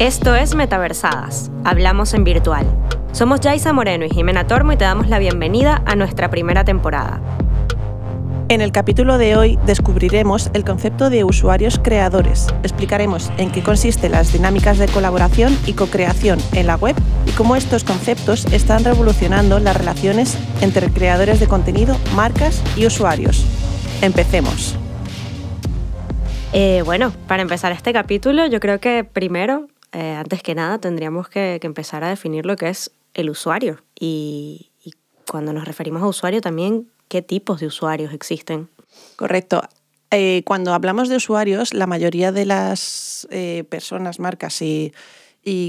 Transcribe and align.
Esto 0.00 0.34
es 0.34 0.54
Metaversadas. 0.54 1.50
Hablamos 1.62 2.14
en 2.14 2.24
virtual. 2.24 2.64
Somos 3.12 3.40
Jaisa 3.42 3.74
Moreno 3.74 4.06
y 4.06 4.08
Jimena 4.08 4.46
Tormo 4.46 4.72
y 4.72 4.78
te 4.78 4.84
damos 4.84 5.08
la 5.08 5.18
bienvenida 5.18 5.82
a 5.84 5.94
nuestra 5.94 6.30
primera 6.30 6.64
temporada. 6.64 7.20
En 8.48 8.62
el 8.62 8.72
capítulo 8.72 9.18
de 9.18 9.36
hoy 9.36 9.58
descubriremos 9.66 10.48
el 10.54 10.64
concepto 10.64 11.10
de 11.10 11.24
usuarios 11.24 11.78
creadores. 11.78 12.46
Explicaremos 12.62 13.30
en 13.36 13.52
qué 13.52 13.62
consisten 13.62 14.12
las 14.12 14.32
dinámicas 14.32 14.78
de 14.78 14.88
colaboración 14.88 15.54
y 15.66 15.74
co-creación 15.74 16.38
en 16.54 16.66
la 16.66 16.76
web 16.76 16.96
y 17.26 17.32
cómo 17.32 17.54
estos 17.54 17.84
conceptos 17.84 18.46
están 18.46 18.84
revolucionando 18.84 19.58
las 19.58 19.76
relaciones 19.76 20.38
entre 20.62 20.88
creadores 20.90 21.40
de 21.40 21.46
contenido, 21.46 21.94
marcas 22.16 22.62
y 22.74 22.86
usuarios. 22.86 23.44
Empecemos. 24.00 24.76
Eh, 26.54 26.80
bueno, 26.86 27.12
para 27.28 27.42
empezar 27.42 27.70
este 27.72 27.92
capítulo, 27.92 28.46
yo 28.46 28.60
creo 28.60 28.80
que 28.80 29.04
primero 29.04 29.68
eh, 29.92 30.12
antes 30.12 30.42
que 30.42 30.54
nada 30.54 30.78
tendríamos 30.78 31.28
que, 31.28 31.58
empezar 31.62 32.04
a 32.04 32.08
definir 32.08 32.46
lo 32.46 32.56
que 32.56 32.68
es 32.68 32.90
el 33.14 33.30
usuario 33.30 33.82
y, 33.98 34.66
cuando 35.30 35.52
nos 35.52 35.64
referimos 35.64 36.02
a 36.02 36.08
usuario 36.08 36.40
también, 36.40 36.88
¿qué 37.06 37.22
tipos 37.22 37.60
de 37.60 37.68
usuarios 37.68 38.12
existen? 38.12 38.68
Correcto. 39.14 39.62
Eh, 40.10 40.42
cuando 40.44 40.74
hablamos 40.74 41.08
de 41.08 41.14
usuarios, 41.14 41.72
la 41.72 41.86
mayoría 41.86 42.32
de 42.32 42.46
las 42.46 43.28
eh, 43.30 43.62
personas, 43.68 44.18
marcas 44.18 44.60
y, 44.60 44.92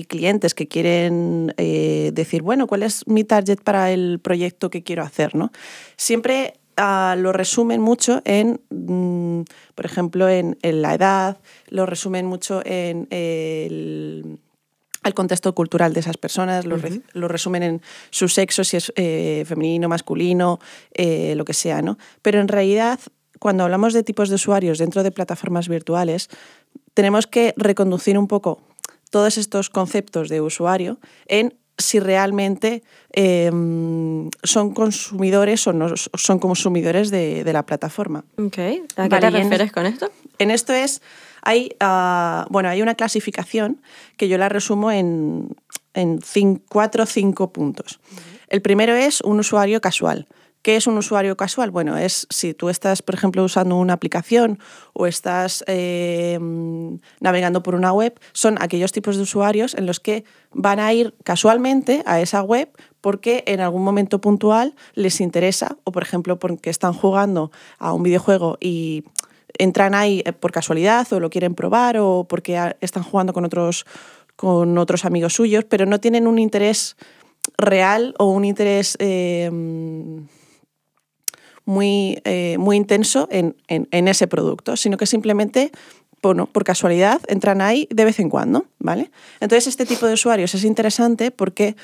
clientes 0.07 0.55
que 0.55 0.67
quieren 0.67 1.53
decir, 1.55 2.41
bueno, 2.41 2.65
¿cuál 2.65 2.83
es 2.83 3.07
mi 3.07 3.23
target 3.23 3.61
para 3.63 3.91
el 3.91 4.19
proyecto 4.19 4.71
que 4.71 4.83
quiero 4.83 5.03
hacer? 5.03 5.35
¿no? 5.35 5.51
Siempre 5.95 6.55
ah, 6.81 7.15
lo 7.17 7.31
resumen 7.31 7.79
mucho 7.79 8.21
en, 8.25 8.59
mm, 8.69 9.43
por 9.75 9.85
ejemplo, 9.85 10.27
en, 10.27 10.57
la 10.61 10.95
edad, 10.95 11.37
lo 11.69 11.85
resumen 11.85 12.25
mucho 12.25 12.61
en 12.65 13.07
el, 13.11 14.39
contexto 15.13 15.53
cultural 15.53 15.93
de 15.93 15.99
esas 15.99 16.17
personas, 16.17 16.65
lo, 16.65 17.27
resumen 17.27 17.63
en 17.63 17.81
su 18.09 18.27
sexo, 18.27 18.63
si 18.63 18.77
es 18.77 18.91
eh, 18.95 19.43
femenino, 19.47 19.87
masculino, 19.89 20.59
eh, 20.93 21.33
lo 21.35 21.45
que 21.45 21.53
sea, 21.53 21.81
¿no? 21.81 21.97
Pero 22.21 22.39
en 22.39 22.47
realidad, 22.47 22.99
cuando 23.39 23.63
hablamos 23.63 23.93
de 23.93 24.03
tipos 24.03 24.29
de 24.29 24.35
usuarios 24.35 24.77
dentro 24.77 25.03
de 25.03 25.11
plataformas 25.11 25.67
virtuales, 25.67 26.29
tenemos 26.93 27.27
que 27.27 27.53
reconducir 27.57 28.17
un 28.17 28.27
poco 28.27 28.61
todos 29.11 29.37
estos 29.37 29.69
conceptos 29.69 30.29
de 30.29 30.41
usuario 30.41 30.99
en 31.27 31.60
si 31.77 31.99
realmente 31.99 32.83
em, 33.11 34.29
son 34.43 34.73
consumidores 34.73 35.65
o 35.67 35.73
no 35.73 35.95
son 35.95 36.39
consumidores 36.39 37.11
de, 37.11 37.43
la 37.51 37.65
plataforma. 37.65 38.23
Okay. 38.37 38.83
¿A 38.95 39.09
qué 39.09 39.19
te 39.19 39.29
refieres 39.29 39.71
con 39.71 39.85
esto? 39.85 40.11
En 40.37 40.51
esto 40.51 40.73
es, 40.73 41.01
hay, 41.41 41.75
ah, 41.79 42.45
bueno, 42.49 42.69
hay 42.69 42.81
una 42.81 42.95
clasificación 42.95 43.81
que 44.17 44.27
yo 44.27 44.37
la 44.37 44.49
resumo 44.49 44.91
en, 44.91 45.55
en 45.93 46.19
cuatro 46.69 47.03
o 47.03 47.05
cinco 47.05 47.51
puntos. 47.51 47.99
El 48.47 48.61
primero 48.61 48.93
es 48.93 49.21
un 49.21 49.39
usuario 49.39 49.81
casual. 49.81 50.27
¿Qué 50.61 50.75
es 50.75 50.85
un 50.85 50.95
usuario 50.97 51.35
casual? 51.35 51.71
Bueno, 51.71 51.97
es 51.97 52.27
si 52.29 52.53
tú 52.53 52.69
estás, 52.69 53.01
por 53.01 53.15
ejemplo, 53.15 53.43
usando 53.43 53.77
una 53.77 53.93
aplicación 53.93 54.59
o 54.93 55.07
estás 55.07 55.63
eh, 55.65 56.37
navegando 57.19 57.63
por 57.63 57.73
una 57.73 57.91
web, 57.91 58.19
son 58.31 58.61
aquellos 58.61 58.91
tipos 58.91 59.15
de 59.15 59.23
usuarios 59.23 59.73
en 59.73 59.87
los 59.87 59.99
que 59.99 60.23
van 60.51 60.79
a 60.79 60.93
ir 60.93 61.15
casualmente 61.23 62.03
a 62.05 62.21
esa 62.21 62.43
web 62.43 62.69
porque 63.01 63.43
en 63.47 63.59
algún 63.59 63.83
momento 63.83 64.21
puntual 64.21 64.75
les 64.93 65.19
interesa 65.19 65.77
o, 65.83 65.91
por 65.91 66.03
ejemplo, 66.03 66.37
porque 66.37 66.69
están 66.69 66.93
jugando 66.93 67.51
a 67.79 67.93
un 67.93 68.03
videojuego 68.03 68.57
y 68.61 69.03
entran 69.57 69.95
ahí 69.95 70.21
eh, 70.25 70.31
por 70.31 70.51
casualidad 70.51 71.11
o 71.11 71.19
lo 71.19 71.31
quieren 71.31 71.55
probar 71.55 71.97
o 71.97 72.27
porque 72.29 72.75
están 72.81 73.01
jugando 73.01 73.33
con 73.33 73.45
otros, 73.45 73.87
con 74.35 74.77
otros 74.77 75.05
amigos 75.05 75.33
suyos, 75.33 75.65
pero 75.65 75.87
no 75.87 75.99
tienen 75.99 76.27
un 76.27 76.37
interés 76.37 76.97
real 77.57 78.13
o 78.19 78.25
un 78.25 78.45
interés... 78.45 78.95
Eh, 78.99 79.49
muy, 81.65 82.21
eh, 82.25 82.57
muy 82.59 82.77
intenso 82.77 83.27
en, 83.31 83.55
ese 83.67 84.27
producto, 84.27 84.75
sino 84.75 84.97
que 84.97 85.05
simplemente 85.05 85.71
bueno, 86.23 86.45
por 86.45 86.63
casualidad 86.63 87.19
entran 87.27 87.61
ahí 87.61 87.87
de 87.89 88.05
vez 88.05 88.19
en 88.19 88.29
cuando, 88.29 88.65
¿vale? 88.77 89.09
Entonces 89.39 89.67
este 89.67 89.87
tipo 89.87 90.05
de 90.05 90.13
usuarios 90.13 90.53
es 90.53 90.63
interesante 90.63 91.31
porque 91.31 91.75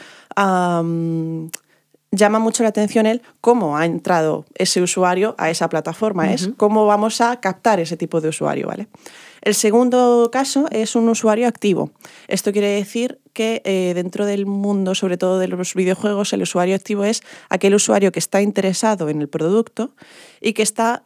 llama 2.11 2.39
mucho 2.39 2.63
la 2.63 2.69
atención 2.69 3.07
el 3.07 3.21
cómo 3.41 3.77
ha 3.77 3.85
entrado 3.85 4.45
ese 4.55 4.81
usuario 4.81 5.33
a 5.37 5.49
esa 5.49 5.69
plataforma, 5.69 6.31
es 6.31 6.49
cómo 6.57 6.85
vamos 6.85 7.19
a 7.21 7.39
captar 7.39 7.79
ese 7.79 7.97
tipo 7.97 8.21
de 8.21 8.29
usuario, 8.29 8.67
¿vale? 8.67 8.87
El 9.41 9.55
segundo 9.55 10.29
caso 10.31 10.67
es 10.71 10.95
un 10.95 11.09
usuario 11.09 11.47
activo. 11.47 11.91
Esto 12.27 12.51
quiere 12.51 12.69
decir 12.69 13.19
que 13.33 13.61
eh, 13.65 13.93
dentro 13.95 14.25
del 14.25 14.45
mundo, 14.45 14.95
sobre 14.95 15.17
todo 15.17 15.39
de 15.39 15.47
los 15.47 15.73
videojuegos, 15.73 16.33
el 16.33 16.41
usuario 16.41 16.75
activo 16.75 17.03
es 17.03 17.21
aquel 17.49 17.75
usuario 17.75 18.11
que 18.11 18.19
está 18.19 18.41
interesado 18.41 19.09
en 19.09 19.21
el 19.21 19.29
producto 19.29 19.91
y 20.41 20.53
que 20.53 20.63
está 20.63 21.05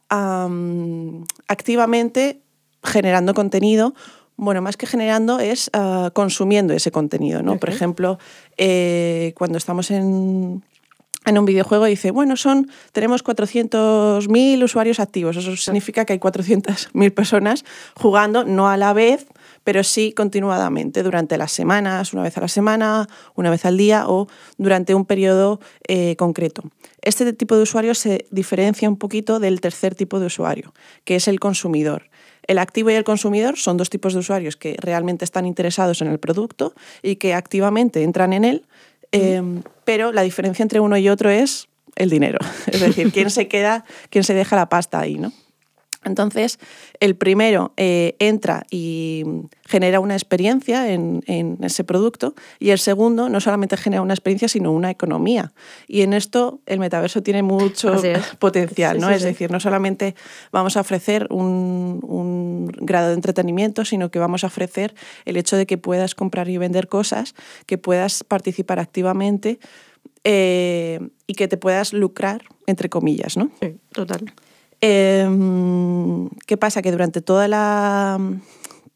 activamente 1.48 2.42
generando 2.84 3.34
contenido 3.34 3.94
bueno, 4.38 4.62
más 4.64 4.76
que 4.76 4.88
generando 4.88 5.40
es 5.40 5.70
ah, 5.74 6.10
consumiendo 6.14 6.74
ese 6.74 6.92
contenido, 6.92 7.44
¿no? 7.44 7.60
Por 7.60 7.70
ejemplo, 7.70 8.18
eh, 8.58 9.34
cuando 9.36 9.60
estamos 9.60 9.92
en, 9.92 10.64
en 11.26 11.38
un 11.38 11.46
videojuego 11.46 11.86
dice, 11.86 12.12
bueno, 12.12 12.36
son, 12.36 12.72
tenemos 12.94 13.24
400.000 13.24 14.64
usuarios 14.64 15.00
activos. 15.00 15.38
Eso 15.38 15.56
significa 15.56 16.04
que 16.06 16.14
hay 16.14 16.20
400.000 16.20 17.14
personas 17.14 17.64
jugando, 17.96 18.44
no 18.44 18.70
a 18.70 18.78
la 18.78 18.94
vez, 18.94 19.28
pero 19.64 19.84
sí 19.84 20.14
continuadamente, 20.14 21.04
durante 21.04 21.38
las 21.38 21.52
semanas, 21.52 22.14
una 22.14 22.24
vez 22.24 22.38
a 22.38 22.42
la 22.42 22.48
semana, 22.48 23.08
una 23.36 23.52
vez 23.52 23.66
al 23.66 23.78
día 23.78 24.06
o 24.08 24.28
durante 24.58 24.96
un 24.96 25.06
periodo 25.06 25.60
eh, 25.88 26.16
concreto. 26.16 26.64
Este 27.02 27.32
tipo 27.34 27.56
de 27.56 27.64
usuario 27.64 27.94
se 27.94 28.26
diferencia 28.32 28.90
un 28.90 28.98
poquito 28.98 29.40
del 29.40 29.62
tercer 29.62 29.94
tipo 29.94 30.20
de 30.20 30.26
usuario, 30.26 30.74
que 31.04 31.16
es 31.16 31.28
el 31.28 31.40
consumidor. 31.40 32.10
El 32.48 32.58
activo 32.58 32.90
y 32.90 32.96
el 32.96 33.04
consumidor 33.04 33.58
son 33.58 33.78
dos 33.78 33.90
tipos 33.90 34.14
de 34.14 34.20
usuarios 34.20 34.58
que 34.58 34.76
realmente 34.80 35.24
están 35.24 35.46
interesados 35.46 36.02
en 36.02 36.08
el 36.08 36.20
producto 36.20 36.74
y 37.04 37.18
que 37.18 37.34
activamente 37.34 38.04
entran 38.04 38.34
en 38.34 38.44
él, 38.44 38.66
Em, 39.12 39.64
pero 39.84 40.12
la 40.12 40.22
diferencia 40.22 40.64
entre 40.64 40.80
uno 40.80 40.98
y 40.98 41.10
otro 41.10 41.30
es 41.30 41.68
el 41.96 42.10
dinero. 42.10 42.40
Es 42.68 42.80
decir, 42.80 43.12
quién 43.12 43.30
se 43.30 43.48
queda, 43.48 43.86
quién 44.10 44.24
se 44.24 44.34
deja 44.34 44.56
la 44.56 44.70
pasta 44.70 45.00
ahí, 45.00 45.16
¿no? 45.18 45.34
Entonces, 46.04 46.60
el 47.00 47.16
primero 47.16 47.74
eh, 47.78 48.16
entra 48.18 48.66
y 48.72 49.24
genera 49.68 50.00
una 50.00 50.16
experiencia 50.16 50.92
en, 50.92 51.22
ese 51.62 51.84
producto 51.84 52.34
y 52.60 52.72
el 52.72 52.80
segundo 52.80 53.30
no 53.30 53.40
solamente 53.40 53.78
genera 53.78 54.02
una 54.02 54.14
experiencia, 54.14 54.48
sino 54.48 54.72
una 54.72 54.90
economía. 54.90 55.54
Y 55.88 56.02
en 56.02 56.14
esto 56.14 56.60
el 56.66 56.80
metaverso 56.80 57.22
tiene 57.22 57.44
mucho 57.44 57.94
potencial, 58.40 59.00
¿no? 59.00 59.10
es 59.12 59.22
decir, 59.22 59.52
no 59.52 59.60
solamente 59.60 60.16
vamos 60.52 60.76
a 60.76 60.82
ofrecer 60.82 61.28
un, 61.30 62.72
grado 62.82 63.10
de 63.10 63.14
entretenimiento, 63.14 63.86
sino 63.86 64.10
que 64.10 64.20
vamos 64.20 64.44
a 64.44 64.48
ofrecer 64.48 64.96
el 65.26 65.38
hecho 65.38 65.56
de 65.56 65.66
que 65.66 65.78
puedas 65.78 66.16
comprar 66.16 66.50
y 66.50 66.58
vender 66.58 66.88
cosas, 66.88 67.36
que 67.66 67.78
puedas 67.78 68.24
participar 68.24 68.80
activamente 68.80 69.60
eh, 70.24 71.00
y 71.28 71.36
que 71.36 71.48
te 71.48 71.58
puedas 71.58 71.94
lucrar, 71.94 72.44
entre 72.66 72.90
comillas, 72.90 73.38
¿no? 73.38 73.52
Sí, 73.62 73.78
total. 73.92 74.34
Em, 74.82 76.30
¿Qué 76.48 76.58
pasa? 76.58 76.82
Que 76.82 76.92
durante 76.92 77.22
toda 77.22 77.48
la, 77.48 78.20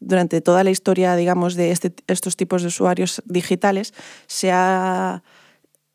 durante 0.00 0.40
toda 0.40 0.64
la 0.64 0.70
historia, 0.70 1.14
digamos, 1.14 1.54
de 1.54 1.70
este, 1.70 1.92
estos 2.08 2.36
tipos 2.36 2.62
de 2.62 2.68
usuarios 2.68 3.22
digitales, 3.24 3.94
se 4.26 4.50
ha 4.50 5.22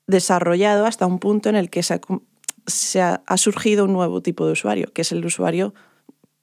desarrollado 0.08 0.86
hasta 0.86 1.06
un 1.06 1.20
punto 1.20 1.50
en 1.50 1.56
el 1.56 1.70
que 1.70 1.84
se 1.84 3.02
ha, 3.02 3.38
surgido 3.38 3.86
un 3.86 3.94
nuevo 3.94 4.22
tipo 4.22 4.46
de 4.46 4.54
usuario, 4.54 4.92
que 4.94 5.02
es 5.02 5.12
el 5.12 5.26
usuario 5.26 5.74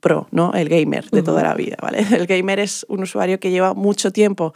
pro, 0.00 0.28
¿no? 0.30 0.52
El 0.52 0.68
gamer 0.68 1.08
de 1.10 1.22
toda 1.22 1.42
la 1.42 1.54
vida, 1.54 1.76
¿vale? 1.82 2.00
El 2.16 2.26
gamer 2.26 2.60
es 2.60 2.86
un 2.88 3.02
usuario 3.02 3.40
que 3.40 3.50
lleva 3.50 3.74
mucho 3.74 4.12
tiempo 4.12 4.54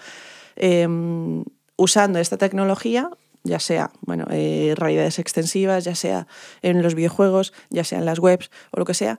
em, 0.54 1.44
usando 1.76 2.18
esta 2.18 2.36
tecnología 2.36 3.10
ya 3.44 3.58
sea 3.58 3.90
bueno, 4.00 4.26
eh, 4.30 4.74
realidades 4.76 5.18
extensivas, 5.18 5.84
ya 5.84 5.94
sea 5.94 6.26
en 6.62 6.82
los 6.82 6.94
videojuegos, 6.94 7.52
ya 7.70 7.84
sea 7.84 7.98
en 7.98 8.04
las 8.04 8.18
webs 8.18 8.50
o 8.70 8.78
lo 8.78 8.84
que 8.84 8.94
sea, 8.94 9.18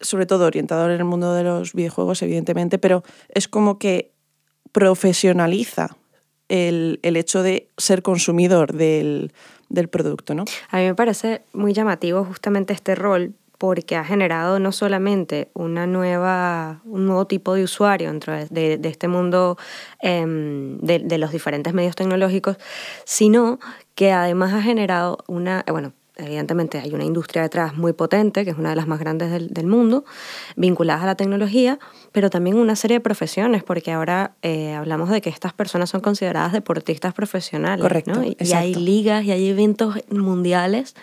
sobre 0.00 0.26
todo 0.26 0.46
orientado 0.46 0.86
en 0.86 0.92
el 0.92 1.04
mundo 1.04 1.34
de 1.34 1.44
los 1.44 1.72
videojuegos, 1.72 2.22
evidentemente, 2.22 2.78
pero 2.78 3.02
es 3.28 3.48
como 3.48 3.78
que 3.78 4.12
profesionaliza 4.72 5.96
el, 6.48 7.00
hecho 7.02 7.42
de 7.42 7.68
ser 7.76 8.02
consumidor 8.02 8.72
del, 8.72 9.32
del 9.68 9.88
producto. 9.88 10.34
¿no? 10.34 10.44
A 10.70 10.78
mí 10.78 10.84
me 10.84 10.94
parece 10.94 11.42
muy 11.52 11.72
llamativo 11.72 12.24
justamente 12.24 12.72
este 12.72 12.94
rol 12.94 13.34
porque 13.58 13.96
ha 13.96 14.04
generado 14.04 14.60
no 14.60 14.70
solamente 14.70 15.50
una 15.52 15.86
nueva, 15.86 16.80
un 16.84 17.06
nuevo 17.06 17.26
tipo 17.26 17.54
de 17.54 17.64
usuario 17.64 18.08
dentro 18.08 18.32
de, 18.32 18.80
este 18.84 19.08
mundo 19.08 19.58
em, 20.00 20.78
de, 20.78 21.18
los 21.18 21.32
diferentes 21.32 21.74
medios 21.74 21.96
tecnológicos, 21.96 22.56
sino 23.04 23.58
que 23.96 24.12
además 24.12 24.52
ha 24.52 24.62
generado 24.62 25.18
una, 25.26 25.64
bueno, 25.68 25.92
evidentemente 26.16 26.78
hay 26.78 26.92
una 26.92 27.04
industria 27.04 27.42
detrás 27.42 27.76
muy 27.76 27.92
potente, 27.92 28.44
que 28.44 28.50
es 28.50 28.58
una 28.58 28.70
de 28.70 28.76
las 28.76 28.86
más 28.86 29.00
grandes 29.00 29.30
del, 29.30 29.48
del 29.48 29.66
mundo, 29.66 30.04
vinculadas 30.56 31.02
a 31.02 31.06
la 31.06 31.14
tecnología, 31.16 31.80
pero 32.12 32.30
también 32.30 32.56
una 32.56 32.76
serie 32.76 32.98
de 32.98 33.00
profesiones, 33.00 33.64
porque 33.64 33.92
ahora 33.92 34.36
eh, 34.42 34.74
hablamos 34.74 35.10
de 35.10 35.20
que 35.20 35.30
estas 35.30 35.52
personas 35.52 35.90
son 35.90 36.00
consideradas 36.00 36.52
deportistas 36.52 37.12
profesionales. 37.12 37.82
Correcto. 37.82 38.22
Y, 38.22 38.36
y 38.38 38.52
hay 38.52 38.74
ligas 38.74 39.24
y 39.24 39.32
hay 39.32 39.48
eventos 39.48 39.96
mundiales 40.10 40.94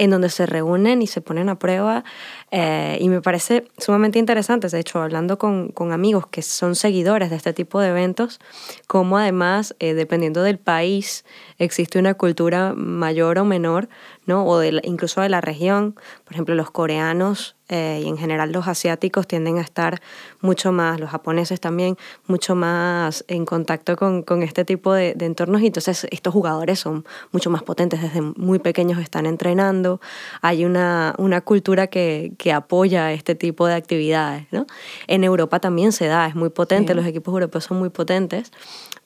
en 0.00 0.08
donde 0.08 0.30
se 0.30 0.46
reúnen 0.46 1.02
y 1.02 1.06
se 1.06 1.20
ponen 1.20 1.50
a 1.50 1.58
prueba. 1.58 2.04
Eh, 2.50 2.96
y 3.02 3.10
me 3.10 3.20
parece 3.20 3.66
sumamente 3.76 4.18
interesante, 4.18 4.66
de 4.66 4.80
hecho, 4.80 4.98
hablando 5.02 5.36
con, 5.36 5.68
con, 5.72 5.92
amigos 5.92 6.26
que 6.26 6.40
son 6.40 6.74
seguidores 6.74 7.28
de 7.28 7.36
este 7.36 7.52
tipo 7.52 7.80
de 7.80 7.88
eventos, 7.88 8.40
como 8.86 9.18
además, 9.18 9.76
eh, 9.78 9.92
dependiendo 9.92 10.42
del 10.42 10.58
país, 10.58 11.26
existe 11.58 11.98
una 11.98 12.14
cultura 12.14 12.72
mayor 12.74 13.38
o 13.38 13.44
menor, 13.44 13.90
¿no? 14.24 14.46
o 14.46 14.58
de, 14.58 14.80
incluso 14.84 15.20
de 15.20 15.28
la 15.28 15.42
región. 15.42 15.94
Por 16.24 16.32
ejemplo, 16.32 16.54
los 16.54 16.70
coreanos 16.70 17.56
eh, 17.70 18.02
y 18.04 18.08
en 18.08 18.18
general 18.18 18.52
los 18.52 18.66
asiáticos 18.68 19.26
tienden 19.26 19.58
a 19.58 19.60
estar 19.60 20.02
mucho 20.40 20.72
más, 20.72 20.98
los 20.98 21.10
japoneses 21.10 21.60
también, 21.60 21.96
mucho 22.26 22.54
más 22.54 23.24
en 23.28 23.46
contacto 23.46 23.96
con, 23.96 24.22
con 24.22 24.42
este 24.42 24.64
tipo 24.64 24.92
de, 24.92 25.14
de, 25.14 25.26
entornos 25.26 25.62
y 25.62 25.66
entonces 25.66 26.06
estos 26.10 26.34
jugadores 26.34 26.80
son 26.80 27.04
mucho 27.30 27.48
más 27.48 27.62
potentes, 27.62 28.02
desde 28.02 28.20
muy 28.22 28.58
pequeños 28.58 28.98
están 28.98 29.24
entrenando, 29.24 30.00
hay 30.42 30.64
una, 30.64 31.14
una 31.18 31.40
cultura 31.42 31.86
que, 31.86 32.32
que 32.38 32.52
apoya 32.52 33.12
este 33.12 33.34
tipo 33.34 33.66
de 33.66 33.74
actividades. 33.74 34.46
¿no? 34.50 34.66
En 35.06 35.22
Europa 35.24 35.60
también 35.60 35.92
se 35.92 36.06
da, 36.06 36.26
es 36.26 36.34
muy 36.34 36.50
potente, 36.50 36.94
los 36.94 37.06
equipos 37.06 37.32
europeos 37.32 37.64
son 37.64 37.78
muy 37.78 37.90
potentes, 37.90 38.50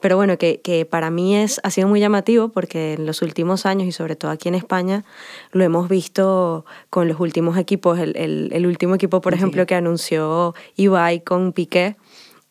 pero 0.04 0.18
bueno, 0.18 0.36
que, 0.36 0.60
que, 0.60 0.84
para 0.84 1.08
mí 1.08 1.34
es, 1.34 1.62
ha 1.62 1.70
sido 1.70 1.88
muy 1.88 1.98
llamativo 1.98 2.50
porque 2.50 2.92
en 2.92 3.06
los 3.06 3.22
últimos 3.22 3.64
años 3.64 3.88
y 3.88 3.92
sobre 3.92 4.16
todo 4.16 4.30
aquí 4.30 4.50
en 4.50 4.54
España 4.54 5.02
lo 5.50 5.64
hemos 5.64 5.88
visto 5.88 6.66
con 6.90 7.08
los 7.08 7.18
últimos 7.20 7.56
equipos, 7.56 7.98
el, 7.98 8.14
el, 8.18 8.50
el 8.52 8.66
último 8.66 8.96
equipo, 8.96 9.22
por 9.22 9.32
ejemplo, 9.32 9.62
sí. 9.62 9.66
que 9.66 9.74
anunció 9.74 10.54
Ibai 10.76 11.24
con 11.24 11.54
Piqué, 11.54 11.96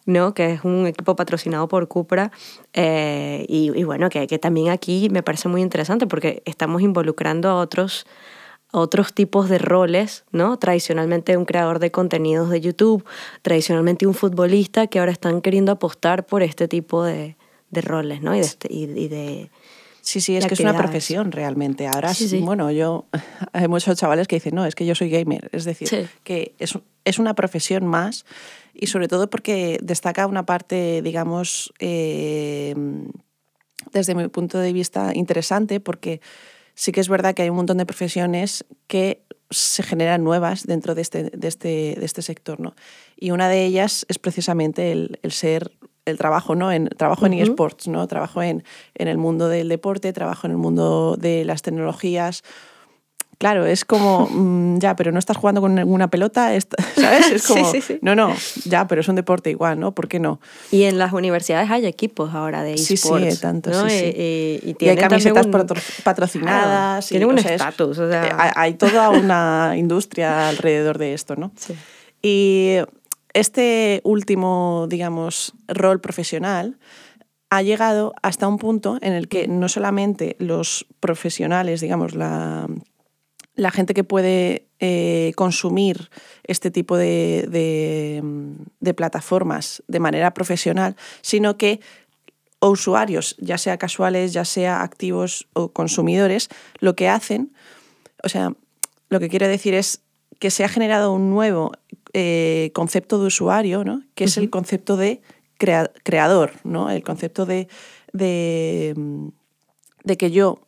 ¿no? 0.08 0.34
que 0.34 0.54
es 0.54 0.64
un 0.64 0.88
equipo 0.88 1.16
patrocinado 1.16 1.68
por 1.68 1.88
Cupra. 1.88 2.32
Eh, 2.74 3.46
y, 3.48 3.72
y, 3.80 3.84
bueno, 3.84 4.10
que, 4.10 4.26
que, 4.26 4.40
también 4.40 4.70
aquí 4.72 5.10
me 5.12 5.22
parece 5.22 5.48
muy 5.48 5.62
interesante 5.62 6.08
porque 6.08 6.42
estamos 6.46 6.82
involucrando 6.82 7.50
a 7.50 7.58
otros, 7.58 8.08
otros 8.72 9.14
tipos 9.14 9.48
de 9.48 9.60
roles, 9.60 10.26
¿no? 10.32 10.58
Tradicionalmente 10.58 11.38
un 11.38 11.46
creador 11.46 11.78
de 11.78 11.92
contenidos 11.92 12.50
de 12.50 12.62
YouTube, 12.62 13.06
tradicionalmente 13.44 14.08
un 14.08 14.16
futbolista 14.16 14.88
que 14.88 14.98
ahora 14.98 15.12
están 15.12 15.40
queriendo 15.42 15.72
apostar 15.72 16.26
por 16.26 16.42
este 16.42 16.68
tipo 16.68 17.04
de, 17.04 17.38
de 17.74 17.82
roles, 17.82 18.22
¿no? 18.22 18.36
Y 18.36 18.42
de, 18.42 18.48
y, 18.70 18.84
y 18.84 19.08
de 19.08 19.50
Sí, 20.04 20.20
sí, 20.20 20.36
es 20.36 20.46
que 20.46 20.54
es 20.54 20.60
una 20.60 20.78
profesión 20.78 21.32
realmente. 21.32 21.88
Ahora, 21.88 22.14
sí, 22.14 22.28
sí. 22.28 22.40
bueno, 22.40 22.70
yo, 22.72 23.06
hay 23.54 23.70
muchos 23.70 23.98
chavales 23.98 24.28
que 24.28 24.36
dicen, 24.36 24.54
no, 24.54 24.66
es 24.66 24.76
que 24.76 24.86
yo 24.86 24.96
soy 24.96 25.10
gamer. 25.10 25.50
Es 25.54 25.64
decir, 25.64 25.88
sí. 25.88 26.06
que 26.26 26.54
es, 26.60 26.78
es 27.06 27.20
una 27.20 27.36
profesión 27.36 27.88
más 27.88 28.26
y 28.74 28.88
sobre 28.88 29.08
todo 29.08 29.30
porque 29.30 29.80
destaca 29.82 30.28
una 30.28 30.46
parte, 30.46 31.02
digamos, 31.02 31.74
eh, 31.80 32.76
desde 33.94 34.14
mi 34.14 34.28
punto 34.28 34.60
de 34.60 34.74
vista 34.74 35.12
interesante, 35.16 35.80
porque 35.80 36.20
sí 36.76 36.92
que 36.92 37.00
es 37.00 37.08
verdad 37.08 37.34
que 37.34 37.44
hay 37.44 37.50
un 37.50 37.56
montón 37.56 37.78
de 37.78 37.86
profesiones 37.86 38.66
que 38.88 39.24
se 39.52 39.84
generan 39.84 40.22
nuevas 40.22 40.66
dentro 40.66 40.96
de 40.96 41.02
este, 41.02 41.24
de 41.30 41.48
este, 41.48 41.96
de 41.98 42.06
este 42.06 42.22
sector, 42.22 42.60
¿no? 42.60 42.76
Y 43.16 43.32
una 43.32 43.48
de 43.48 43.64
ellas 43.64 44.06
es 44.10 44.20
precisamente 44.20 44.92
el, 44.92 45.20
el 45.24 45.32
ser 45.32 45.72
el 46.06 46.18
trabajo, 46.18 46.56
¿no? 46.56 46.72
En, 46.72 46.88
trabajo 46.90 47.26
en 47.26 47.34
uh 47.34 47.38
-huh. 47.38 47.44
eSports, 47.44 47.88
¿no? 47.88 48.08
Trabajo 48.08 48.42
en, 48.42 48.64
en 48.96 49.08
el 49.08 49.18
mundo 49.18 49.48
del 49.48 49.70
deporte, 49.70 50.14
trabajo 50.14 50.48
en 50.48 50.52
el 50.52 50.58
mundo 50.58 51.16
de 51.18 51.46
las 51.46 51.62
tecnologías. 51.62 52.44
Claro, 53.40 53.66
es 53.66 53.84
como, 53.84 54.28
mmm, 54.30 54.78
ya, 54.80 54.96
pero 54.96 55.12
no 55.12 55.20
estás 55.20 55.38
jugando 55.38 55.60
con 55.60 55.76
ninguna 55.76 56.10
pelota, 56.10 56.52
¿sabes? 56.96 57.32
Es 57.32 57.48
como, 57.48 57.66
sí, 57.72 57.82
sí, 57.82 57.94
sí. 57.94 58.00
no, 58.02 58.16
no, 58.16 58.34
ya, 58.66 58.88
pero 58.88 59.02
es 59.02 59.08
un 59.08 59.16
deporte 59.16 59.50
igual, 59.50 59.80
¿no? 59.80 59.94
¿Por 59.94 60.08
qué 60.08 60.20
no? 60.20 60.40
Y 60.72 60.84
en 60.84 60.98
las 60.98 61.14
universidades 61.14 61.70
hay 61.70 61.86
equipos 61.86 62.34
ahora 62.34 62.64
de 62.64 62.76
eSports. 62.76 63.26
Sí, 63.26 63.32
sí, 63.32 63.42
tanto, 63.42 63.72
¿no? 63.72 63.90
sí, 63.90 64.00
sí. 64.00 64.06
Y, 64.06 64.70
y, 64.70 64.76
y 64.80 64.90
hay 64.90 64.98
camisetas 64.98 65.46
un... 65.46 65.52
patrocinadas. 66.04 67.08
Tienen 67.08 67.28
un 67.28 67.38
estatus, 67.38 67.98
o 67.98 68.10
sea... 68.10 68.36
Hay, 68.38 68.52
hay 68.56 68.74
toda 68.76 69.10
una 69.10 69.74
industria 69.76 70.48
alrededor 70.50 70.98
de 70.98 71.14
esto, 71.14 71.36
¿no? 71.36 71.52
Sí. 71.56 71.76
Y 72.22 72.78
este 73.34 74.02
último, 74.04 74.88
digamos, 74.90 75.54
rol 75.68 76.00
profesional 76.00 76.78
ha 77.50 77.62
llegado 77.62 78.14
hasta 78.24 78.48
un 78.48 78.58
punto 78.58 78.98
en 79.02 79.14
el 79.14 79.28
que 79.28 79.48
no 79.48 79.70
solamente 79.70 80.36
los 80.40 80.88
profesionales, 81.00 81.82
digamos, 81.82 82.16
la, 82.16 82.68
la 83.56 83.72
gente 83.72 83.94
que 83.94 84.04
puede 84.04 84.68
eh, 84.80 85.34
consumir 85.36 86.10
este 86.44 86.72
tipo 86.72 86.98
de, 86.98 87.48
de, 87.50 88.22
de, 88.80 88.94
plataformas 88.94 89.84
de 89.88 90.00
manera 90.00 90.34
profesional, 90.34 90.96
sino 91.22 91.58
que 91.58 91.80
o 92.60 92.70
usuarios, 92.70 93.36
ya 93.40 93.58
sea 93.58 93.78
casuales, 93.78 94.34
ya 94.34 94.46
sea 94.46 94.82
activos 94.82 95.48
o 95.54 95.74
consumidores, 95.74 96.50
lo 96.80 96.96
que 96.96 97.10
hacen, 97.10 97.54
o 98.24 98.30
sea, 98.30 98.54
lo 99.10 99.20
que 99.20 99.30
quiero 99.30 99.48
decir 99.48 99.74
es 99.74 100.02
que 100.40 100.50
se 100.50 100.64
ha 100.64 100.70
generado 100.70 101.12
un 101.12 101.30
nuevo 101.30 101.74
eh, 102.14 102.72
concepto 102.74 103.20
de 103.20 103.28
usuario, 103.28 103.84
¿no? 103.84 104.04
que 104.16 104.26
es 104.26 104.38
uh 104.38 104.40
-huh. 104.40 104.44
el 104.44 104.50
concepto 104.50 104.98
de 104.98 105.22
crea 105.58 105.92
creador, 106.04 106.52
¿no? 106.64 106.90
el 106.90 107.04
concepto 107.04 107.46
de, 107.46 107.68
de, 108.12 108.94
de 110.04 110.18
que 110.18 110.32
yo, 110.32 110.60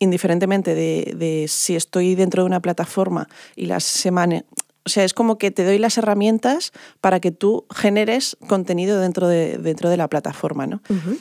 indiferentemente 0.00 0.74
de, 0.74 1.14
de, 1.16 1.46
si 1.48 1.76
estoy 1.76 2.14
dentro 2.14 2.42
de 2.42 2.46
una 2.46 2.60
plataforma 2.60 3.28
y 3.56 3.66
las 3.66 3.84
semanas... 3.84 4.44
O 4.86 4.90
sea, 4.90 5.04
es 5.04 5.12
como 5.12 5.36
que 5.36 5.50
te 5.50 5.64
doy 5.64 5.78
las 5.78 5.98
herramientas 5.98 6.72
para 7.02 7.20
que 7.20 7.30
tú 7.30 7.66
generes 7.74 8.38
contenido 8.48 8.98
dentro 9.00 9.28
de, 9.28 9.58
dentro 9.58 9.90
de 9.90 9.98
la 9.98 10.08
plataforma, 10.08 10.66
¿no? 10.66 10.80
Uh 10.88 10.94
-huh. 10.94 11.18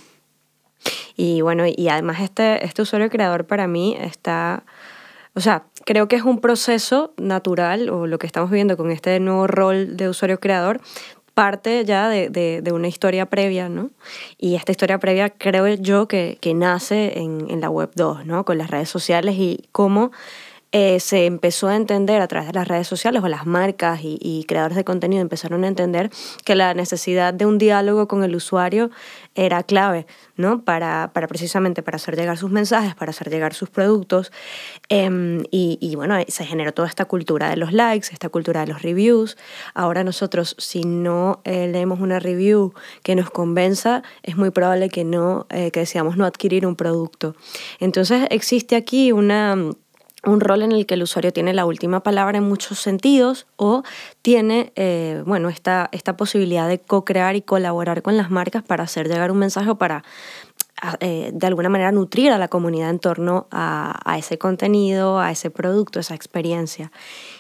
Y 1.17 1.41
bueno, 1.41 1.65
y 1.67 1.89
además 1.89 2.21
este, 2.21 2.63
este 2.63 2.81
usuario 2.83 3.09
creador 3.09 3.45
para 3.45 3.67
mí 3.67 3.97
está 3.99 4.63
o 5.37 5.39
sea, 5.39 5.65
creo 5.85 6.07
que 6.07 6.15
es 6.15 6.23
un 6.23 6.39
proceso 6.39 7.13
natural, 7.17 7.91
o 7.91 8.07
lo 8.07 8.17
que 8.17 8.25
estamos 8.25 8.49
viendo 8.49 8.75
con 8.75 8.89
este 8.89 9.19
nuevo 9.19 9.45
rol 9.45 9.95
de 9.95 10.09
usuario 10.09 10.39
creador, 10.39 10.81
parte 11.35 11.85
ya 11.85 12.09
de, 12.09 12.71
una 12.73 12.87
historia 12.87 13.27
previa, 13.27 13.69
¿no? 13.69 13.91
Y 14.39 14.55
esta 14.55 14.71
historia 14.71 14.97
previa 14.97 15.29
creo 15.29 15.67
yo 15.75 16.07
que, 16.07 16.39
que 16.41 16.55
nace 16.55 17.19
en, 17.19 17.45
en, 17.51 17.61
la 17.61 17.69
web 17.69 17.91
2, 17.93 18.25
¿no? 18.25 18.45
Con 18.45 18.57
las 18.57 18.71
redes 18.71 18.89
sociales 18.89 19.35
y 19.37 19.65
cómo 19.71 20.11
eh, 20.71 20.99
se 20.99 21.25
empezó 21.25 21.67
a 21.67 21.75
entender 21.75 22.21
a 22.21 22.27
través 22.27 22.47
de 22.47 22.53
las 22.53 22.67
redes 22.67 22.87
sociales 22.87 23.23
o 23.23 23.27
las 23.27 23.45
marcas 23.45 24.01
y, 24.03 24.17
y, 24.21 24.43
creadores 24.45 24.75
de 24.75 24.83
contenido 24.83 25.21
empezaron 25.21 25.63
a 25.63 25.67
entender 25.67 26.09
que 26.43 26.55
la 26.55 26.73
necesidad 26.73 27.33
de 27.33 27.45
un 27.45 27.57
diálogo 27.57 28.07
con 28.07 28.23
el 28.23 28.35
usuario 28.35 28.91
era 29.35 29.63
clave, 29.63 30.07
¿no? 30.35 30.63
Para, 30.63 31.11
para 31.13 31.27
precisamente 31.27 31.83
para 31.83 31.97
hacer 31.97 32.15
llegar 32.15 32.37
sus 32.37 32.49
mensajes, 32.51 32.95
para 32.95 33.11
hacer 33.11 33.29
llegar 33.29 33.53
sus 33.53 33.69
productos. 33.69 34.31
Y, 34.89 35.77
y, 35.79 35.95
bueno, 35.95 36.15
se 36.27 36.45
generó 36.45 36.73
toda 36.73 36.87
esta 36.87 37.05
cultura 37.05 37.49
de 37.49 37.55
los 37.55 37.71
likes, 37.71 38.09
esta 38.11 38.29
cultura 38.29 38.61
de 38.61 38.67
los 38.67 38.81
reviews. 38.81 39.37
Ahora 39.73 40.03
nosotros, 40.03 40.55
si 40.57 40.81
no 40.81 41.41
eh, 41.43 41.67
leemos 41.67 41.99
una 41.99 42.19
review 42.19 42.73
que 43.03 43.15
nos 43.15 43.29
convenza, 43.29 44.03
es 44.23 44.37
muy 44.37 44.49
probable 44.49 44.89
que 44.89 45.03
no, 45.03 45.45
eh, 45.49 45.71
que 45.71 45.81
deseamos 45.81 46.17
no 46.17 46.25
adquirir 46.25 46.65
un 46.65 46.75
producto. 46.75 47.35
Entonces 47.79 48.27
existe 48.31 48.75
aquí 48.75 49.11
una 49.11 49.55
un 50.27 50.41
rol 50.41 50.61
en 50.61 50.71
el 50.71 50.85
que 50.85 50.95
el 50.95 51.03
usuario 51.03 51.31
tiene 51.31 51.53
la 51.53 51.65
última 51.65 52.03
palabra 52.03 52.37
en 52.37 52.43
muchos 52.43 52.79
sentidos 52.79 53.47
o 53.55 53.83
tiene 54.21 54.71
eh, 54.75 55.23
bueno, 55.25 55.49
esta, 55.49 55.89
esta 55.91 56.17
posibilidad 56.17 56.67
de 56.67 56.79
co-crear 56.79 57.35
y 57.35 57.41
colaborar 57.41 58.01
con 58.01 58.17
las 58.17 58.29
marcas 58.29 58.63
para 58.63 58.83
hacer 58.83 59.07
llegar 59.07 59.31
un 59.31 59.39
mensaje 59.39 59.69
o 59.69 59.75
para 59.75 60.03
eh, 60.99 61.31
de 61.33 61.47
alguna 61.47 61.69
manera 61.69 61.91
nutrir 61.91 62.31
a 62.31 62.37
la 62.37 62.49
comunidad 62.49 62.89
en 62.89 62.99
torno 62.99 63.47
a, 63.51 63.99
a 64.05 64.17
ese 64.17 64.37
contenido, 64.37 65.19
a 65.19 65.31
ese 65.31 65.49
producto, 65.49 65.99
a 65.99 66.01
esa 66.01 66.13
experiencia. 66.13 66.91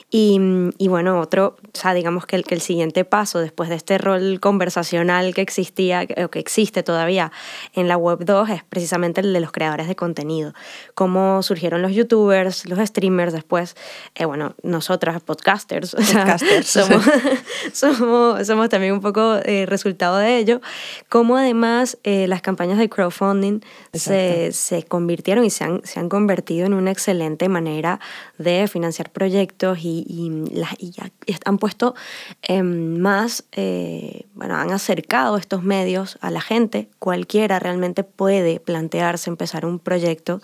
Y, 0.09 0.39
y, 0.77 0.87
bueno, 0.87 1.19
otro, 1.19 1.57
o 1.61 1.77
sea, 1.77 1.93
digamos 1.93 2.25
que 2.25 2.37
el, 2.37 2.45
que 2.45 2.55
el 2.55 2.61
siguiente 2.61 3.03
paso 3.03 3.39
después 3.39 3.67
de 3.67 3.75
este 3.75 3.97
rol 3.97 4.39
conversacional 4.39 5.33
que 5.33 5.41
existía, 5.41 6.07
o 6.23 6.29
que 6.29 6.39
existe 6.39 6.81
todavía 6.81 7.33
en 7.73 7.89
la 7.89 7.97
web 7.97 8.23
2, 8.23 8.49
es 8.51 8.63
precisamente 8.63 9.19
el 9.19 9.33
de 9.33 9.41
los 9.41 9.51
creadores 9.51 9.89
de 9.89 9.97
contenido. 9.97 10.53
Cómo 10.95 11.43
surgieron 11.43 11.81
los 11.81 11.91
youtubers, 11.91 12.69
los 12.69 12.79
streamers, 12.87 13.33
después, 13.33 13.75
eh, 14.15 14.23
bueno, 14.23 14.55
nosotras, 14.63 15.21
podcasters, 15.21 15.93
podcasters. 15.95 16.67
somos, 16.67 17.03
somos, 17.73 18.47
somos, 18.47 18.69
también 18.69 18.93
un 18.93 19.01
poco 19.01 19.39
eh, 19.43 19.65
resultado 19.65 20.19
de 20.19 20.37
ello. 20.37 20.61
Cómo 21.09 21.35
además 21.35 21.97
eh, 22.05 22.27
las 22.27 22.41
campañas 22.41 22.77
de 22.77 22.87
crowdfunding 22.87 23.59
se, 23.91 24.53
se, 24.53 24.83
convirtieron 24.83 25.43
y 25.43 25.49
se 25.49 25.65
han, 25.65 25.81
se 25.83 25.99
han 25.99 26.07
convertido 26.07 26.65
en 26.65 26.73
una 26.73 26.91
excelente 26.91 27.49
manera 27.49 27.99
de 28.37 28.69
financiar 28.69 29.09
proyectos 29.09 29.79
y 29.79 29.96
y, 30.07 30.29
las, 30.51 30.77
ya 30.77 31.09
han 31.45 31.57
puesto 31.57 31.95
em, 32.41 32.97
más, 32.99 33.45
eh, 33.53 34.25
bueno, 34.33 34.55
han 34.55 34.71
acercado 34.71 35.37
estos 35.37 35.63
medios 35.63 36.17
a 36.21 36.31
la 36.31 36.41
gente. 36.41 36.89
Cualquiera 36.99 37.59
realmente 37.59 38.03
puede 38.03 38.59
plantearse 38.59 39.29
empezar 39.29 39.65
un 39.65 39.79
proyecto 39.79 40.41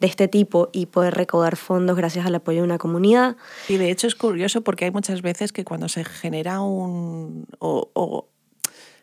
de 0.00 0.06
este 0.06 0.28
tipo 0.28 0.70
y 0.72 0.86
poder 0.86 1.14
recaudar 1.14 1.56
fondos 1.56 1.96
gracias 1.96 2.26
al 2.26 2.34
apoyo 2.34 2.60
de 2.60 2.64
una 2.64 2.78
comunidad. 2.78 3.36
Y 3.68 3.76
de 3.76 3.90
hecho 3.90 4.06
es 4.06 4.14
curioso 4.14 4.62
porque 4.62 4.86
hay 4.86 4.90
muchas 4.90 5.22
veces 5.22 5.52
que 5.52 5.64
cuando 5.64 5.88
se 5.88 6.04
genera 6.04 6.60
un... 6.60 7.46
o, 7.58 8.28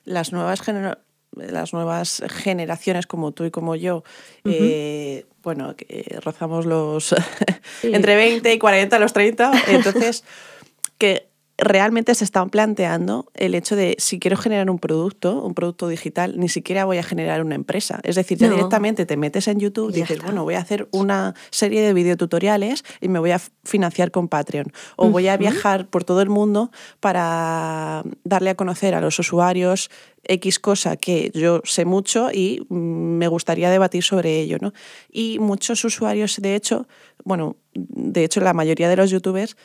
las 0.05 0.33
nuevas 0.33 0.61
generaciones 0.61 1.12
las 1.35 1.73
nuevas 1.73 2.23
generaciones 2.29 3.07
como 3.07 3.31
tú 3.31 3.45
y 3.45 3.51
como 3.51 3.75
yo, 3.75 4.03
eh, 4.45 5.25
bueno, 5.43 5.75
rozamos 6.21 6.65
los 6.65 7.15
entre 7.83 8.15
20 8.15 8.53
y 8.53 8.59
40, 8.59 8.99
los 8.99 9.13
30, 9.13 9.51
entonces 9.67 10.23
que 10.97 11.32
realmente 11.57 12.15
se 12.15 12.23
están 12.23 12.49
planteando 12.49 13.31
el 13.35 13.53
hecho 13.53 13.75
de 13.75 13.95
si 13.99 14.19
quiero 14.19 14.37
generar 14.37 14.69
un 14.69 14.79
producto, 14.79 15.43
un 15.43 15.53
producto 15.53 15.87
digital, 15.87 16.39
ni 16.39 16.49
siquiera 16.49 16.85
voy 16.85 16.97
a 16.97 17.03
generar 17.03 17.43
una 17.43 17.55
empresa. 17.55 17.99
Es 18.03 18.15
decir, 18.15 18.37
ya 18.39 18.49
directamente 18.49 19.05
te 19.05 19.17
metes 19.17 19.47
en 19.47 19.59
YouTube 19.59 19.91
y 19.91 20.01
dices, 20.01 20.21
bueno, 20.23 20.43
voy 20.43 20.55
a 20.55 20.59
hacer 20.59 20.87
una 20.91 21.35
serie 21.51 21.81
de 21.81 21.93
videotutoriales 21.93 22.83
y 23.01 23.07
me 23.07 23.19
voy 23.19 23.31
a 23.31 23.39
financiar 23.63 24.09
con 24.09 24.27
Patreon. 24.27 24.71
O 24.95 25.09
voy 25.09 25.27
a 25.27 25.37
viajar 25.37 25.87
por 25.87 26.03
todo 26.03 26.21
el 26.21 26.29
mundo 26.29 26.71
para 26.99 28.03
darle 28.23 28.49
a 28.49 28.55
conocer 28.55 28.95
a 28.95 29.01
los 29.01 29.19
usuarios 29.19 29.91
X 30.25 30.59
cosa 30.59 30.95
que 30.95 31.31
yo 31.33 31.61
sé 31.65 31.85
mucho 31.85 32.31
y 32.31 32.65
mm, 32.69 32.75
me 32.75 33.27
gustaría 33.27 33.69
debatir 33.69 34.03
sobre 34.03 34.39
ello. 34.39 34.57
¿no? 34.59 34.73
Y 35.11 35.37
muchos 35.39 35.83
usuarios, 35.85 36.37
de 36.41 36.55
hecho, 36.55 36.87
bueno, 37.23 37.57
de 37.73 38.23
hecho 38.23 38.41
la 38.41 38.53
mayoría 38.53 38.89
de 38.89 38.95
los 38.95 39.11
youtubers... 39.11 39.55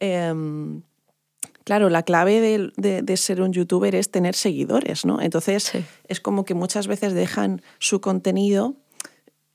Em, 0.00 0.82
Claro, 1.68 1.90
la 1.90 2.02
clave 2.02 2.72
de, 2.78 3.16
ser 3.18 3.42
un 3.42 3.52
youtuber 3.52 3.94
es 3.94 4.10
tener 4.10 4.34
seguidores, 4.34 5.04
¿no? 5.04 5.20
Entonces 5.20 5.72
es 6.08 6.18
como 6.18 6.46
que 6.46 6.54
muchas 6.54 6.86
veces 6.86 7.12
dejan 7.12 7.60
su 7.78 8.00
contenido 8.00 8.76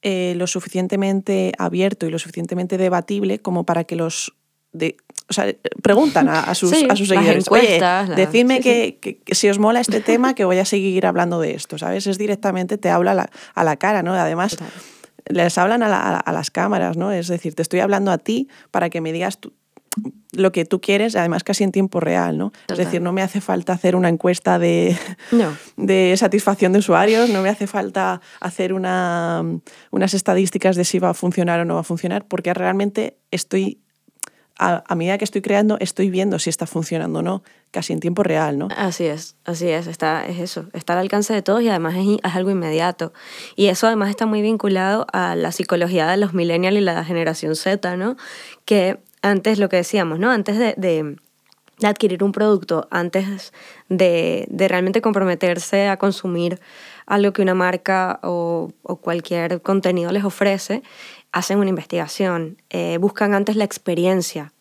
eh, 0.04 0.36
lo 0.38 0.46
suficientemente 0.46 1.54
abierto 1.58 2.06
y 2.06 2.12
lo 2.12 2.20
suficientemente 2.20 2.78
debatible 2.78 3.40
como 3.40 3.64
para 3.64 3.86
que 3.86 3.96
los... 3.96 4.36
De, 4.72 4.96
o 5.28 5.34
sea, 5.34 5.56
preguntan 5.82 6.30
a, 6.30 6.54
sus, 6.54 6.72
a 6.88 6.96
sus 6.96 7.08
seguidores, 7.08 7.46
oye, 7.50 7.82
decidme 8.16 8.60
que, 8.60 9.24
si 9.32 9.50
os 9.50 9.58
mola 9.58 9.80
este 9.80 10.00
tema, 10.12 10.36
que 10.36 10.46
voy 10.46 10.60
a 10.60 10.66
seguir 10.66 11.08
hablando 11.08 11.40
de 11.40 11.56
esto, 11.56 11.80
¿sabes? 11.80 12.06
Es 12.06 12.20
directamente, 12.20 12.78
te 12.78 12.92
habla 12.92 13.28
a 13.56 13.64
la, 13.64 13.76
cara, 13.78 14.04
¿no? 14.04 14.14
Además, 14.14 14.58
les 15.26 15.58
hablan 15.58 15.82
a, 15.82 16.20
a, 16.20 16.32
las 16.32 16.52
cámaras, 16.52 16.96
¿no? 16.96 17.12
Es 17.12 17.28
decir, 17.28 17.56
te 17.56 17.64
estoy 17.64 17.80
hablando 17.80 18.12
a 18.12 18.20
ti 18.20 18.50
para 18.70 18.92
que 18.92 19.02
me 19.02 19.12
digas 19.14 19.40
lo 20.36 20.52
que 20.52 20.66
tú 20.66 20.82
quieres, 20.82 21.16
además 21.16 21.44
casi 21.44 21.64
en 21.64 21.72
tiempo 21.72 22.00
real, 22.00 22.38
¿no? 22.38 22.52
Es 22.68 22.78
decir, 22.78 23.02
no 23.02 23.14
me 23.14 23.22
hace 23.22 23.40
falta 23.40 23.74
hacer 23.74 23.96
una 23.96 24.10
encuesta 24.10 24.60
de, 24.60 24.98
de 25.78 26.16
satisfacción 26.18 26.74
de 26.74 26.80
usuarios, 26.80 27.30
no 27.30 27.42
me 27.42 27.50
hace 27.50 27.68
falta 27.68 28.22
hacer 28.40 28.74
una, 28.74 29.44
unas 29.92 30.14
estadísticas 30.14 30.76
de 30.76 30.86
si 30.86 31.00
va 31.00 31.10
a 31.10 31.14
funcionar 31.14 31.60
o 31.60 31.66
no 31.66 31.76
va 31.76 31.82
a 31.82 31.86
funcionar, 31.86 32.26
porque 32.26 32.54
realmente 32.54 33.18
estoy, 33.30 33.80
a, 34.58 34.96
medida 34.96 35.18
que 35.20 35.26
estoy 35.26 35.42
creando, 35.42 35.78
estoy 35.80 36.10
viendo 36.10 36.40
si 36.40 36.50
está 36.50 36.66
funcionando 36.66 37.20
o 37.20 37.22
no, 37.22 37.44
casi 37.70 37.94
en 37.94 38.00
tiempo 38.00 38.24
real, 38.24 38.58
¿no? 38.58 38.70
Así 38.76 39.06
es, 39.06 39.36
así 39.46 39.70
es, 39.70 39.86
está, 39.86 40.26
es 40.26 40.40
eso, 40.40 40.66
está 40.74 40.94
al 40.94 41.00
alcance 41.00 41.34
de 41.34 41.44
todos 41.44 41.62
y 41.62 41.70
además 41.70 41.96
es, 41.96 42.08
es 42.24 42.36
algo 42.36 42.50
inmediato. 42.50 43.14
Y 43.56 43.68
eso 43.68 43.86
además 43.86 44.10
está 44.10 44.26
muy 44.26 44.42
vinculado 44.42 45.06
a 45.14 45.36
la 45.36 45.52
psicología 45.52 46.08
de 46.08 46.18
los 46.18 46.34
millennials 46.34 46.78
y 46.78 46.82
la 46.82 47.06
generación 47.06 47.56
Z, 47.56 47.98
¿no? 47.98 48.18
Que 48.66 49.00
antes 49.24 49.58
lo 49.58 49.70
que 49.70 49.78
decíamos, 49.78 50.20
¿no? 50.20 50.30
Antes 50.30 50.60
de, 50.60 51.18
adquirir 51.82 52.24
un 52.24 52.32
producto, 52.32 52.88
antes 52.92 53.52
de, 53.90 54.48
realmente 54.70 55.02
comprometerse 55.02 55.88
a 55.88 55.98
consumir 55.98 56.60
algo 57.08 57.34
que 57.34 57.42
una 57.42 57.56
marca 57.56 58.20
o, 58.22 58.72
cualquier 59.02 59.62
contenido 59.62 60.12
les 60.12 60.24
ofrece, 60.24 60.84
hacen 61.32 61.58
una 61.58 61.70
investigación, 61.70 62.62
eh, 62.70 62.98
buscan 63.00 63.34
antes 63.34 63.56
la 63.56 63.64
experiencia, 63.64 64.54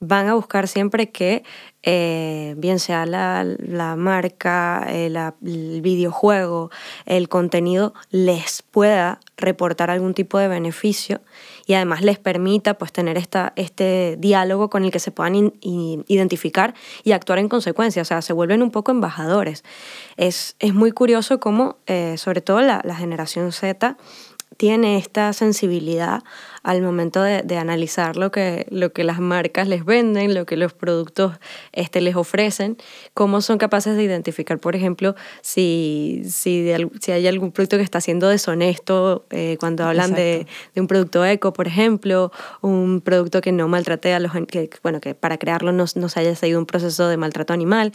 van 0.00 0.28
a 0.28 0.34
buscar 0.34 0.68
siempre 0.68 1.10
que, 1.10 1.42
eh, 1.82 2.54
bien 2.56 2.78
sea 2.78 3.04
la, 3.04 3.96
marca, 3.96 4.86
eh, 4.88 5.06
el 5.06 5.80
videojuego, 5.82 6.70
el 7.04 7.28
contenido, 7.28 7.94
les 8.10 8.62
pueda 8.62 9.18
reportar 9.38 9.88
algún 9.90 10.12
tipo 10.12 10.38
de 10.38 10.48
beneficio 10.48 11.20
y 11.64 11.74
además 11.74 12.02
les 12.02 12.18
permita 12.18 12.74
pues, 12.74 12.92
tener 12.92 13.16
esta, 13.16 13.52
este 13.56 14.16
diálogo 14.18 14.68
con 14.68 14.84
el 14.84 14.90
que 14.90 14.98
se 14.98 15.10
puedan 15.12 15.54
identificar 15.62 16.74
y 17.04 17.12
actuar 17.12 17.38
en 17.38 17.48
consecuencia. 17.48 18.02
O 18.02 18.04
sea, 18.04 18.20
se 18.20 18.32
vuelven 18.32 18.62
un 18.62 18.70
poco 18.70 18.90
embajadores. 18.90 19.64
Es, 20.16 20.56
es 20.58 20.74
muy 20.74 20.92
curioso 20.92 21.40
cómo, 21.40 21.76
eh, 21.86 22.16
sobre 22.18 22.40
todo 22.40 22.60
la, 22.60 22.82
la 22.84 22.96
generación 22.96 23.52
Z, 23.52 23.96
tiene 24.58 24.98
esta 24.98 25.32
sensibilidad 25.32 26.24
al 26.64 26.82
momento 26.82 27.22
de, 27.22 27.56
analizar 27.56 28.16
lo 28.16 28.32
que, 28.32 28.66
lo 28.70 28.92
que 28.92 29.04
las 29.04 29.20
marcas 29.20 29.68
les 29.68 29.84
venden, 29.84 30.34
lo 30.34 30.46
que 30.46 30.56
los 30.56 30.72
productos 30.74 31.38
este, 31.72 32.00
les 32.00 32.16
ofrecen, 32.16 32.76
cómo 33.14 33.40
son 33.40 33.56
capaces 33.56 33.96
de 33.96 34.02
identificar, 34.02 34.58
por 34.58 34.74
ejemplo, 34.74 35.14
si, 35.42 36.22
si, 36.28 36.70
si 37.00 37.12
hay 37.12 37.26
algún 37.28 37.52
producto 37.52 37.76
que 37.76 37.84
está 37.84 38.00
siendo 38.00 38.28
deshonesto 38.28 39.24
eh, 39.30 39.56
cuando 39.60 39.84
hablan 39.84 40.12
de, 40.12 40.46
de, 40.74 40.80
un 40.80 40.88
producto 40.88 41.24
eco, 41.24 41.52
por 41.52 41.68
ejemplo, 41.68 42.32
un 42.60 43.00
producto 43.00 43.40
que 43.40 43.52
no 43.52 43.68
maltrate 43.68 44.12
a 44.12 44.18
los 44.18 44.32
que, 44.48 44.68
bueno, 44.82 45.00
que 45.00 45.14
para 45.14 45.38
crearlo 45.38 45.70
no, 45.70 45.84
no 45.94 46.08
se 46.08 46.20
haya 46.20 46.34
seguido 46.34 46.58
un 46.58 46.66
proceso 46.66 47.08
de 47.08 47.16
maltrato 47.16 47.52
animal. 47.52 47.92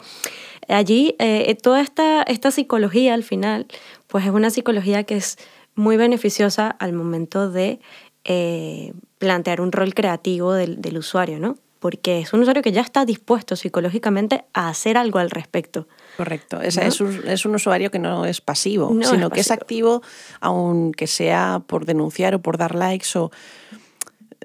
Allí, 0.69 1.15
eh, 1.19 1.55
toda 1.61 1.81
esta, 1.81 2.23
esta 2.23 2.51
psicología 2.51 3.13
al 3.13 3.23
final, 3.23 3.67
pues 4.07 4.25
es 4.25 4.31
una 4.31 4.49
psicología 4.49 5.03
que 5.03 5.17
es 5.17 5.37
muy 5.75 5.97
beneficiosa 5.97 6.69
al 6.69 6.93
momento 6.93 7.49
de 7.49 7.79
eh, 8.25 8.93
plantear 9.17 9.61
un 9.61 9.71
rol 9.71 9.93
creativo 9.93 10.53
del, 10.53 10.81
del, 10.81 10.97
usuario, 10.97 11.39
¿no? 11.39 11.57
Porque 11.79 12.19
es 12.19 12.31
un 12.31 12.41
usuario 12.41 12.61
que 12.61 12.71
ya 12.71 12.81
está 12.81 13.03
dispuesto 13.05 13.55
psicológicamente 13.55 14.45
a 14.53 14.69
hacer 14.69 14.97
algo 14.97 15.19
al 15.19 15.29
respecto. 15.29 15.87
Correcto. 16.15 16.61
Es, 16.61 16.77
es, 16.77 17.01
un, 17.01 17.27
es, 17.27 17.45
un, 17.45 17.55
usuario 17.55 17.91
que 17.91 17.99
no 17.99 18.25
es 18.25 18.39
pasivo, 18.39 18.95
sino 19.03 19.29
que 19.29 19.41
es 19.41 19.51
activo, 19.51 20.01
aunque 20.39 21.07
sea 21.07 21.61
por 21.65 21.85
denunciar 21.85 22.35
o 22.35 22.41
por 22.41 22.57
dar 22.57 22.75
likes 22.75 23.07
o, 23.19 23.31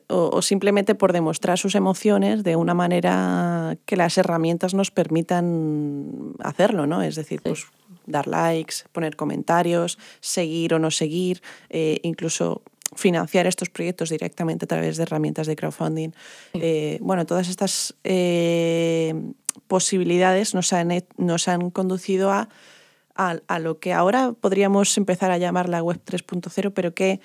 o, 0.08 0.42
simplemente 0.42 0.94
por 0.94 1.12
demostrar 1.12 1.58
sus 1.58 1.74
emociones 1.74 2.42
de 2.42 2.56
una 2.56 2.74
manera 2.74 3.76
que 3.84 3.96
las 3.96 4.18
herramientas 4.18 4.74
nos 4.74 4.90
permitan 4.90 6.34
hacerlo, 6.40 6.86
¿no? 6.86 7.02
Es 7.02 7.14
decir, 7.14 7.40
pues 7.42 7.66
dar 8.08 8.26
likes, 8.26 8.84
poner 8.92 9.16
comentarios, 9.16 9.98
seguir 10.20 10.74
o 10.74 10.78
no 10.78 10.90
seguir, 10.90 11.42
eh, 11.70 11.98
incluso 12.02 12.62
financiar 12.96 13.46
estos 13.46 13.68
proyectos 13.68 14.10
directamente 14.10 14.64
a 14.64 14.68
través 14.68 14.96
de 14.96 15.02
herramientas 15.02 15.46
de 15.46 15.56
crowdfunding. 15.56 16.10
Eh, 16.54 16.98
bueno, 17.00 17.26
todas 17.26 17.48
estas 17.48 17.94
eh, 18.04 19.14
posibilidades 19.66 20.54
nos 20.54 20.72
han, 20.72 21.04
nos 21.16 21.48
han 21.48 21.70
conducido 21.70 22.32
a, 22.32 22.48
a, 23.14 23.58
lo 23.58 23.78
que 23.78 23.92
ahora 23.92 24.32
podríamos 24.32 24.96
empezar 24.96 25.30
a 25.30 25.38
llamar 25.38 25.68
la 25.68 25.82
web 25.82 26.00
3.0, 26.04 26.72
pero 26.72 26.94
que 26.94 27.20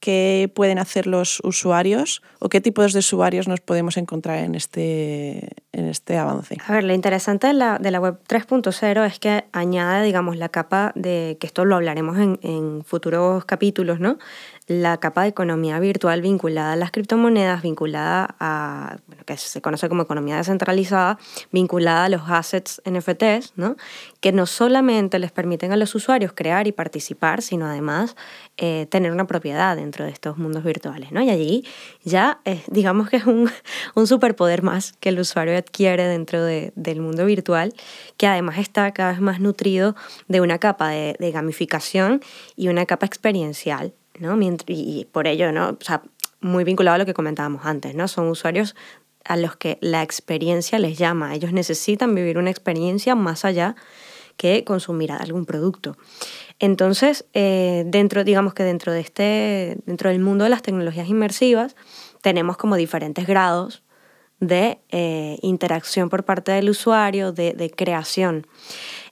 qué 0.00 0.50
pueden 0.54 0.78
hacer 0.78 1.06
los 1.06 1.40
usuarios 1.42 2.22
o 2.38 2.48
qué 2.48 2.60
tipos 2.60 2.92
de 2.92 3.00
usuarios 3.00 3.48
nos 3.48 3.60
podemos 3.60 3.96
encontrar 3.96 4.38
en 4.44 4.54
este, 4.54 5.48
en 5.72 5.86
este 5.86 6.16
avance. 6.16 6.56
A 6.66 6.72
ver, 6.72 6.84
lo 6.84 6.94
interesante 6.94 7.46
de 7.48 7.52
la, 7.52 7.78
de 7.78 7.90
la 7.90 8.00
web 8.00 8.18
3.0 8.28 9.06
es 9.06 9.18
que 9.18 9.44
añade, 9.52 10.04
digamos, 10.04 10.36
la 10.36 10.48
capa 10.48 10.92
de, 10.94 11.36
que 11.40 11.46
esto 11.46 11.64
lo 11.64 11.76
hablaremos 11.76 12.16
en, 12.18 12.38
en 12.42 12.84
futuros 12.84 13.44
capítulos, 13.44 14.00
¿no? 14.00 14.18
la 14.68 14.98
capa 14.98 15.22
de 15.22 15.28
economía 15.28 15.80
virtual 15.80 16.20
vinculada 16.20 16.74
a 16.74 16.76
las 16.76 16.90
criptomonedas, 16.90 17.62
vinculada 17.62 18.36
a, 18.38 18.98
bueno, 19.06 19.24
que 19.24 19.36
se 19.38 19.62
conoce 19.62 19.88
como 19.88 20.02
economía 20.02 20.36
descentralizada, 20.36 21.18
vinculada 21.50 22.04
a 22.04 22.08
los 22.10 22.22
assets 22.28 22.82
NFTs, 22.84 23.54
¿no? 23.56 23.76
que 24.20 24.30
no 24.30 24.44
solamente 24.44 25.18
les 25.18 25.32
permiten 25.32 25.72
a 25.72 25.76
los 25.76 25.94
usuarios 25.94 26.32
crear 26.34 26.66
y 26.66 26.72
participar, 26.72 27.40
sino 27.40 27.66
además 27.66 28.14
eh, 28.58 28.86
tener 28.90 29.10
una 29.10 29.26
propiedad 29.26 29.74
dentro 29.74 30.04
de 30.04 30.10
estos 30.10 30.36
mundos 30.36 30.62
virtuales. 30.64 31.12
¿no? 31.12 31.22
Y 31.22 31.30
allí 31.30 31.64
ya 32.04 32.40
eh, 32.44 32.62
digamos 32.68 33.08
que 33.08 33.16
es 33.16 33.24
un, 33.24 33.50
un, 33.94 34.06
superpoder 34.06 34.62
más 34.62 34.92
que 35.00 35.08
el 35.08 35.18
usuario 35.18 35.54
adquiere 35.58 36.04
dentro 36.04 36.42
de, 36.44 36.72
del 36.74 37.00
mundo 37.00 37.26
virtual, 37.26 37.74
que 38.16 38.26
además 38.26 38.58
está 38.58 38.90
cada 38.92 39.12
vez 39.12 39.20
más 39.20 39.40
nutrido 39.40 39.94
de 40.28 40.40
una 40.40 40.58
capa 40.58 40.90
de, 40.90 41.16
de 41.18 41.30
gamificación 41.30 42.22
y 42.56 42.68
una 42.68 42.86
capa 42.86 43.06
experiencial 43.06 43.92
¿no? 44.20 44.38
Y 44.66 45.06
por 45.12 45.26
ello, 45.26 45.52
¿no? 45.52 45.70
O 45.70 45.84
sea, 45.84 46.02
muy 46.40 46.64
vinculado 46.64 46.96
a 46.96 46.98
lo 46.98 47.06
que 47.06 47.14
comentábamos 47.14 47.64
antes, 47.64 47.94
¿no? 47.94 48.08
Son 48.08 48.28
usuarios 48.28 48.74
a 49.24 49.36
los 49.36 49.56
que 49.56 49.78
la 49.80 50.02
experiencia 50.02 50.78
les 50.78 50.98
llama. 50.98 51.34
Ellos 51.34 51.52
necesitan 51.52 52.14
vivir 52.14 52.38
una 52.38 52.50
experiencia 52.50 53.14
más 53.14 53.44
allá 53.44 53.76
que 54.36 54.64
consumir 54.64 55.10
algún 55.12 55.46
producto. 55.46 55.96
Entonces, 56.60 57.24
eh, 57.34 57.84
dentro, 57.86 58.24
digamos 58.24 58.54
que 58.54 58.62
dentro 58.62 58.92
de 58.92 59.00
este, 59.00 59.78
dentro 59.84 60.10
del 60.10 60.20
mundo 60.20 60.44
de 60.44 60.50
las 60.50 60.62
tecnologías 60.62 61.08
inmersivas, 61.08 61.74
tenemos 62.22 62.56
como 62.56 62.76
diferentes 62.76 63.26
grados 63.26 63.82
de 64.40 64.78
eh, 64.90 65.38
interacción 65.42 66.08
por 66.08 66.24
parte 66.24 66.52
del 66.52 66.70
usuario, 66.70 67.32
de, 67.32 67.72
creación. 67.76 68.46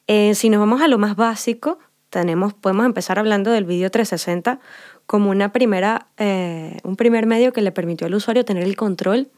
Eh, 0.07 0.35
si 0.35 0.51
nos 0.51 0.61
vamos 0.61 0.83
a 0.83 0.89
lo 0.89 0.99
más 0.99 1.17
básico, 1.17 1.79
tenemos, 2.11 2.55
podemos 2.55 2.87
empezar 2.87 3.19
hablando 3.19 3.51
del 3.51 3.65
vídeo 3.65 3.91
360 3.91 4.61
como 5.07 5.31
una 5.31 5.53
primera, 5.53 6.09
eh, 6.17 6.79
un 6.85 6.97
primer 6.97 7.27
medio 7.27 7.53
que 7.53 7.63
le 7.63 7.73
permitió 7.73 8.07
al 8.07 8.15
usuario 8.15 8.45
tener 8.45 8.65
el 8.65 8.77
control 8.77 9.29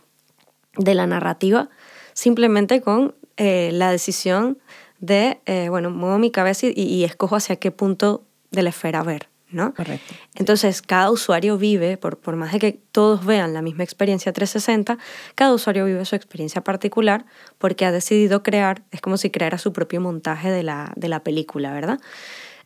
de 0.76 0.94
la 0.94 1.06
narrativa 1.06 1.68
simplemente 2.12 2.80
con 2.80 3.14
la 3.36 3.92
decisión 3.92 4.58
de, 4.98 5.38
bueno, 5.70 5.90
muevo 5.90 6.18
mi 6.18 6.32
cabeza 6.32 6.66
y, 6.66 6.72
y 6.74 7.04
escojo 7.04 7.36
hacia 7.36 7.54
qué 7.54 7.70
punto 7.70 8.24
de 8.50 8.64
la 8.64 8.70
esfera 8.70 9.04
ver. 9.04 9.28
¿No? 9.50 9.74
Correcto. 9.74 10.14
Entonces, 10.34 10.82
cada 10.82 11.10
usuario 11.10 11.58
vive, 11.58 11.96
por, 11.96 12.18
por 12.18 12.36
más 12.36 12.52
de 12.52 12.58
que 12.58 12.72
todos 12.92 13.24
vean 13.24 13.54
la 13.54 13.62
misma 13.62 13.84
experiencia 13.84 14.32
360, 14.32 14.98
cada 15.34 15.52
usuario 15.52 15.84
vive 15.84 16.04
su 16.04 16.16
experiencia 16.16 16.62
particular 16.62 17.24
porque 17.58 17.84
ha 17.84 17.92
decidido 17.92 18.42
crear, 18.42 18.82
es 18.90 19.00
como 19.00 19.16
si 19.16 19.30
creara 19.30 19.58
su 19.58 19.72
propio 19.72 20.00
montaje 20.00 20.50
de 20.50 20.62
la, 20.62 20.92
de 20.96 21.08
la 21.08 21.22
película, 21.22 21.72
¿verdad? 21.72 21.98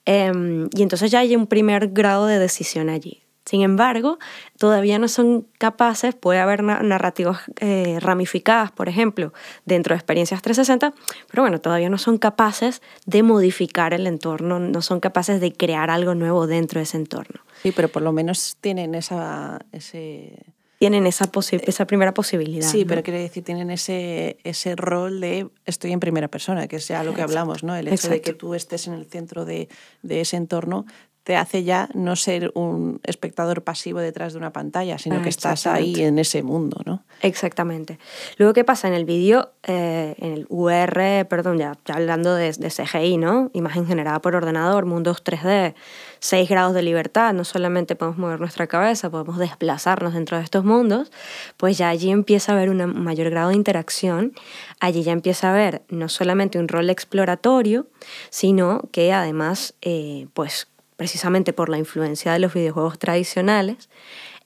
Em, 0.05 0.69
y 0.75 0.83
entonces 0.83 1.11
ya 1.11 1.21
hay 1.21 1.37
un 1.37 1.47
primer 1.47 1.89
grado 1.89 2.27
de 2.27 2.39
decisión 2.39 2.89
allí. 2.89 3.23
Sin 3.53 3.61
embargo, 3.61 4.19
todavía 4.57 4.99
no 4.99 5.09
son 5.09 5.47
capaces, 5.59 6.15
puede 6.15 6.41
haber 6.41 6.63
narrativas 6.63 7.43
eh, 7.61 7.99
ramificadas, 8.01 8.73
por 8.73 8.89
ejemplo, 8.89 9.35
dentro 9.67 9.95
de 9.95 9.99
experiencias 9.99 10.41
360, 10.41 10.95
pero 11.31 11.43
bueno, 11.43 11.61
todavía 11.61 11.91
no 11.91 11.99
son 11.99 12.17
capaces 12.17 12.81
de 13.05 13.23
modificar 13.23 13.93
el 13.93 14.07
entorno, 14.07 14.59
no 14.59 14.81
son 14.81 15.01
capaces 15.01 15.39
de 15.43 15.53
crear 15.53 15.91
algo 15.91 16.15
nuevo 16.15 16.47
dentro 16.47 16.79
de 16.79 16.85
ese 16.85 16.97
entorno. 16.97 17.43
Sí, 17.63 17.73
pero 17.73 17.89
por 17.89 18.01
lo 18.01 18.13
menos 18.13 18.57
tienen 18.59 18.95
esa, 18.95 19.59
ese... 19.71 20.33
Tienen 20.79 21.07
esa, 21.07 21.31
esa 21.51 21.87
primera 21.87 22.13
posibilidad. 22.15 22.67
Sí, 22.67 22.87
pero 22.87 23.03
quiere 23.05 23.21
decir, 23.21 23.45
tienen 23.45 23.71
ese, 23.71 24.39
ese 24.45 24.75
rol 24.77 25.21
de 25.21 25.49
estoy 25.65 25.93
en 25.93 26.01
primera 26.01 26.27
persona, 26.27 26.67
que 26.67 26.77
es 26.77 26.89
ya 26.89 27.05
lo 27.05 27.15
que 27.15 27.23
hablamos, 27.23 27.63
¿no? 27.63 27.77
El 27.77 27.87
hecho 27.87 28.09
de 28.09 28.21
que 28.21 28.33
tú 28.33 28.55
estés 28.55 28.89
en 28.89 28.95
el 28.95 29.07
centro 29.07 29.45
de, 29.45 29.69
de 30.03 30.23
ese 30.23 30.37
entorno 30.39 30.87
te 31.25 31.37
hace 31.37 31.63
ya 31.63 31.89
no 31.95 32.17
ser 32.17 32.51
un 32.55 33.01
espectador 33.05 33.63
pasivo 33.63 34.01
detrás 34.01 34.33
de 34.33 34.39
una 34.39 34.53
pantalla, 34.53 34.99
sino 34.99 35.23
que 35.23 35.29
estás 35.29 35.69
ahí 35.69 36.03
en 36.03 36.19
ese 36.19 36.43
mundo, 36.43 36.81
¿no? 36.85 37.05
Exactamente. 37.21 37.99
Luego, 38.39 38.53
¿qué 38.53 38.65
pasa? 38.65 38.89
En 38.89 38.95
el 38.95 39.05
vídeo, 39.05 39.53
eh, 39.63 40.17
en 40.19 40.33
el 40.33 40.47
UR, 40.49 41.27
perdón, 41.29 41.59
ya, 41.59 41.79
hablando 41.87 42.35
de, 42.35 42.51
de, 42.51 42.69
CGI, 42.69 43.19
¿no? 43.19 43.51
Imagen 43.53 43.87
generada 43.87 44.21
por 44.21 44.35
ordenador, 44.35 44.85
mundos 44.85 45.23
3D, 45.23 45.75
6 46.19 46.49
grados 46.49 46.75
de 46.75 46.83
libertad, 46.83 47.33
no 47.35 47.45
solamente 47.45 47.95
podemos 47.95 48.19
mover 48.19 48.41
nuestra 48.41 48.67
cabeza, 48.67 49.09
podemos 49.09 49.39
desplazarnos 49.39 50.15
dentro 50.15 50.39
de 50.39 50.43
estos 50.43 50.65
mundos, 50.65 51.13
pues 51.57 51.79
ya 51.79 51.89
allí 51.89 52.11
empieza 52.11 52.51
a 52.51 52.57
haber 52.57 52.69
un 52.69 53.01
mayor 53.01 53.31
grado 53.31 53.51
de 53.51 53.57
interacción, 53.57 54.33
allí 54.81 55.05
ya 55.05 55.13
empieza 55.13 55.49
a 55.49 55.53
haber 55.53 55.83
no 55.89 56.09
solamente 56.09 56.59
un 56.59 56.67
rol 56.67 56.91
exploratorio, 56.91 57.87
sino 58.31 58.83
que 58.91 59.13
además, 59.13 59.75
eh, 59.83 60.27
pues 60.35 60.72
precisamente 61.03 61.53
por 61.53 61.69
la 61.69 61.79
influencia 61.79 62.33
de 62.33 62.39
los 62.39 62.55
videojuegos 62.55 62.97
tradicionales, 62.97 63.89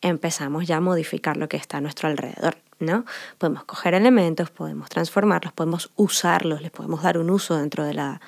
empezamos 0.00 0.66
ya 0.66 0.78
a 0.78 0.80
modificar 0.80 1.36
lo 1.36 1.50
que 1.50 1.58
está 1.58 1.76
a 1.76 1.80
nuestro 1.82 2.08
alrededor. 2.08 2.56
¿no? 2.78 3.04
Podemos 3.36 3.64
coger 3.64 3.92
elementos, 3.92 4.48
podemos 4.48 4.88
transformarlos, 4.88 5.52
podemos 5.52 5.90
usarlos, 5.96 6.62
les 6.62 6.70
podemos 6.70 7.02
dar 7.02 7.18
un 7.18 7.28
uso 7.28 7.58
dentro 7.58 7.84
de 7.84 7.92
la, 7.92 8.22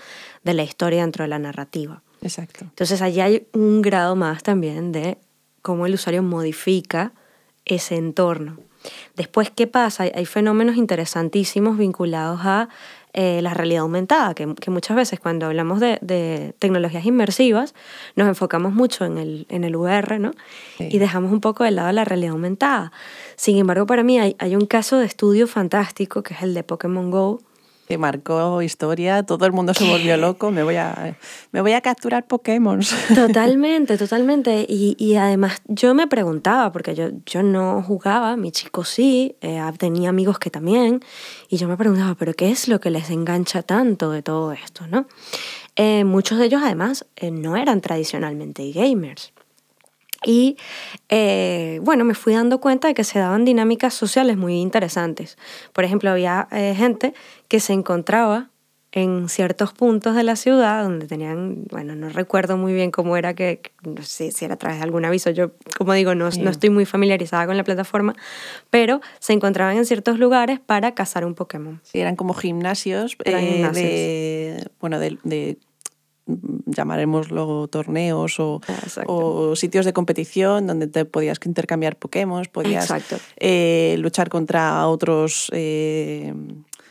de 0.44 0.52
la 0.52 0.62
historia, 0.62 1.00
dentro 1.00 1.24
de 1.24 1.28
la 1.28 1.38
narrativa. 1.38 2.02
Exacto. 2.20 2.66
Entonces 2.66 3.00
allí 3.00 3.22
hay 3.22 3.46
un 3.54 3.80
grado 3.80 4.14
más 4.14 4.42
también 4.42 4.92
de 4.92 5.16
cómo 5.62 5.86
el 5.86 5.94
usuario 5.94 6.22
modifica 6.22 7.12
ese 7.64 7.96
entorno. 7.96 8.58
Después, 9.16 9.50
¿qué 9.50 9.66
pasa? 9.66 10.04
Hay, 10.14 10.26
fenómenos 10.26 10.76
interesantísimos 10.76 11.78
vinculados 11.78 12.40
a 12.44 12.68
eh, 13.20 13.42
la 13.42 13.52
realidad 13.52 13.80
aumentada, 13.80 14.32
que, 14.32 14.46
muchas 14.70 14.96
veces 14.96 15.18
cuando 15.18 15.46
hablamos 15.46 15.80
de, 15.80 16.54
tecnologías 16.60 17.04
inmersivas 17.04 17.74
nos 18.14 18.28
enfocamos 18.28 18.72
mucho 18.74 19.04
en 19.04 19.18
el, 19.18 19.46
en 19.48 19.64
el 19.64 19.74
VR, 19.74 20.20
¿no? 20.20 20.30
Y 20.78 20.98
dejamos 20.98 21.32
un 21.32 21.40
poco 21.40 21.64
de 21.64 21.72
lado 21.72 21.90
la 21.90 22.04
realidad 22.04 22.30
aumentada. 22.30 22.92
Sin 23.34 23.58
embargo, 23.58 23.86
para 23.86 24.04
mí 24.04 24.20
hay, 24.20 24.36
hay 24.38 24.54
un 24.54 24.66
caso 24.66 24.98
de 24.98 25.06
estudio 25.06 25.48
fantástico, 25.48 26.22
que 26.22 26.34
es 26.34 26.42
el 26.42 26.54
de 26.54 26.62
Pokémon 26.62 27.10
Go, 27.10 27.40
que 27.88 27.96
marcó 27.96 28.60
historia, 28.60 29.22
todo 29.22 29.46
el 29.46 29.52
mundo 29.52 29.72
se 29.72 29.88
volvió 29.88 30.18
loco, 30.18 30.50
me 30.50 30.62
voy 30.62 30.76
a, 30.76 31.16
me 31.52 31.62
voy 31.62 31.72
a 31.72 31.80
capturar 31.80 32.26
Pokémon. 32.26 32.80
Totalmente, 33.14 33.96
totalmente. 33.96 34.66
Y, 34.68 34.94
y, 34.98 35.16
además 35.16 35.62
yo 35.66 35.94
me 35.94 36.06
preguntaba, 36.06 36.70
porque 36.70 36.94
yo, 36.94 37.08
yo 37.24 37.42
no 37.42 37.82
jugaba, 37.82 38.36
mi 38.36 38.52
chico 38.52 38.84
sí, 38.84 39.36
eh, 39.40 39.62
tenía 39.78 40.10
amigos 40.10 40.38
que 40.38 40.50
también, 40.50 41.00
y 41.48 41.56
yo 41.56 41.66
me 41.66 41.78
preguntaba, 41.78 42.14
pero 42.14 42.34
¿qué 42.34 42.50
es 42.50 42.68
lo 42.68 42.78
que 42.78 42.90
les 42.90 43.08
engancha 43.08 43.62
tanto 43.62 44.10
de 44.10 44.22
todo 44.22 44.52
esto? 44.52 44.86
¿no? 44.86 45.06
Eh, 45.76 46.04
muchos 46.04 46.38
de 46.38 46.44
ellos 46.44 46.60
además 46.62 47.06
eh, 47.16 47.30
no 47.30 47.56
eran 47.56 47.80
tradicionalmente 47.80 48.70
gamers. 48.70 49.32
Y 50.24 50.56
eh, 51.08 51.78
bueno, 51.82 52.04
me 52.04 52.14
fui 52.14 52.34
dando 52.34 52.60
cuenta 52.60 52.88
de 52.88 52.94
que 52.94 53.04
se 53.04 53.20
daban 53.20 53.44
dinámicas 53.44 53.94
sociales 53.94 54.36
muy 54.36 54.54
interesantes. 54.54 55.38
Por 55.72 55.84
ejemplo, 55.84 56.10
había 56.10 56.48
eh, 56.50 56.74
gente 56.76 57.14
que 57.48 57.60
se 57.60 57.72
encontraba 57.72 58.50
en 58.92 59.28
ciertos 59.28 59.72
puntos 59.72 60.14
de 60.16 60.22
la 60.22 60.34
ciudad 60.34 60.82
donde 60.82 61.06
tenían, 61.06 61.64
bueno, 61.70 61.94
no 61.94 62.08
recuerdo 62.08 62.56
muy 62.56 62.72
bien 62.72 62.90
cómo 62.90 63.16
era 63.16 63.34
que, 63.34 63.60
no 63.82 64.02
sé 64.02 64.32
si 64.32 64.46
era 64.46 64.54
a 64.54 64.56
través 64.56 64.78
de 64.78 64.84
algún 64.84 65.04
aviso, 65.04 65.30
yo 65.30 65.50
como 65.76 65.92
digo, 65.92 66.14
no, 66.14 66.30
no 66.30 66.50
estoy 66.50 66.70
muy 66.70 66.86
familiarizada 66.86 67.46
con 67.46 67.56
la 67.56 67.64
plataforma, 67.64 68.14
pero 68.70 69.00
se 69.18 69.34
encontraban 69.34 69.76
en 69.76 69.84
ciertos 69.84 70.18
lugares 70.18 70.58
para 70.58 70.94
cazar 70.94 71.26
un 71.26 71.34
Pokémon. 71.34 71.80
Sí, 71.82 72.00
eran 72.00 72.16
como 72.16 72.32
gimnasios, 72.32 73.16
eh, 73.24 73.68
de, 73.74 74.70
bueno, 74.80 74.98
de, 74.98 75.18
de 75.22 75.58
llamaremoslo 76.66 77.68
torneos 77.68 78.38
o, 78.40 78.60
o, 79.06 79.56
sitios 79.56 79.84
de 79.84 79.92
competición 79.92 80.66
donde 80.66 80.86
te 80.86 81.04
podías 81.04 81.38
intercambiar 81.44 81.96
Pokémon, 81.96 82.44
podías 82.52 82.92
eh, 83.36 83.96
luchar 83.98 84.28
contra 84.28 84.86
otros 84.88 85.50
eh, 85.52 86.34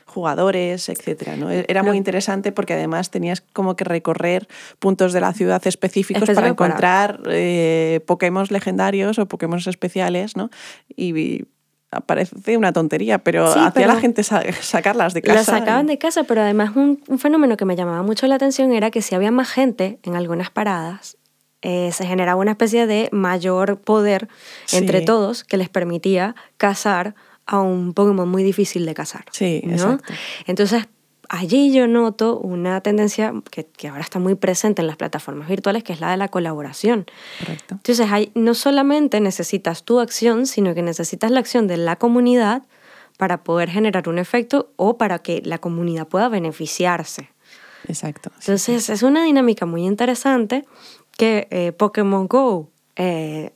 jugadores, 0.08 0.90
etcétera. 0.90 1.36
¿no? 1.36 1.52
E-, 1.52 1.66
era 1.68 1.84
muy 1.84 1.98
interesante 1.98 2.52
porque 2.52 2.74
además 2.74 3.12
tenías 3.12 3.42
como 3.54 3.76
que 3.76 3.84
recorrer 3.84 4.48
puntos 4.80 5.14
de 5.14 5.22
la 5.22 5.34
ciudad 5.34 5.66
específicos 5.68 6.30
para 6.30 6.48
encontrar 6.48 7.22
eh, 7.28 8.02
Pokémon 8.08 8.48
legendarios 8.50 9.20
o 9.20 9.28
Pokémon 9.28 9.60
especiales, 9.66 10.36
¿no? 10.36 10.50
Y 10.96 11.46
parece 12.06 12.58
una 12.58 12.74
tontería, 12.74 13.20
pero 13.20 13.46
hacía 13.46 13.88
la 13.88 14.00
gente 14.00 14.24
sacarlas 14.24 15.14
de 15.14 15.22
casa. 15.22 15.38
Las 15.38 15.46
sacaban 15.46 15.88
de 15.88 15.98
casa, 15.98 16.24
pero 16.24 16.42
además 16.42 16.76
un, 16.76 17.00
fenómeno 17.18 17.58
que 17.58 17.66
me 17.66 17.76
llamaba 17.76 18.04
mucho 18.04 18.28
la 18.28 18.36
atención 18.36 18.72
era 18.72 18.92
que 18.92 19.02
si 19.02 19.16
había 19.16 19.32
más 19.32 19.50
gente 19.50 20.00
en 20.04 20.16
algunas 20.16 20.50
paradas, 20.50 21.18
eh, 21.62 21.92
se 21.92 22.06
generaba 22.06 22.40
una 22.40 22.52
especie 22.52 22.88
de 22.88 23.10
mayor 23.12 23.80
poder 23.80 24.28
entre 24.74 25.02
todos 25.02 25.44
que 25.44 25.58
les 25.58 25.70
permitía 25.70 26.36
cazar 26.58 27.16
a 27.48 27.62
un 27.62 27.94
Pokémon 27.94 28.30
muy 28.30 28.44
difícil 28.44 28.86
de 28.86 28.94
cazar. 28.94 29.26
Sí, 29.32 29.62
exacto. 29.64 30.14
Entonces, 30.46 30.88
allí 31.30 31.74
yo 31.74 31.88
noto 31.88 32.38
una 32.38 32.82
tendencia 32.82 33.34
que, 33.50 33.66
que, 33.66 33.88
ahora 33.88 34.02
está 34.02 34.20
muy 34.20 34.36
presente 34.36 34.82
en 34.82 34.88
las 34.88 34.98
plataformas 34.98 35.48
virtuales, 35.48 35.84
que 35.84 35.94
es 35.94 36.02
la 36.02 36.12
de 36.12 36.18
la 36.18 36.28
colaboración. 36.28 37.06
Correcto. 37.40 37.76
Entonces, 37.76 38.08
hay, 38.12 38.32
no 38.36 38.54
solamente 38.54 39.20
necesitas 39.22 39.84
tu 39.84 40.00
acción, 40.00 40.46
sino 40.46 40.76
que 40.76 40.82
necesitas 40.82 41.32
la 41.32 41.40
acción 41.40 41.68
de 41.68 41.78
la 41.78 41.96
comunidad 41.96 42.64
para 43.18 43.44
poder 43.44 43.70
generar 43.70 44.08
un 44.10 44.20
efecto 44.20 44.72
o 44.76 44.98
para 44.98 45.20
que 45.20 45.42
la 45.44 45.58
comunidad 45.58 46.08
pueda 46.08 46.30
beneficiarse. 46.30 47.30
Exacto. 47.88 48.32
Entonces, 48.40 48.90
es 48.90 49.04
una 49.04 49.24
dinámica 49.24 49.66
muy 49.66 49.86
interesante 49.86 50.66
que 51.18 51.48
eh, 51.50 51.72
Pokémon 51.72 52.28
Go 52.28 52.70
eh, 52.96 53.54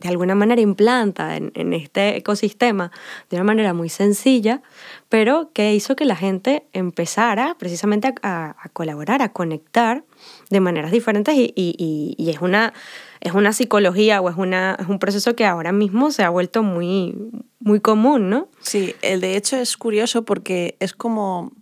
de 0.00 0.08
alguna 0.08 0.34
manera 0.34 0.60
implanta 0.60 1.36
en, 1.36 1.72
este 1.72 2.16
ecosistema 2.16 2.90
de 3.28 3.36
una 3.36 3.44
manera 3.44 3.74
muy 3.74 3.88
sencilla, 3.88 4.62
pero 5.08 5.50
que 5.52 5.74
hizo 5.74 5.96
que 5.96 6.04
la 6.04 6.16
gente 6.16 6.66
empezara 6.72 7.56
precisamente 7.58 8.14
a, 8.22 8.56
colaborar, 8.72 9.22
a 9.22 9.32
conectar 9.32 10.04
de 10.48 10.60
maneras 10.60 10.90
diferentes 10.90 11.34
y, 11.36 12.16
es, 12.18 12.40
una, 12.40 12.72
es 13.20 13.32
una 13.32 13.52
psicología 13.52 14.20
o 14.20 14.30
es, 14.30 14.36
una, 14.36 14.78
un 14.88 14.98
proceso 14.98 15.36
que 15.36 15.44
ahora 15.44 15.72
mismo 15.72 16.10
se 16.10 16.22
ha 16.22 16.30
vuelto 16.30 16.62
muy, 16.62 17.14
muy 17.58 17.80
común, 17.80 18.30
¿no? 18.30 18.48
Sí, 18.60 18.94
el 19.02 19.20
de 19.20 19.36
hecho 19.36 19.56
es 19.56 19.76
curioso 19.76 20.24
porque 20.24 20.76
es 20.80 20.94
como 20.94 21.52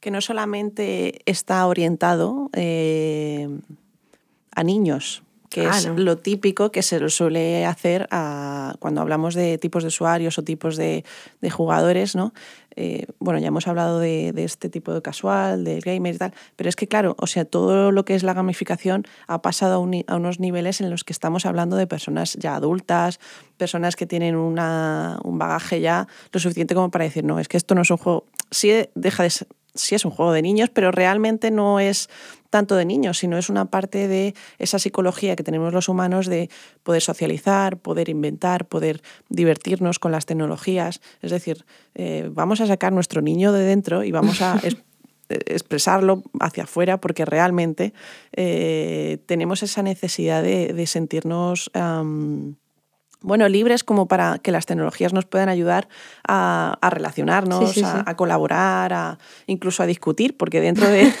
que 0.00 0.10
no 0.10 0.20
solamente 0.20 1.22
está 1.24 1.66
orientado 1.66 2.50
eh, 2.52 3.48
a 4.54 4.62
niños, 4.62 5.22
que 5.50 5.66
Ah, 5.66 5.78
es 5.78 5.86
no. 5.86 5.94
lo 5.96 6.16
típico 6.18 6.70
que 6.72 6.82
se 6.82 7.08
suele 7.08 7.64
hacer 7.66 8.06
a- 8.10 8.74
cuando 8.78 9.00
hablamos 9.00 9.34
de 9.34 9.58
tipos 9.58 9.82
de 9.82 9.88
usuarios 9.88 10.38
o 10.38 10.42
tipos 10.44 10.76
de, 10.76 11.04
de 11.40 11.50
jugadores, 11.50 12.14
¿no? 12.16 12.32
Eh, 12.78 13.06
bueno, 13.20 13.38
ya 13.40 13.48
hemos 13.48 13.66
hablado 13.68 14.00
de, 14.00 14.32
de 14.32 14.44
este 14.44 14.68
tipo 14.68 14.92
de 14.92 15.00
casual, 15.00 15.64
del 15.64 15.80
gamer 15.80 16.14
y 16.14 16.18
tal, 16.18 16.34
pero 16.56 16.68
es 16.68 16.76
que 16.76 16.86
claro, 16.86 17.16
o 17.18 17.26
sea, 17.26 17.46
todo 17.46 17.90
lo 17.90 18.04
que 18.04 18.14
es 18.14 18.22
la 18.22 18.34
gamificación 18.34 19.04
ha 19.28 19.40
pasado 19.40 19.76
a, 19.76 19.78
un 19.78 20.04
a 20.06 20.16
unos 20.16 20.40
niveles 20.40 20.82
en 20.82 20.90
los 20.90 21.02
que 21.02 21.14
estamos 21.14 21.46
hablando 21.46 21.76
de 21.76 21.86
personas 21.86 22.34
ya 22.34 22.54
adultas, 22.54 23.18
personas 23.56 23.96
que 23.96 24.04
tienen 24.06 24.36
una, 24.36 25.18
un 25.24 25.38
bagaje 25.38 25.80
ya 25.80 26.06
lo 26.32 26.38
suficiente 26.40 26.74
como 26.74 26.90
para 26.90 27.04
decir, 27.06 27.24
no, 27.24 27.38
es 27.40 27.48
que 27.48 27.56
esto 27.56 27.74
no 27.74 27.80
es 27.80 27.90
un 27.90 27.96
juego, 27.96 28.26
sí 28.50 28.70
deja 28.94 29.22
de 29.22 29.30
ser, 29.30 29.48
sí 29.76 29.94
es 29.94 30.04
un 30.04 30.10
juego 30.10 30.32
de 30.32 30.42
niños, 30.42 30.70
pero 30.72 30.90
realmente 30.90 31.50
no 31.50 31.80
es 31.80 32.08
tanto 32.50 32.76
de 32.76 32.84
niños, 32.84 33.18
sino 33.18 33.36
es 33.38 33.48
una 33.50 33.66
parte 33.66 34.08
de 34.08 34.34
esa 34.58 34.78
psicología 34.78 35.36
que 35.36 35.42
tenemos 35.42 35.72
los 35.72 35.88
humanos 35.88 36.26
de 36.26 36.48
poder 36.82 37.02
socializar, 37.02 37.76
poder 37.78 38.08
inventar, 38.08 38.66
poder 38.66 39.02
divertirnos 39.28 39.98
con 39.98 40.12
las 40.12 40.26
tecnologías. 40.26 41.00
Es 41.22 41.30
decir, 41.30 41.64
eh, 41.94 42.28
vamos 42.32 42.60
a 42.60 42.66
sacar 42.66 42.92
nuestro 42.92 43.20
niño 43.20 43.52
de 43.52 43.64
dentro 43.64 44.04
y 44.04 44.12
vamos 44.12 44.40
a 44.42 44.58
es- 44.62 44.76
eh, 45.28 45.38
expresarlo 45.46 46.22
hacia 46.40 46.64
afuera 46.64 47.00
porque 47.00 47.24
realmente 47.24 47.92
eh, 48.32 49.18
tenemos 49.26 49.62
esa 49.62 49.82
necesidad 49.82 50.42
de, 50.42 50.72
de 50.72 50.86
sentirnos... 50.86 51.70
bueno, 53.26 53.48
libres 53.48 53.82
como 53.84 54.06
para 54.06 54.38
que 54.38 54.52
las 54.52 54.66
tecnologías 54.66 55.12
nos 55.12 55.24
puedan 55.24 55.48
ayudar 55.48 55.88
a, 56.26 56.78
a 56.80 56.90
relacionarnos, 56.90 57.72
Sí, 57.72 57.80
sí, 57.80 57.86
a, 57.86 58.14
colaborar, 58.16 58.92
a, 58.92 59.18
incluso 59.46 59.82
a 59.82 59.86
discutir, 59.86 60.36
porque 60.36 60.60
dentro 60.60 60.88
de, 60.88 61.12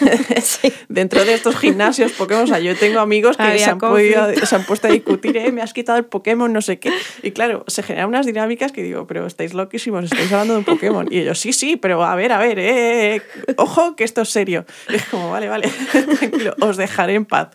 dentro 0.88 1.24
de 1.24 1.34
estos 1.34 1.56
gimnasios 1.56 2.12
Pokémon, 2.12 2.44
o 2.44 2.46
sea, 2.46 2.60
yo 2.60 2.76
tengo 2.76 3.00
amigos 3.00 3.36
que 3.36 3.58
se 3.58 3.64
han, 3.70 3.78
podido- 3.78 4.20
conflicto. 4.20 4.46
se 4.46 4.54
han 4.56 4.64
puesto 4.64 4.86
a 4.86 4.90
discutir, 4.90 5.36
"Eh, 5.36 5.50
me 5.50 5.62
has 5.62 5.72
quitado 5.72 5.98
el 5.98 6.04
Pokémon, 6.04 6.52
no 6.52 6.62
sé 6.62 6.78
qué. 6.78 6.92
Y 7.22 7.32
claro, 7.32 7.64
se 7.66 7.82
generan 7.82 8.08
unas 8.08 8.24
dinámicas 8.24 8.70
que 8.72 8.82
digo, 8.82 9.06
pero 9.08 9.26
estáis 9.26 9.52
loquísimos, 9.52 10.04
estáis 10.04 10.30
hablando 10.32 10.52
de 10.54 10.58
un 10.60 10.64
Pokémon. 10.64 11.08
Y 11.10 11.18
ellos, 11.18 11.38
sí, 11.40 11.52
sí, 11.52 11.76
pero 11.76 12.04
a 12.04 12.14
ver, 12.14 12.30
a 12.32 12.38
ver, 12.38 12.58
eh, 12.60 13.16
eh, 13.16 13.22
ojo 13.56 13.96
que 13.96 14.04
esto 14.04 14.22
es 14.22 14.28
serio. 14.28 14.64
Y 14.88 14.94
es 14.94 15.04
como, 15.06 15.30
vale, 15.30 15.48
vale, 15.48 15.68
tranquilo, 16.20 16.54
os 16.60 16.76
dejaré 16.76 17.14
en 17.14 17.24
paz. 17.26 17.48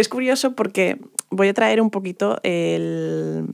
Es 0.00 0.08
curioso 0.08 0.54
porque 0.54 0.98
voy 1.30 1.48
a 1.48 1.54
traer 1.54 1.80
un 1.80 1.90
poquito 1.90 2.38
el. 2.42 3.46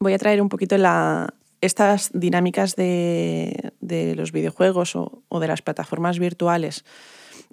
Voy 0.00 0.12
a 0.12 0.18
traer 0.18 0.42
un 0.42 0.48
poquito 0.48 0.76
la, 0.76 1.32
estas 1.60 2.10
dinámicas 2.12 2.76
de, 2.76 3.72
de 3.80 4.14
los 4.16 4.32
videojuegos 4.32 4.96
o, 4.96 5.22
o 5.28 5.40
de 5.40 5.46
las 5.48 5.62
plataformas 5.62 6.18
virtuales, 6.18 6.84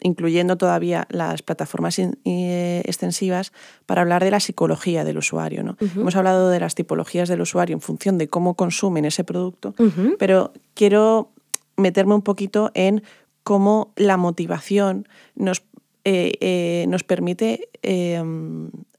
incluyendo 0.02 0.58
todavía 0.58 1.08
las 1.10 1.44
plataformas 1.44 1.98
in- 2.00 2.18
eh, 2.26 2.82
extensivas, 2.86 3.54
para 3.86 4.02
hablar 4.02 4.24
de 4.24 4.32
la 4.32 4.40
psicología 4.40 5.04
del 5.06 5.18
usuario. 5.18 5.64
¿no? 5.64 5.78
Hemos 5.96 6.16
hablado 6.16 6.50
de 6.50 6.60
las 6.60 6.76
tipologías 6.76 7.30
del 7.30 7.42
usuario 7.42 7.76
en 7.76 7.82
función 7.82 8.18
de 8.18 8.28
cómo 8.28 8.56
consumen 8.56 9.06
ese 9.06 9.24
producto, 9.24 9.74
pero 10.20 10.52
quiero 10.74 11.32
meterme 11.78 12.16
un 12.16 12.22
poquito 12.24 12.72
en 12.74 13.04
cómo 13.44 13.94
la 13.96 14.18
motivación 14.18 15.08
nos, 15.36 15.64
eh, 16.06 16.34
eh, 16.40 16.86
nos 16.88 17.04
permite 17.04 17.70
eh, 17.84 18.22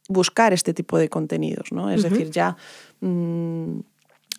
buscar 0.09 0.53
este 0.53 0.75
tipo 0.75 0.99
de 0.99 1.09
contenidos. 1.09 1.73
¿no? 1.73 1.91
Es 1.91 2.03
decir, 2.03 2.31
ya 2.31 2.57
mm, 3.01 3.79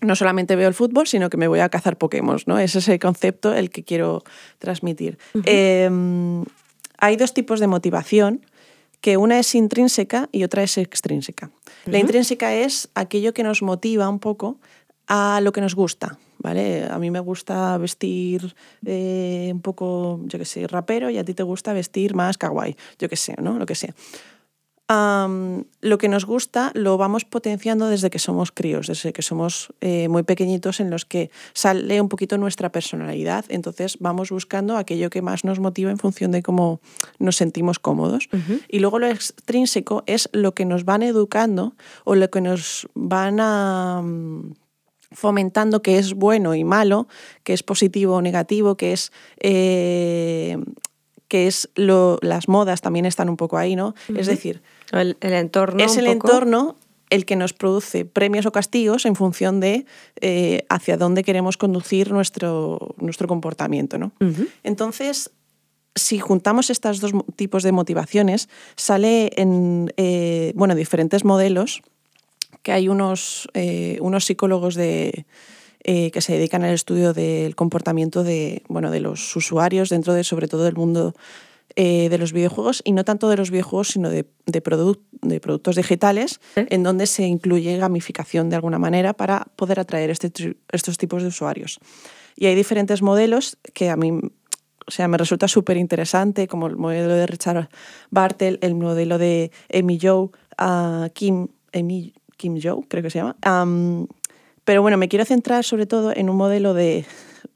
no 0.02 0.16
solamente 0.16 0.56
veo 0.56 0.68
el 0.68 0.74
fútbol, 0.74 1.08
sino 1.08 1.30
que 1.30 1.38
me 1.38 1.48
voy 1.48 1.60
a 1.60 1.70
cazar 1.70 1.98
Pokémon. 1.98 2.38
¿no? 2.46 2.60
Ese 2.60 2.80
es 2.80 2.88
el 2.88 3.00
concepto 3.00 3.54
el 3.54 3.70
que 3.70 3.84
quiero 3.84 4.24
transmitir. 4.60 5.18
Eh, 5.46 5.90
hay 6.98 7.16
dos 7.18 7.34
tipos 7.34 7.60
de 7.60 7.68
motivación 7.68 8.46
que 9.02 9.18
una 9.18 9.38
es 9.38 9.54
intrínseca 9.54 10.30
y 10.32 10.46
otra 10.46 10.64
es 10.64 10.78
extrínseca. 10.78 11.52
La 11.86 12.00
intrínseca 12.00 12.56
es 12.56 12.90
aquello 12.96 13.34
que 13.34 13.44
nos 13.44 13.62
motiva 13.62 14.08
un 14.08 14.20
poco 14.20 14.60
a 15.08 15.40
lo 15.42 15.52
que 15.52 15.62
nos 15.62 15.76
gusta, 15.76 16.18
¿vale? 16.40 16.88
A 16.90 17.00
mí 17.00 17.12
me 17.12 17.20
gusta 17.20 17.78
vestir 17.78 18.56
eh, 18.86 19.50
un 19.54 19.62
poco, 19.62 20.20
yo 20.26 20.40
qué 20.40 20.46
sé, 20.46 20.68
rapero 20.68 21.10
y 21.10 21.18
a 21.18 21.26
ti 21.26 21.34
te 21.34 21.44
gusta 21.44 21.74
vestir 21.74 22.16
más 22.16 22.38
kawaii, 22.38 22.76
yo 23.00 23.10
qué 23.10 23.16
sé, 23.16 23.36
¿no? 23.42 23.58
Lo 23.58 23.66
que 23.66 23.76
sea. 23.76 23.94
Am, 24.90 25.64
lo 25.80 25.98
que 25.98 26.10
nos 26.10 26.26
gusta 26.26 26.72
lo 26.76 26.98
vamos 26.98 27.24
potenciando 27.24 27.88
desde 27.88 28.10
que 28.10 28.20
somos 28.20 28.52
críos, 28.52 28.88
desde 28.88 29.14
que 29.14 29.22
somos 29.22 29.74
eh, 29.80 30.10
muy 30.10 30.24
pequeñitos 30.24 30.82
en 30.82 30.90
los 30.90 31.06
que 31.06 31.32
sale 31.54 32.02
un 32.02 32.10
poquito 32.10 32.38
nuestra 32.38 32.70
personalidad. 32.70 33.46
Entonces 33.48 33.98
vamos 34.02 34.30
buscando 34.30 34.76
aquello 34.76 35.10
que 35.10 35.22
más 35.22 35.46
nos 35.46 35.60
motiva 35.60 35.90
en 35.90 35.98
función 35.98 36.32
de 36.32 36.44
cómo 36.44 36.82
nos 37.18 37.38
sentimos 37.38 37.80
cómodos. 37.80 38.28
Y 38.68 38.80
luego 38.80 39.00
lo 39.00 39.08
extrínseco 39.08 40.04
es 40.06 40.30
lo 40.34 40.54
que 40.54 40.66
nos 40.66 40.84
van 40.84 41.02
educando 41.02 41.76
o 42.04 42.16
lo 42.16 42.30
que 42.30 42.42
nos 42.42 42.88
van 42.94 43.40
a... 43.40 44.02
mm, 44.04 44.63
fomentando 45.14 45.82
que 45.82 45.98
es 45.98 46.14
bueno 46.14 46.56
y 46.56 46.64
malo, 46.64 47.08
que 47.44 47.54
es 47.54 47.64
positivo 47.64 48.16
o 48.16 48.22
negativo, 48.22 48.76
que 48.76 48.94
es 48.94 49.12
eh, 49.40 50.58
que 51.28 51.48
es 51.48 51.70
lo, 51.76 52.20
las 52.22 52.48
modas 52.48 52.82
también 52.82 53.06
están 53.06 53.28
un 53.28 53.38
poco 53.38 53.58
ahí, 53.58 53.76
¿no? 53.76 53.96
Es 54.16 54.28
decir, 54.28 54.62
El, 54.92 55.18
el 55.20 55.34
entorno. 55.34 55.84
es 55.84 55.98
el 55.98 56.06
poco. 56.06 56.28
entorno 56.28 56.76
el 57.10 57.26
que 57.26 57.36
nos 57.36 57.54
produce 57.54 58.06
premios 58.06 58.46
o 58.46 58.52
castigos 58.52 59.06
en 59.06 59.16
función 59.16 59.60
de 59.60 59.86
eh, 60.22 60.66
hacia 60.70 60.98
dónde 60.98 61.24
queremos 61.24 61.58
conducir 61.58 62.12
nuestro, 62.12 62.96
nuestro 62.98 63.28
comportamiento, 63.28 63.98
¿no? 63.98 64.12
Entonces, 64.64 65.32
si 65.96 66.18
juntamos 66.20 66.70
estos 66.70 67.00
dos 67.00 67.12
tipos 67.36 67.62
de 67.64 67.72
motivaciones, 67.72 68.50
sale 68.76 69.32
en 69.36 69.94
eh, 69.98 70.54
bueno, 70.56 70.74
diferentes 70.76 71.24
modelos 71.24 71.82
que 72.64 72.72
hay 72.72 72.88
unos, 72.90 73.48
eh, 73.54 73.98
unos 74.02 74.26
psicólogos 74.26 74.76
de, 74.76 75.26
eh, 75.84 76.12
que 76.12 76.22
se 76.22 76.34
dedican 76.34 76.64
al 76.64 76.74
estudio 76.74 77.14
del 77.14 77.56
comportamiento 77.56 78.24
de, 78.24 78.64
bueno, 78.70 78.90
de 78.90 79.02
los 79.02 79.36
usuarios 79.36 79.90
dentro 79.90 80.14
de, 80.14 80.24
sobre 80.24 80.48
todo, 80.48 80.64
del 80.64 80.76
mundo 80.76 81.14
eh, 81.76 82.08
de 82.10 82.18
los 82.18 82.34
videojuegos, 82.34 82.82
y 82.86 82.92
no 82.92 83.04
tanto 83.04 83.30
de 83.30 83.38
los 83.38 83.50
videojuegos, 83.50 83.90
sino 83.90 84.10
de, 84.10 84.26
de, 84.46 84.62
de 85.22 85.40
productos 85.40 85.76
digitales, 85.76 86.40
Sí. 86.56 86.62
en 86.70 86.84
donde 86.84 87.08
se 87.08 87.26
incluye 87.26 87.78
gamificación 87.78 88.50
de 88.50 88.56
alguna 88.56 88.80
manera 88.80 89.14
para 89.14 89.48
poder 89.56 89.80
atraer 89.80 90.10
este, 90.10 90.32
estos 90.72 90.98
tipos 90.98 91.22
de 91.22 91.30
usuarios. 91.30 91.80
Y 92.36 92.46
hay 92.46 92.56
diferentes 92.56 93.02
modelos 93.02 93.58
que 93.74 93.90
a 93.90 93.96
mí 93.96 94.12
o 94.86 94.92
sea, 94.92 95.08
me 95.08 95.18
resulta 95.18 95.48
súper 95.48 95.78
interesante, 95.78 96.48
como 96.48 96.68
el 96.68 96.76
modelo 96.76 97.14
de 97.14 97.26
Richard 97.26 97.70
Bartel, 98.12 98.60
el 98.62 98.76
modelo 98.76 99.18
de 99.18 99.52
Amy 99.74 99.98
Joe, 100.02 100.30
ah, 100.58 101.10
Kim, 101.14 101.48
Amy, 101.74 102.14
Kim 102.44 102.60
Joe, 102.62 102.82
creo 102.90 103.02
que 103.02 103.10
se 103.10 103.20
llama. 103.20 103.38
Am, 103.44 104.06
pero 104.66 104.82
bueno, 104.82 104.98
me 104.98 105.08
quiero 105.08 105.24
centrar 105.24 105.64
sobre 105.64 105.86
todo 105.86 106.12
en 106.14 106.30
un 106.30 106.36
modelo 106.36 106.74
de 106.74 107.06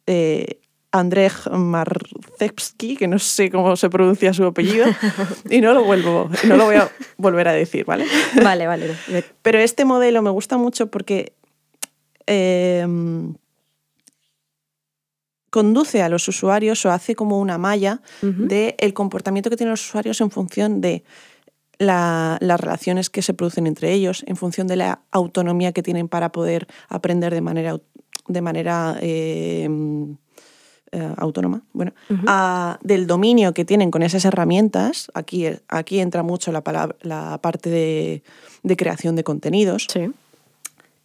eh, 0.06 0.62
Andrzej 0.94 1.50
Marcewski, 1.52 2.96
que 2.96 3.06
no 3.10 3.20
sé 3.20 3.52
cómo 3.52 3.76
se 3.76 3.90
pronuncia 3.90 4.34
su 4.34 4.46
apellido, 4.46 4.86
y 5.50 5.60
no 5.60 5.74
lo, 5.74 5.84
vuelvo, 5.84 6.30
no 6.48 6.56
lo 6.56 6.64
voy 6.64 6.76
a 6.76 6.90
volver 7.18 7.50
a 7.50 7.52
decir, 7.52 7.84
¿vale? 7.84 8.06
Vale, 8.42 8.66
vale. 8.66 8.96
Pero 9.42 9.60
este 9.60 9.84
modelo 9.84 10.22
me 10.22 10.30
gusta 10.30 10.58
mucho 10.58 10.88
porque 10.88 11.34
eh, 12.26 12.88
conduce 15.50 16.02
a 16.02 16.08
los 16.08 16.26
usuarios 16.30 16.86
o 16.86 16.92
hace 16.92 17.14
como 17.14 17.40
una 17.40 17.58
malla 17.58 18.02
Ujú. 18.22 18.48
del 18.48 18.94
comportamiento 18.94 19.50
que 19.50 19.58
tienen 19.58 19.72
los 19.72 19.86
usuarios 19.86 20.22
en 20.22 20.32
función 20.32 20.80
de 20.80 21.04
la- 21.80 22.38
las 22.42 22.60
relaciones 22.60 23.10
que 23.10 23.22
se 23.22 23.34
producen 23.34 23.68
entre 23.68 23.92
ellos, 23.94 24.24
en 24.28 24.36
función 24.36 24.68
de 24.68 24.76
la 24.78 25.02
autonomía 25.12 25.72
que 25.72 25.84
tienen 25.84 26.08
para 26.08 26.32
poder 26.32 26.68
aprender 26.90 27.34
de 27.34 27.42
manera, 27.42 27.78
de 28.28 28.42
manera 28.42 28.98
eh, 29.02 29.68
eh, 30.92 31.14
autónoma, 31.18 31.64
bueno, 31.74 31.92
a- 32.28 32.80
del 32.82 33.08
dominio 33.08 33.54
que 33.54 33.66
tienen 33.66 33.92
con 33.92 34.04
esas 34.04 34.24
herramientas. 34.26 35.12
Aquí, 35.14 35.46
aquí 35.68 36.00
entra 36.00 36.24
mucho 36.24 36.52
la, 36.52 36.62
palabra, 36.64 36.96
la 37.02 37.40
parte 37.42 37.70
de, 37.70 38.24
de 38.64 38.76
creación 38.78 39.16
de 39.16 39.24
contenidos. 39.24 39.88
Sí. 39.92 40.10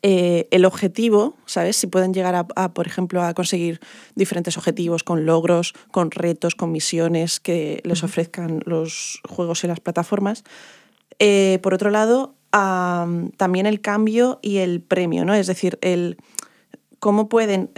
Eh, 0.05 0.49
el 0.51 0.65
objetivo, 0.65 1.37
¿sabes? 1.47 1.77
Si 1.77 1.87
pueden 1.87 2.13
llegar 2.13 2.35
a, 2.35 2.47
a, 2.57 2.75
por 2.75 2.89
ejemplo, 2.89 3.23
a 3.23 3.35
conseguir 3.35 3.79
diferentes 4.17 4.57
objetivos 4.59 5.05
con 5.05 5.27
logros, 5.27 5.75
con 5.93 6.11
retos, 6.11 6.57
con 6.57 6.73
misiones 6.73 7.39
que 7.39 7.81
les 7.85 8.03
ofrezcan 8.03 8.63
los 8.67 9.21
juegos 9.29 9.63
y 9.63 9.69
las 9.69 9.79
plataformas. 9.79 10.43
Eh, 11.21 11.61
por 11.63 11.73
otro 11.73 11.91
lado, 11.91 12.35
am, 12.51 13.31
también 13.37 13.67
el 13.67 13.81
cambio 13.81 14.41
y 14.43 14.57
el 14.57 14.81
premio, 14.81 15.25
¿no? 15.25 15.35
Es 15.35 15.47
decir, 15.47 15.79
el 15.83 16.17
cómo 16.99 17.29
pueden 17.29 17.71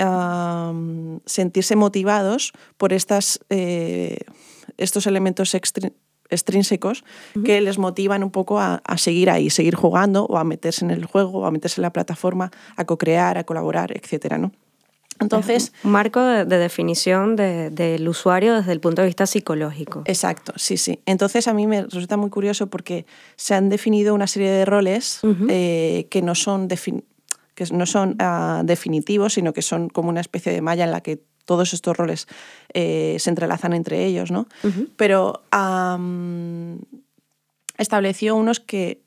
sentirse 1.27 1.77
motivados 1.77 2.53
por 2.77 2.93
estas, 2.93 3.41
eh, 3.51 4.19
estos 4.77 5.07
elementos 5.07 5.55
extri- 5.55 5.93
extrínsecos 6.35 7.05
que 7.45 7.61
les 7.61 7.79
motivan 7.79 8.23
un 8.23 8.31
poco 8.31 8.61
a, 8.61 8.83
a 8.85 8.99
seguir 8.99 9.31
ahí, 9.31 9.51
seguir 9.51 9.75
jugando 9.75 10.27
o 10.27 10.37
a 10.37 10.45
meterse 10.45 10.85
en 10.85 10.91
el 10.91 11.05
juego 11.05 11.41
o 11.41 11.47
a 11.47 11.51
meterse 11.51 11.81
en 11.81 11.83
la 11.83 11.93
plataforma, 11.93 12.51
a 12.77 12.85
co-crear, 12.85 13.39
a 13.39 13.45
colaborar, 13.45 13.93
etcétera, 13.97 14.39
¿no? 14.39 14.53
Entonces, 15.21 15.73
un 15.85 15.93
marco 15.93 16.21
de, 16.21 16.45
definición 16.45 17.37
del 17.37 18.09
usuario 18.09 18.55
desde 18.55 18.73
el 18.73 18.81
punto 18.81 19.03
de 19.03 19.07
vista 19.07 19.27
psicológico. 19.27 20.03
Exacto, 20.07 20.53
sí, 20.57 20.77
sí. 20.77 21.01
Entonces 21.07 21.47
a 21.47 21.55
mí 21.55 21.67
me 21.67 21.83
resulta 21.83 22.17
muy 22.17 22.31
curioso 22.31 22.67
porque 22.69 23.07
se 23.37 23.55
han 23.55 23.69
definido 23.69 24.15
una 24.15 24.27
serie 24.27 24.51
de 24.51 24.65
roles 24.65 25.21
eh, 25.49 26.09
que 26.11 26.21
no 26.21 26.35
son, 26.35 26.69
que 26.69 27.65
no 27.73 27.87
son 27.87 28.17
ah, 28.19 28.63
definitivos, 28.65 29.35
sino 29.35 29.53
que 29.53 29.63
son 29.63 29.89
como 29.89 30.09
una 30.09 30.21
especie 30.21 30.53
de 30.53 30.61
malla 30.61 30.85
en 30.85 30.91
la 30.91 31.01
que 31.01 31.23
todos 31.45 31.75
estos 31.75 31.97
roles 31.97 32.27
eh, 32.73 33.17
se 33.19 33.31
entrelazan 33.31 33.73
entre 33.73 34.05
ellos, 34.05 34.31
¿no? 34.31 34.47
Pero 34.97 35.43
estableció 37.79 38.37
unos 38.37 38.61
que 38.61 39.05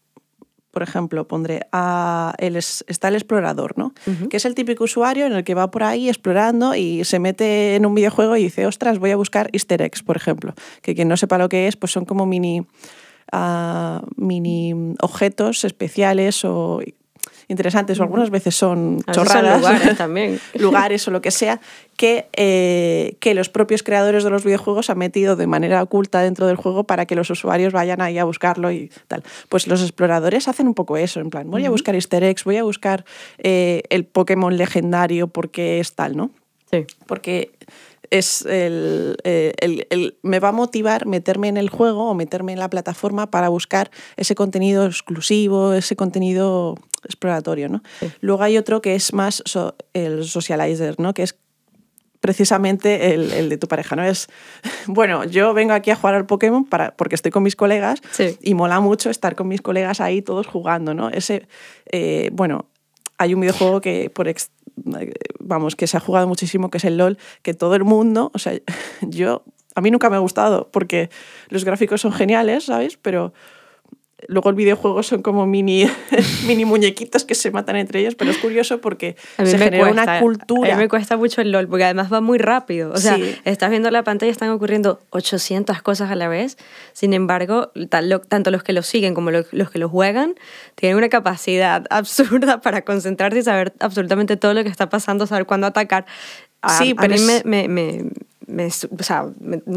por 0.78 0.84
ejemplo, 0.84 1.28
pondré 1.28 1.62
a 1.72 2.36
el, 2.38 2.56
está 2.56 3.08
el 3.08 3.16
explorador, 3.16 3.76
¿no? 3.80 3.96
Que 4.30 4.38
es 4.38 4.46
el 4.46 4.54
típico 4.54 4.84
usuario 4.84 5.26
en 5.26 5.34
el 5.34 5.44
que 5.44 5.56
va 5.56 5.72
por 5.72 5.82
ahí 5.82 6.08
explorando 6.08 6.76
y 6.76 7.04
se 7.04 7.18
mete 7.18 7.74
en 7.74 7.88
un 7.88 7.96
videojuego 7.96 8.38
y 8.38 8.44
dice, 8.44 8.68
ostras, 8.68 9.00
voy 9.00 9.10
a 9.10 9.16
buscar 9.16 9.50
easter 9.54 9.82
eggs, 9.82 10.04
por 10.04 10.18
ejemplo. 10.18 10.54
Que 10.84 10.94
quien 10.94 11.08
no 11.08 11.18
sepa 11.18 11.40
lo 11.40 11.50
que 11.50 11.68
es, 11.68 11.76
pues 11.78 11.92
son 11.92 12.06
como 12.06 12.28
mini, 12.28 12.64
ah, 13.32 14.04
mini 14.18 14.94
objetos 15.02 15.64
especiales 15.64 16.46
o 16.46 16.80
interesantes 17.48 18.00
o 18.00 18.04
algunas 18.04 18.30
veces 18.30 18.56
son 18.56 19.02
chorradas, 19.12 19.62
lugares 19.62 19.98
también. 19.98 20.40
lugares 20.56 21.08
o 21.08 21.12
lo 21.12 21.22
que 21.22 21.32
sea, 21.32 21.62
que, 21.96 22.28
eh, 22.34 23.16
que 23.20 23.34
los 23.34 23.50
propios 23.50 23.84
creadores 23.84 24.24
de 24.24 24.30
los 24.30 24.44
videojuegos 24.44 24.90
han 24.90 24.98
metido 24.98 25.36
de 25.36 25.48
manera 25.48 25.82
oculta 25.82 26.22
dentro 26.22 26.48
del 26.48 26.58
juego 26.58 26.84
para 26.84 27.06
que 27.06 27.16
los 27.16 27.30
usuarios 27.30 27.74
vayan 27.74 28.02
ahí 28.02 28.18
a 28.18 28.26
buscarlo 28.26 28.72
y 28.72 28.92
tal. 29.08 29.24
Pues 29.50 29.68
los 29.68 29.82
exploradores 29.82 30.48
hacen 30.48 30.68
un 30.68 30.74
poco 30.74 30.98
eso, 30.98 31.20
en 31.20 31.30
plan, 31.30 31.50
voy 31.50 31.66
a 31.66 31.70
buscar 31.70 31.96
easter 31.96 32.24
eggs, 32.24 32.44
voy 32.44 32.58
a 32.58 32.64
buscar 32.64 33.06
eh, 33.38 33.84
el 33.90 34.06
Pokémon 34.06 34.56
legendario 34.58 35.28
porque 35.28 35.80
es 35.80 35.94
tal, 35.94 36.18
¿no? 36.18 36.32
Sí. 36.70 36.86
Porque 37.06 37.52
es 38.12 38.46
el, 38.46 39.18
el, 39.24 40.18
me 40.22 40.40
va 40.40 40.50
a 40.50 40.52
motivar 40.52 41.06
meterme 41.06 41.48
en 41.48 41.58
el 41.58 41.70
juego 41.70 42.10
o 42.10 42.14
meterme 42.14 42.54
en 42.54 42.60
la 42.60 42.70
plataforma 42.70 43.32
para 43.32 43.50
buscar 43.50 43.92
ese 44.16 44.36
contenido 44.36 44.86
exclusivo, 44.86 45.74
ese 45.74 45.96
contenido 45.96 46.76
exploratorio. 47.04 47.70
¿no? 47.70 47.84
Luego 48.22 48.44
hay 48.44 48.58
otro 48.58 48.82
que 48.82 48.96
es 48.96 49.14
más 49.14 49.44
el 49.94 50.26
socializer, 50.26 51.00
¿no? 51.00 51.14
que 51.14 51.24
es 51.24 51.36
precisamente 52.20 53.14
el, 53.14 53.50
de 53.50 53.58
tu 53.58 53.68
pareja, 53.68 53.96
¿no? 53.96 54.04
Es, 54.04 54.28
bueno, 54.88 55.24
yo 55.26 55.54
vengo 55.54 55.74
aquí 55.74 55.92
a 55.92 55.96
jugar 55.96 56.16
al 56.16 56.26
Pokémon 56.26 56.66
para, 56.66 56.96
porque 56.96 57.16
estoy 57.16 57.32
con 57.32 57.44
mis 57.44 57.56
colegas 57.56 58.02
y 58.42 58.54
mola 58.54 58.80
mucho 58.80 59.10
estar 59.10 59.36
con 59.36 59.48
mis 59.48 59.62
colegas 59.62 60.02
ahí 60.02 60.22
todos 60.22 60.48
jugando, 60.48 60.94
¿no? 60.94 61.10
Ese, 61.10 61.48
eh, 61.92 62.30
bueno, 62.34 62.66
hay 63.18 63.34
un 63.34 63.42
videojuego 63.42 63.82
que 63.82 64.10
por 64.10 64.28
vamos, 65.40 65.76
que 65.76 65.88
se 65.88 65.98
ha 65.98 66.00
jugado 66.00 66.28
muchísimo, 66.28 66.70
que 66.70 66.78
es 66.78 66.86
el 66.86 66.98
LOL, 66.98 67.18
que 67.42 67.54
todo 67.54 67.76
el 67.76 67.84
mundo, 67.84 68.32
o 68.34 68.40
sea, 68.40 68.54
yo, 69.02 69.44
a 69.76 69.82
mí 69.82 69.92
nunca 69.92 70.10
me 70.10 70.16
ha 70.16 70.20
gustado 70.20 70.70
porque 70.72 71.10
los 71.50 71.64
gráficos 71.64 72.02
son 72.02 72.12
geniales, 72.12 72.66
¿sabes? 72.66 72.98
Pero 72.98 73.34
Luego 74.28 74.50
el 74.50 74.56
videojuego 74.56 75.04
son 75.04 75.22
como 75.22 75.46
mini, 75.46 75.88
mini 76.48 76.66
muñequitos 76.66 77.24
que 77.24 77.36
se 77.36 77.52
matan 77.52 77.76
entre 77.76 78.00
ellos, 78.00 78.16
pero 78.16 78.32
es 78.32 78.40
curioso 78.40 78.82
porque 78.82 79.16
se 79.38 79.60
genera 79.60 79.92
una 79.92 80.20
cultura. 80.20 80.74
A 80.74 80.76
mí 80.76 80.84
me 80.84 80.90
cuesta 80.90 81.18
mucho 81.18 81.40
el 81.42 81.52
LOL, 81.52 81.68
porque 81.68 81.84
además 81.84 82.12
va 82.12 82.20
muy 82.20 82.40
rápido. 82.40 82.92
O 82.92 82.98
sea, 82.98 83.16
estás 83.46 83.70
viendo 83.70 83.92
la 83.92 84.04
pantalla 84.04 84.30
y 84.30 84.32
están 84.32 84.50
ocurriendo 84.50 85.00
800 85.12 85.84
cosas 85.84 86.10
a 86.10 86.16
la 86.16 86.28
vez. 86.30 86.58
Sin 86.94 87.14
embargo, 87.14 87.72
tanto 88.28 88.50
los 88.50 88.64
que 88.64 88.74
lo 88.74 88.82
siguen 88.82 89.14
como 89.14 89.30
los, 89.30 89.46
que 89.46 89.78
lo 89.78 89.88
juegan 89.88 90.34
tienen 90.74 90.98
una 90.98 91.10
capacidad 91.10 91.86
absurda 91.92 92.60
para 92.60 92.82
concentrarse 92.82 93.38
y 93.38 93.44
saber 93.44 93.74
absolutamente 93.80 94.36
todo 94.36 94.56
lo 94.56 94.64
que 94.64 94.70
está 94.70 94.90
pasando, 94.90 95.28
saber 95.28 95.46
cuándo 95.46 95.68
atacar. 95.68 96.08
sí, 96.80 96.96
pero 96.96 97.14
a 97.14 97.18
mí 97.18 97.24
me, 97.46 97.68
me 97.68 98.06
o 98.48 99.04
sea, 99.04 99.30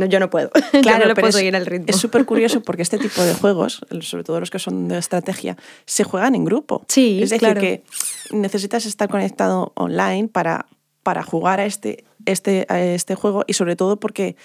yo 0.09 0.21
no 0.21 0.31
puedo. 0.31 0.51
Claro, 0.83 1.09
no 1.09 1.15
puedo 1.15 1.33
seguir 1.33 1.55
el 1.55 1.67
ritmo. 1.67 1.87
Es 1.89 1.97
súper 1.97 2.25
curioso 2.25 2.63
porque 2.65 2.83
este 2.83 2.99
tipo 2.99 3.23
de 3.23 3.35
juegos, 3.35 3.81
sobre 4.01 4.25
todo 4.25 4.41
los 4.41 4.51
que 4.51 4.59
son 4.59 4.89
de 4.89 4.99
estrategia, 4.99 5.57
se 5.85 6.05
juegan 6.05 6.35
en 6.35 6.45
grupo. 6.45 6.85
Sí, 6.89 7.23
es 7.23 7.31
decir, 7.31 7.55
que 7.55 7.83
necesitas 8.31 8.87
estar 8.87 9.09
conectado 9.09 9.73
online 9.75 10.29
para, 10.29 10.67
para 11.03 11.23
jugar 11.23 11.61
a 11.61 11.67
este, 11.67 12.05
este, 12.27 12.67
a 12.69 12.81
este 12.81 13.15
juego 13.15 13.45
y 13.47 13.55
sobre 13.55 13.77
todo 13.77 13.99
porque 13.99 14.37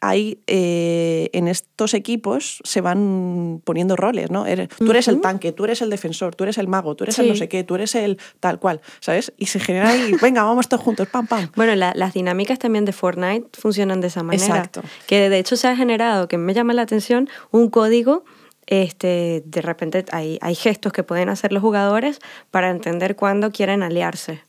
hay 0.00 0.42
eh, 0.46 1.30
en 1.32 1.48
estos 1.48 1.94
equipos 1.94 2.60
se 2.64 2.80
van 2.80 3.62
poniendo 3.64 3.96
roles, 3.96 4.30
¿no? 4.30 4.44
tú 4.78 4.90
eres 4.90 5.08
el 5.08 5.20
tanque, 5.20 5.52
tú 5.52 5.64
eres 5.64 5.80
el 5.80 5.90
defensor, 5.90 6.34
tú 6.34 6.44
eres 6.44 6.58
el 6.58 6.68
mago, 6.68 6.94
tú 6.94 7.04
eres 7.04 7.18
el 7.18 7.28
no 7.28 7.36
sé 7.36 7.48
qué, 7.48 7.64
tú 7.64 7.74
eres 7.76 7.94
el 7.94 8.18
tal 8.40 8.58
cual, 8.58 8.80
¿sabes? 9.00 9.32
Y 9.38 9.46
se 9.46 9.60
genera 9.60 9.90
ahí, 9.90 10.12
venga, 10.22 10.44
vamos 10.44 10.68
todos 10.68 10.82
juntos, 10.82 11.08
pam, 11.08 11.26
pam. 11.26 11.50
Bueno, 11.56 11.74
las 11.74 12.12
dinámicas 12.12 12.58
también 12.58 12.84
de 12.84 12.92
Fortnite 12.92 13.48
funcionan 13.58 14.00
de 14.00 14.08
esa 14.08 14.22
manera. 14.22 14.44
Exacto. 14.44 14.82
Que 15.06 15.30
de 15.30 15.38
hecho 15.38 15.56
se 15.56 15.68
ha 15.68 15.76
generado, 15.76 16.28
que 16.28 16.36
me 16.36 16.52
llama 16.52 16.74
la 16.74 16.82
atención, 16.82 17.28
un 17.50 17.70
código 17.70 18.24
este, 18.66 19.42
de 19.44 19.60
repente 19.60 20.04
hay, 20.12 20.38
hay 20.40 20.54
gestos 20.54 20.92
que 20.92 21.02
pueden 21.02 21.28
hacer 21.28 21.52
los 21.52 21.62
jugadores 21.62 22.20
para 22.50 22.70
entender 22.70 23.16
cuándo 23.16 23.50
quieren 23.50 23.82
aliarse. 23.82 24.44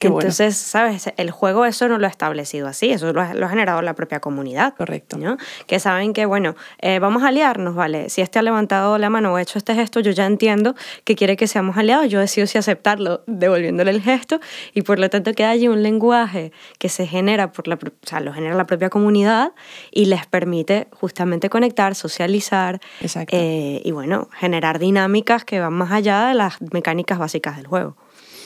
Entonces, 0.00 0.56
¿sabes? 0.56 1.12
El 1.16 1.30
juego 1.30 1.66
eso 1.66 1.88
no 1.88 1.98
lo 1.98 2.06
ha 2.06 2.10
establecido 2.10 2.68
así, 2.68 2.90
eso 2.90 3.12
lo 3.12 3.20
ha, 3.20 3.48
generado 3.48 3.82
la 3.82 3.94
propia 3.94 4.20
comunidad. 4.20 4.74
Correcto. 4.76 5.18
¿no? 5.18 5.36
Que 5.66 5.78
saben 5.78 6.12
que, 6.12 6.26
bueno, 6.26 6.56
eh, 6.80 6.98
vamos 6.98 7.22
a 7.22 7.28
aliarnos, 7.28 7.74
¿vale? 7.74 8.08
Si 8.08 8.20
este 8.20 8.38
ha 8.38 8.42
levantado 8.42 8.96
la 8.98 9.10
mano 9.10 9.32
o 9.32 9.36
ha 9.36 9.42
hecho 9.42 9.58
este 9.58 9.74
gesto, 9.74 10.00
yo 10.00 10.10
ya 10.12 10.26
entiendo 10.26 10.74
que 11.04 11.16
quiere 11.16 11.36
que 11.36 11.46
seamos 11.46 11.76
aliados, 11.76 12.08
yo 12.08 12.20
decido 12.20 12.46
si 12.46 12.58
aceptarlo 12.58 13.22
devolviéndole 13.26 13.90
el 13.90 14.00
gesto 14.00 14.40
y 14.74 14.82
por 14.82 14.98
lo 14.98 15.10
tanto 15.10 15.32
queda 15.34 15.50
allí 15.50 15.68
un 15.68 15.82
lenguaje 15.82 16.52
que 16.78 16.88
se 16.88 17.06
genera, 17.06 17.52
por 17.52 17.68
la, 17.68 17.74
o 17.74 18.06
sea, 18.06 18.20
lo 18.20 18.32
genera 18.32 18.54
la 18.54 18.66
propia 18.66 18.90
comunidad 18.90 19.52
y 19.90 20.06
les 20.06 20.26
permite 20.26 20.88
justamente 20.92 21.50
conectar, 21.50 21.94
socializar 21.94 22.80
eh, 23.28 23.82
y, 23.84 23.90
bueno, 23.92 24.28
generar 24.32 24.78
dinámicas 24.78 25.44
que 25.44 25.60
van 25.60 25.74
más 25.74 25.92
allá 25.92 26.28
de 26.28 26.34
las 26.34 26.60
mecánicas 26.72 27.18
básicas 27.18 27.56
del 27.56 27.66
juego. 27.66 27.96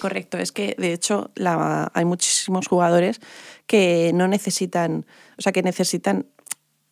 Correcto, 0.05 0.37
es 0.37 0.53
que 0.53 0.75
de 0.77 0.93
hecho 0.93 1.31
la, 1.35 1.91
hay 1.95 2.05
muchísimos 2.05 2.69
jugadores 2.69 3.23
que 3.67 4.11
no 4.13 4.29
necesitan, 4.29 5.07
o 5.39 5.41
sea, 5.41 5.51
que 5.51 5.63
necesitan 5.63 6.27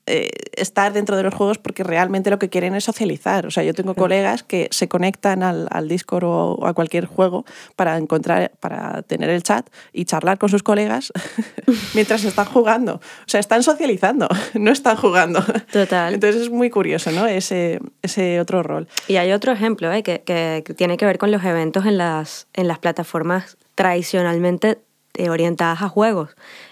eh, 0.07 0.31
estar 0.57 0.93
dentro 0.93 1.17
de 1.17 1.23
los 1.23 1.33
juegos 1.33 1.59
porque 1.59 1.85
realmente 1.85 2.29
lo 2.29 2.41
que 2.41 2.49
quieren 2.49 2.75
es 2.75 2.83
socializar. 2.83 3.47
O 3.47 3.53
sea, 3.53 3.63
yo 3.63 3.73
tengo 3.73 3.95
colegas 3.95 4.43
que 4.43 4.67
se 4.73 4.89
conectan 4.89 5.45
al, 5.45 5.69
al 5.71 5.89
Discord 5.89 6.25
o, 6.25 6.67
a 6.67 6.75
cualquier 6.75 7.07
juego 7.07 7.45
para 7.77 7.97
encontrar, 7.99 8.51
para 8.59 9.03
tener 9.03 9.31
el 9.31 9.45
chat 9.45 9.69
y 9.93 10.05
charlar 10.05 10.39
con 10.39 10.49
sus 10.49 10.65
colegas 10.65 11.13
mientras 11.95 12.25
están 12.25 12.47
jugando. 12.47 12.97
O 12.97 13.29
sea, 13.29 13.39
están 13.39 13.63
socializando, 13.63 14.29
no 14.55 14.73
están 14.73 14.97
jugando. 14.97 15.45
Total. 15.73 16.15
Entonces 16.15 16.43
es 16.43 16.51
muy 16.51 16.69
curioso, 16.69 17.13
¿no? 17.13 17.29
Ese, 17.29 17.79
ese 18.03 18.41
otro 18.41 18.65
rol. 18.65 18.89
Y 19.07 19.17
hay 19.17 19.31
otro 19.31 19.53
ejemplo 19.53 19.93
¿eh? 19.93 20.03
que, 20.03 20.23
que, 20.23 20.65
tiene 20.77 20.97
que 20.97 21.07
ver 21.07 21.19
con 21.19 21.31
los 21.31 21.45
eventos 21.45 21.87
en 21.87 21.97
las, 21.97 22.49
en 22.55 22.67
las 22.67 22.81
plataformas 22.81 23.57
tradicionalmente 23.77 24.79
eh, 25.15 25.31
orientadas 25.31 25.83
a 25.83 25.89
juegos. 25.89 26.31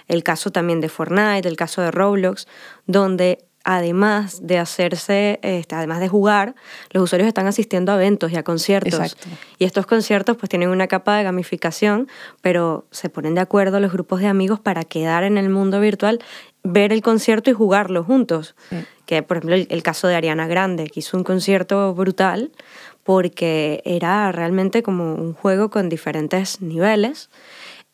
El 0.09 0.22
caso 0.22 0.50
también 0.50 0.81
de 0.81 0.88
Fortnite, 0.88 1.48
el 1.48 1.57
caso 1.57 1.83
de 1.83 1.90
Roblox, 1.90 2.46
donde 2.87 3.44
además 3.64 4.46
de 4.46 4.59
hacerse, 4.59 5.38
este, 5.42 5.74
además 5.74 6.00
de 6.00 6.09
jugar, 6.09 6.55
los 6.90 7.05
usuarios 7.05 7.29
están 7.29 7.46
asistiendo 7.46 7.92
a 7.92 7.96
eventos 7.96 8.33
y 8.33 8.37
a 8.37 8.42
conciertos. 8.42 9.16
Y 9.59 9.64
estos 9.64 9.87
conciertos 9.87 10.37
pues 10.37 10.48
tienen 10.48 10.70
una 10.70 10.87
capa 10.87 11.16
de 11.16 11.24
gamificación, 11.24 12.09
pero 12.40 12.87
se 12.90 13.11
ponen 13.11 13.35
de 13.35 13.42
acuerdo 13.42 13.79
los 13.81 13.92
grupos 13.92 14.20
de 14.20 14.29
amigos 14.29 14.61
para 14.61 14.85
quedar 14.85 15.24
en 15.24 15.37
el 15.37 15.50
mundo 15.50 15.81
virtual, 15.81 16.20
ver 16.62 16.92
el 16.92 17.03
concierto 17.03 17.50
y 17.50 17.53
jugarlo 17.53 18.03
juntos. 18.03 18.55
Que 19.05 19.22
por 19.22 19.38
ejemplo 19.38 19.57
el, 19.57 19.83
caso 19.83 20.09
de 20.09 20.14
Ariana 20.14 20.46
Grande, 20.46 20.88
que 20.88 21.00
hizo 21.00 21.16
un 21.16 21.24
concierto 21.24 21.94
brutal 21.94 22.53
porque 23.03 23.83
era 23.85 24.31
realmente 24.31 24.83
como 24.83 25.14
un 25.14 25.33
juego 25.33 25.70
con 25.70 25.88
diferentes 25.88 26.61
niveles 26.61 27.29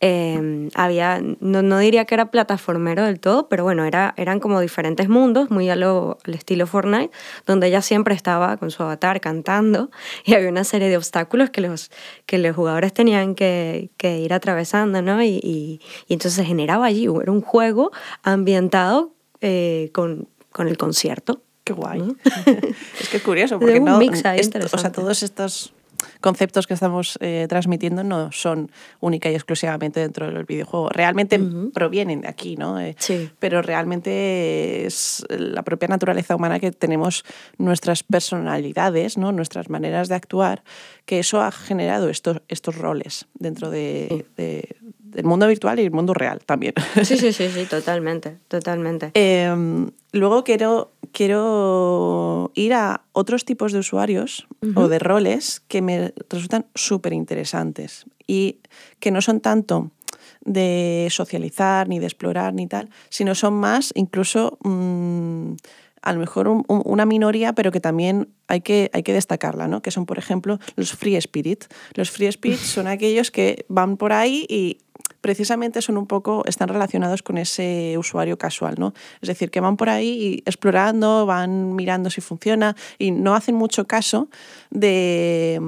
Em, 0.00 0.68
había, 0.74 1.22
no, 1.40 1.62
no, 1.62 1.78
diría 1.78 2.04
que 2.04 2.14
era 2.14 2.30
plataformero 2.30 3.04
del 3.04 3.18
todo, 3.18 3.48
pero 3.48 3.64
bueno, 3.64 3.86
era, 3.86 4.12
eran 4.18 4.40
como 4.40 4.60
diferentes 4.60 5.08
mundos, 5.08 5.50
muy 5.50 5.70
a 5.70 5.76
lo, 5.76 6.18
al 6.24 6.34
estilo 6.34 6.66
Fortnite, 6.66 7.10
donde 7.46 7.68
ella 7.68 7.80
siempre 7.80 8.14
estaba 8.14 8.58
con 8.58 8.70
su 8.70 8.82
avatar 8.82 9.22
cantando 9.22 9.90
y 10.26 10.34
había 10.34 10.50
una 10.50 10.64
serie 10.64 10.90
de 10.90 10.98
obstáculos 10.98 11.48
que 11.48 11.62
los, 11.62 11.90
que 12.26 12.36
los 12.36 12.54
jugadores 12.54 12.92
tenían 12.92 13.34
que, 13.34 13.88
que 13.96 14.18
ir 14.18 14.34
atravesando, 14.34 15.00
¿no? 15.00 15.22
Y, 15.22 15.40
y, 15.42 15.80
entonces 16.10 16.34
se 16.34 16.44
generaba 16.44 16.84
allí, 16.84 17.04
era 17.04 17.32
un 17.32 17.40
juego 17.40 17.90
ambientado 18.22 19.14
eh, 19.40 19.90
con, 19.94 20.28
con 20.52 20.68
el 20.68 20.76
concierto. 20.76 21.42
Qué 21.64 21.72
guay. 21.72 22.02
es 23.00 23.08
que 23.08 23.16
es 23.16 23.22
curioso, 23.22 23.58
porque 23.60 23.80
no, 23.80 23.98
o 23.98 24.78
sea, 24.78 24.92
todos 24.92 25.22
estos 25.22 25.72
conceptos 26.20 26.66
que 26.66 26.74
estamos 26.74 27.18
eh, 27.20 27.46
transmitiendo 27.48 28.04
no 28.04 28.32
son 28.32 28.70
única 29.00 29.30
y 29.30 29.34
exclusivamente 29.34 30.00
dentro 30.00 30.30
del 30.30 30.44
videojuego. 30.44 30.88
Realmente 30.90 31.40
provienen 31.72 32.22
de 32.22 32.28
aquí, 32.28 32.56
¿no? 32.56 32.80
Eh, 32.80 32.94
sí. 32.98 33.30
Pero 33.38 33.62
realmente 33.62 34.86
es 34.86 35.24
la 35.28 35.62
propia 35.62 35.88
naturaleza 35.88 36.36
humana 36.36 36.60
que 36.60 36.72
tenemos 36.72 37.24
nuestras 37.58 38.02
personalidades, 38.02 39.18
¿no? 39.18 39.32
Nuestras 39.32 39.70
maneras 39.70 40.08
de 40.08 40.14
actuar, 40.14 40.62
que 41.04 41.18
eso 41.18 41.40
ha 41.40 41.50
generado 41.50 42.08
estos, 42.08 42.42
estos 42.48 42.76
roles 42.76 43.26
dentro 43.34 43.70
de, 43.70 44.26
el 45.16 45.24
mundo 45.24 45.48
virtual 45.48 45.80
y 45.80 45.84
el 45.84 45.90
mundo 45.90 46.14
real 46.14 46.40
también. 46.44 46.74
Sí, 47.02 47.16
sí, 47.16 47.32
sí, 47.32 47.48
sí, 47.48 47.66
totalmente, 47.70 48.38
totalmente. 48.48 49.10
Em, 49.14 49.90
luego 50.12 50.44
quiero, 50.44 50.92
quiero 51.12 52.52
ir 52.54 52.74
a 52.74 53.02
otros 53.12 53.44
tipos 53.44 53.72
de 53.72 53.80
usuarios 53.80 54.46
o 54.74 54.88
de 54.88 54.98
roles 54.98 55.62
que 55.68 55.82
me 55.82 56.12
resultan 56.30 56.66
súper 56.74 57.12
interesantes 57.12 58.04
y 58.26 58.60
que 59.00 59.10
no 59.10 59.22
son 59.22 59.40
tanto 59.40 59.90
de 60.44 61.08
socializar, 61.10 61.88
ni 61.88 61.98
de 61.98 62.06
explorar, 62.06 62.54
ni 62.54 62.66
tal, 62.66 62.88
sino 63.08 63.34
son 63.34 63.54
más 63.54 63.92
incluso 63.96 64.58
mm, 64.62 65.54
a 66.06 66.12
lo 66.12 66.20
mejor 66.20 66.46
una 66.68 67.04
minoría, 67.04 67.52
pero 67.52 67.72
que 67.72 67.80
también 67.80 68.28
hay 68.46 68.60
que, 68.60 68.90
hay 68.92 69.02
que 69.02 69.12
destacarla, 69.12 69.66
¿no? 69.66 69.82
que 69.82 69.90
son, 69.90 70.06
por 70.06 70.18
ejemplo, 70.18 70.60
los 70.76 70.92
free 70.92 71.16
spirit. 71.16 71.64
Los 71.94 72.12
free 72.12 72.28
spirit 72.28 72.60
son 72.60 72.86
aquellos 72.86 73.32
que 73.32 73.66
van 73.68 73.96
por 73.96 74.12
ahí 74.12 74.46
y 74.48 74.78
precisamente 75.26 75.82
son 75.82 75.96
un 75.96 76.06
poco, 76.06 76.44
están 76.46 76.68
relacionados 76.68 77.20
con 77.24 77.36
ese 77.36 77.98
usuario 77.98 78.38
casual, 78.38 78.76
¿no? 78.78 78.94
Es 79.20 79.26
decir, 79.26 79.50
que 79.50 79.58
van 79.58 79.76
por 79.76 79.88
ahí 79.88 80.40
explorando, 80.46 81.26
van 81.26 81.74
mirando 81.74 82.10
si 82.10 82.20
funciona 82.20 82.76
y 82.96 83.10
no 83.10 83.34
hacen 83.34 83.56
mucho 83.56 83.88
caso 83.88 84.28
de 84.70 85.60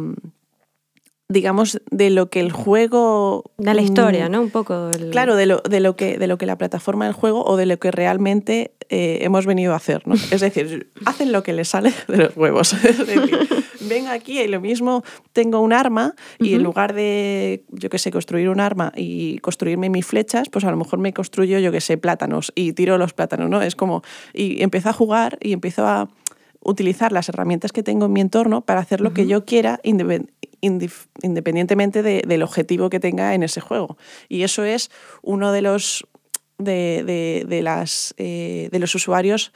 digamos, 1.29 1.81
de 1.91 2.09
lo 2.09 2.31
que 2.31 2.41
el 2.41 2.53
juego... 2.53 3.45
De 3.59 3.75
la 3.75 3.83
historia, 3.83 4.29
mm, 4.29 4.33
¿no? 4.33 4.41
Un 4.41 4.51
poco. 4.51 4.91
Claro, 5.11 5.37
de 5.37 5.45
lo, 5.45 5.59
de, 5.59 5.81
lo 5.81 5.95
que, 5.95 6.17
de 6.17 6.27
lo 6.27 6.38
que 6.38 6.47
la 6.47 6.57
plataforma 6.57 7.05
del 7.05 7.12
juego 7.12 7.45
o 7.45 7.57
de 7.57 7.67
lo 7.67 7.79
que 7.79 7.91
realmente 7.91 8.73
eh, 8.88 9.19
hemos 9.21 9.45
venido 9.45 9.75
a 9.75 9.77
hacer, 9.77 10.09
¿no? 10.09 10.14
Es 10.14 10.41
decir, 10.41 10.91
hacen 11.05 11.33
lo 11.33 11.43
que 11.43 11.53
les 11.53 11.69
sale 11.69 11.93
de 12.09 12.17
los 12.17 12.37
huevos. 12.37 12.73
Es 12.85 13.07
decir, 13.07 13.31
ven 13.81 14.09
aquí 14.09 14.41
y 14.41 14.49
lo 14.49 14.61
mismo 14.61 15.05
tengo 15.35 15.61
un 15.61 15.75
arma 15.75 16.14
y 16.38 16.55
en 16.55 16.62
lugar 16.62 16.95
de, 16.95 17.64
yo 17.71 17.91
qué 17.91 17.99
sé, 17.99 18.11
construir 18.11 18.49
un 18.49 18.61
arma 18.61 18.93
y 18.97 19.38
construirme 19.38 19.91
mis 19.91 20.07
flechas, 20.07 20.49
pues 20.49 20.64
a 20.64 20.71
lo 20.71 20.79
mejor 20.79 20.99
me 20.99 21.12
construyo, 21.12 21.59
yo 21.59 21.71
qué 21.71 21.83
sé, 21.83 21.99
plátanos 21.99 22.53
y 22.55 22.73
tiro 22.73 22.97
los 22.97 23.12
plátanos, 23.12 23.51
¿no? 23.51 23.61
Es 23.61 23.77
como... 23.77 24.03
Y 24.33 24.62
empiezo 24.62 24.88
a 24.88 24.93
jugar 24.95 25.38
y 25.43 25.53
empiezo 25.53 25.87
a 25.87 26.09
utilizar 26.68 27.12
las 27.12 27.28
herramientas 27.28 27.72
que 27.72 27.83
tengo 27.83 28.07
en 28.07 28.12
mi 28.12 28.20
entorno 28.20 28.61
para 28.61 28.81
hacer 28.81 29.00
lo 29.00 29.14
que 29.14 29.26
yo 29.26 29.44
quiera 29.44 29.81
independientemente 29.83 32.02
del 32.02 32.42
objetivo 32.42 32.90
que 32.90 33.00
tenga 33.00 33.35
en 33.35 33.42
ese 33.42 33.61
juego. 33.61 33.96
Y 34.28 34.42
eso 34.42 34.64
es 34.64 34.90
uno 35.22 35.52
de 35.52 35.62
los, 35.62 36.07
de, 36.59 37.61
las, 37.62 38.14
eh, 38.18 38.68
de 38.70 38.78
los 38.78 38.94
usuarios 38.94 39.52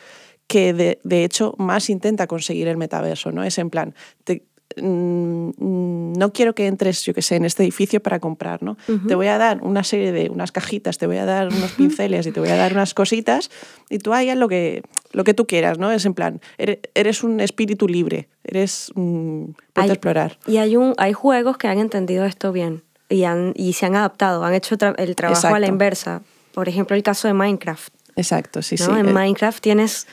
que 0.46 0.72
de, 0.72 0.98
de, 1.04 1.24
hecho 1.24 1.54
más 1.58 1.88
intenta 1.88 2.26
conseguir 2.26 2.68
el 2.68 2.76
metaverso, 2.76 3.30
¿no? 3.30 3.44
Es 3.44 3.58
en 3.58 3.70
plan, 3.70 3.94
te, 4.24 4.44
no 4.76 6.32
quiero 6.32 6.54
que 6.54 6.66
entres, 6.66 7.04
yo 7.04 7.14
que 7.14 7.22
sé, 7.22 7.36
en 7.36 7.44
este 7.44 7.62
edificio 7.62 8.00
para 8.00 8.20
comprar, 8.20 8.62
¿no? 8.62 8.76
Te 9.06 9.14
voy 9.14 9.26
a 9.26 9.38
dar 9.38 9.60
una 9.62 9.84
serie 9.84 10.12
de 10.12 10.30
unas 10.30 10.52
cajitas, 10.52 10.98
te 10.98 11.06
voy 11.06 11.18
a 11.18 11.24
dar 11.24 11.48
unos 11.48 11.72
pinceles 11.72 12.26
y 12.26 12.32
te 12.32 12.40
voy 12.40 12.50
a 12.50 12.56
dar 12.56 12.72
unas 12.72 12.94
cositas 12.94 13.50
y 13.88 13.98
tú 13.98 14.12
hagas 14.12 14.36
lo 14.36 14.48
que, 14.48 14.82
lo 15.12 15.24
que 15.24 15.34
tú 15.34 15.46
quieras, 15.46 15.78
¿no? 15.78 15.90
Es 15.90 16.04
en 16.06 16.14
plan, 16.14 16.40
eres, 16.58 17.22
un 17.22 17.40
espíritu 17.40 17.88
libre, 17.88 18.28
eres, 18.44 18.92
mm, 18.94 19.44
puedes 19.72 19.90
explorar. 19.90 20.38
Y 20.46 20.58
hay, 20.58 20.76
un, 20.76 20.94
hay 20.98 21.12
juegos 21.12 21.56
que 21.58 21.68
han 21.68 21.78
entendido 21.78 22.24
esto 22.24 22.52
bien 22.52 22.82
y, 23.08 23.24
han, 23.24 23.52
y 23.56 23.74
se 23.74 23.86
han 23.86 23.96
adaptado, 23.96 24.44
han 24.44 24.54
hecho 24.54 24.76
el 24.96 25.16
trabajo 25.16 25.54
a 25.54 25.58
la 25.58 25.66
inversa. 25.66 26.22
Por 26.52 26.68
ejemplo, 26.68 26.96
el 26.96 27.02
caso 27.02 27.28
de 27.28 27.34
Minecraft. 27.34 27.92
Exacto, 28.16 28.62
sí, 28.62 28.76
sí. 28.76 28.90
En 28.90 29.08
eh. 29.08 29.12
Minecraft 29.12 29.62
tienes 29.62 30.06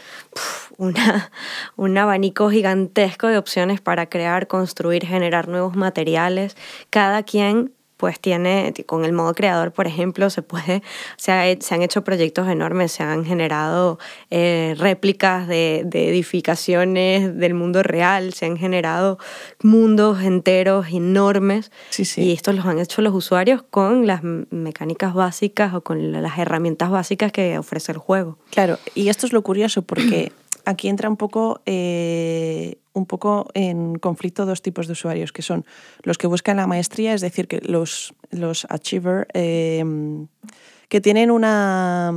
una, 0.77 1.31
un 1.75 1.97
abanico 1.97 2.49
gigantesco 2.49 3.27
de 3.27 3.37
opciones 3.37 3.81
para 3.81 4.07
crear, 4.07 4.47
construir, 4.47 5.05
generar 5.05 5.47
nuevos 5.47 5.75
materiales. 5.75 6.55
Cada 6.89 7.23
quien 7.23 7.73
pues 7.99 8.17
tiene, 8.17 8.73
con 8.85 9.03
el 9.03 9.11
modo 9.11 9.33
creador, 9.33 9.73
por 9.73 9.85
ejemplo, 9.85 10.29
se 10.29 10.41
puede, 10.41 10.81
se, 11.17 11.57
se 11.59 11.75
han 11.75 11.81
hecho 11.81 12.01
proyectos 12.01 12.47
enormes, 12.47 12.93
se 12.93 13.03
han 13.03 13.25
generado 13.25 13.99
eh, 14.29 14.73
réplicas 14.77 15.49
de, 15.49 15.83
de, 15.85 16.07
edificaciones 16.07 17.37
del 17.37 17.53
mundo 17.55 17.83
real, 17.83 18.31
se 18.31 18.45
han 18.45 18.55
generado 18.55 19.19
mundos 19.61 20.21
enteros 20.21 20.87
enormes. 20.93 21.73
Sí, 21.89 22.05
sí. 22.05 22.21
Y 22.21 22.31
estos 22.31 22.55
los 22.55 22.65
han 22.65 22.79
hecho 22.79 23.01
los 23.01 23.13
usuarios 23.13 23.63
con 23.69 24.07
las 24.07 24.21
mecánicas 24.23 25.13
básicas 25.13 25.73
o 25.73 25.81
con 25.81 26.13
las 26.13 26.39
herramientas 26.39 26.89
básicas 26.89 27.33
que 27.33 27.57
ofrece 27.57 27.91
el 27.91 27.97
juego. 27.97 28.37
Claro, 28.51 28.79
y 28.95 29.09
esto 29.09 29.25
es 29.25 29.33
lo 29.33 29.41
curioso 29.41 29.81
porque 29.81 30.31
aquí 30.63 30.87
entra 30.87 31.09
un 31.09 31.17
poco, 31.17 31.59
eh, 31.65 32.77
un 32.99 33.05
poco 33.05 33.47
en 33.53 33.97
conflicto 33.97 34.45
dos 34.45 34.61
tipos 34.61 34.87
de 34.87 34.93
usuarios, 34.93 35.31
que 35.31 35.41
son 35.41 35.65
los 36.03 36.17
que 36.17 36.27
buscan 36.27 36.57
la 36.57 36.67
maestría, 36.67 37.13
es 37.13 37.21
decir, 37.21 37.47
que 37.47 37.59
los, 37.63 38.13
los 38.29 38.65
achiever, 38.69 39.27
em, 39.33 40.27
que 40.87 41.01
tienen 41.01 41.31
una 41.31 42.13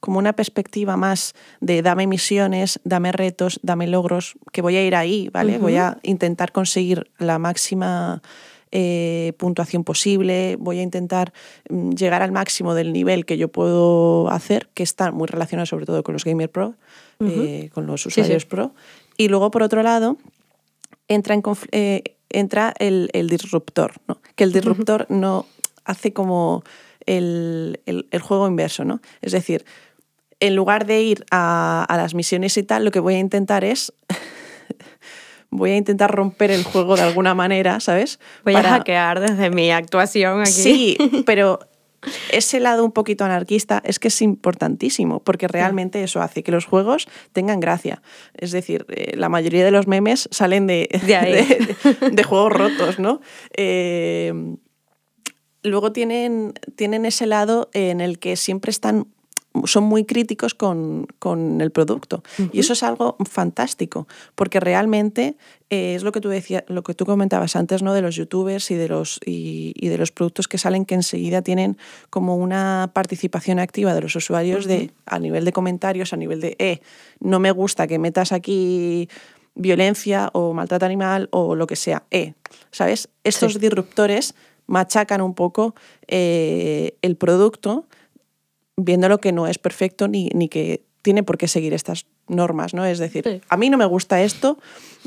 como 0.00 0.18
una 0.18 0.32
perspectiva 0.32 0.96
más 0.96 1.32
de 1.60 1.80
dame 1.80 2.08
misiones, 2.08 2.80
dame 2.82 3.12
retos, 3.12 3.60
dame 3.62 3.86
logros, 3.86 4.34
que 4.50 4.60
voy 4.60 4.74
a 4.76 4.84
ir 4.84 4.96
ahí, 4.96 5.30
¿vale? 5.32 5.58
Voy 5.58 5.76
a 5.76 5.98
intentar 6.02 6.50
conseguir 6.50 7.08
la 7.18 7.38
máxima 7.38 8.20
eh, 8.72 9.34
puntuación 9.36 9.84
posible, 9.84 10.56
voy 10.58 10.78
a 10.78 10.82
intentar 10.82 11.34
mm, 11.68 11.90
llegar 11.90 12.22
al 12.22 12.32
máximo 12.32 12.74
del 12.74 12.92
nivel 12.92 13.26
que 13.26 13.36
yo 13.36 13.48
puedo 13.48 14.30
hacer, 14.30 14.70
que 14.72 14.82
está 14.82 15.12
muy 15.12 15.28
relacionado 15.28 15.66
sobre 15.66 15.84
todo 15.84 16.02
con 16.02 16.14
los 16.14 16.24
Gamer 16.24 16.50
Pro, 16.50 16.74
eh, 17.20 17.68
con 17.74 17.86
los 17.86 18.06
usuarios 18.06 18.46
Pro. 18.46 18.74
Y 19.16 19.28
luego, 19.28 19.50
por 19.50 19.62
otro 19.62 19.82
lado, 19.82 20.16
entra, 21.08 21.34
en 21.34 21.42
eh, 21.72 22.16
entra 22.30 22.74
el, 22.78 23.10
disruptor, 23.28 23.94
¿no? 24.08 24.20
que 24.34 24.44
el 24.44 24.52
disruptor 24.52 25.06
no 25.08 25.46
hace 25.84 26.12
como 26.12 26.64
el, 27.06 27.80
juego 28.22 28.48
inverso. 28.48 28.84
¿no? 28.84 29.00
Es 29.20 29.32
decir, 29.32 29.64
en 30.40 30.56
lugar 30.56 30.86
de 30.86 31.02
ir 31.02 31.24
a, 31.30 31.86
las 31.88 32.14
misiones 32.14 32.56
y 32.56 32.62
tal, 32.62 32.84
lo 32.84 32.90
que 32.90 33.00
voy 33.00 33.14
a 33.14 33.18
intentar 33.18 33.64
es 33.64 33.92
voy 35.50 35.70
a 35.72 35.76
intentar 35.76 36.10
romper 36.10 36.50
el 36.50 36.64
juego 36.64 36.96
de 36.96 37.02
alguna 37.02 37.34
manera, 37.34 37.78
¿sabes? 37.80 38.18
Voy 38.44 38.54
a 38.54 38.62
hackear 38.62 39.20
desde 39.20 39.50
mi 39.50 39.70
actuación 39.70 40.40
aquí. 40.40 40.50
Sí, 40.50 40.98
pero 41.26 41.60
ese 42.30 42.60
lado 42.60 42.84
un 42.84 42.92
poquito 42.92 43.24
anarquista 43.24 43.82
es 43.84 43.98
que 43.98 44.08
es 44.08 44.22
importantísimo, 44.22 45.20
porque 45.20 45.48
realmente 45.48 46.02
eso 46.02 46.20
hace 46.20 46.42
que 46.42 46.52
los 46.52 46.64
juegos 46.64 47.08
tengan 47.32 47.60
gracia. 47.60 48.02
Es 48.34 48.52
decir, 48.52 48.86
eh, 48.88 49.16
la 49.16 49.28
mayoría 49.28 49.64
de 49.64 49.70
los 49.70 49.86
memes 49.86 50.28
salen 50.30 50.66
de, 50.66 50.88
de, 52.12 52.22
juegos 52.24 52.52
rotos, 52.52 52.98
¿no? 52.98 53.20
Eh, 53.56 54.32
luego 55.62 55.92
tienen, 55.92 56.54
tienen 56.76 57.06
ese 57.06 57.26
lado 57.26 57.70
en 57.72 58.00
el 58.00 58.18
que 58.18 58.36
siempre 58.36 58.70
están 58.70 59.06
son 59.64 59.84
muy 59.84 60.04
críticos 60.04 60.54
con, 60.54 61.06
el 61.60 61.70
producto. 61.70 62.22
Y 62.52 62.60
eso 62.60 62.72
es 62.72 62.82
algo 62.82 63.16
fantástico, 63.28 64.06
porque 64.34 64.60
realmente 64.60 65.36
eh, 65.70 65.94
es 65.94 66.02
lo 66.02 66.12
que 66.12 66.20
tú 66.20 66.28
decías, 66.28 66.64
lo 66.68 66.82
que 66.82 66.94
tú 66.94 67.04
comentabas 67.04 67.56
antes, 67.56 67.82
¿no? 67.82 67.94
De 67.94 68.02
los 68.02 68.16
youtubers 68.16 68.70
y 68.70 68.74
de 68.74 68.88
los, 68.88 69.20
y, 69.24 69.88
de 69.88 69.98
los 69.98 70.10
productos 70.10 70.48
que 70.48 70.58
salen 70.58 70.84
que 70.84 70.94
enseguida 70.94 71.42
tienen 71.42 71.76
como 72.10 72.36
una 72.36 72.90
participación 72.94 73.58
activa 73.58 73.94
de 73.94 74.00
los 74.00 74.16
usuarios 74.16 74.66
de, 74.66 74.90
a 75.06 75.18
nivel 75.18 75.44
de 75.44 75.52
comentarios, 75.52 76.12
a 76.12 76.16
nivel 76.16 76.40
de 76.40 76.56
eh, 76.58 76.80
no 77.20 77.38
me 77.38 77.50
gusta 77.50 77.86
que 77.86 77.98
metas 77.98 78.32
aquí 78.32 79.08
violencia 79.54 80.30
o 80.32 80.54
maltrato 80.54 80.86
animal 80.86 81.28
o 81.30 81.54
lo 81.54 81.66
que 81.66 81.76
sea. 81.76 82.04
Eh, 82.10 82.34
¿Sabes? 82.70 83.08
Estos 83.24 83.60
disruptores 83.60 84.34
machacan 84.66 85.20
un 85.20 85.34
poco 85.34 85.74
eh, 86.06 86.96
el 87.02 87.16
producto 87.16 87.86
viendo 88.76 89.08
lo 89.08 89.18
que 89.18 89.32
no 89.32 89.46
es 89.46 89.58
perfecto 89.58 90.08
ni, 90.08 90.28
ni 90.34 90.48
que 90.48 90.84
tiene 91.02 91.22
por 91.22 91.36
qué 91.36 91.48
seguir 91.48 91.74
estas 91.74 92.06
normas, 92.28 92.74
¿no? 92.74 92.84
Es 92.84 92.98
decir, 92.98 93.42
a 93.48 93.56
mí 93.56 93.70
no 93.70 93.76
me 93.76 93.84
gusta 93.84 94.22
esto, 94.22 94.58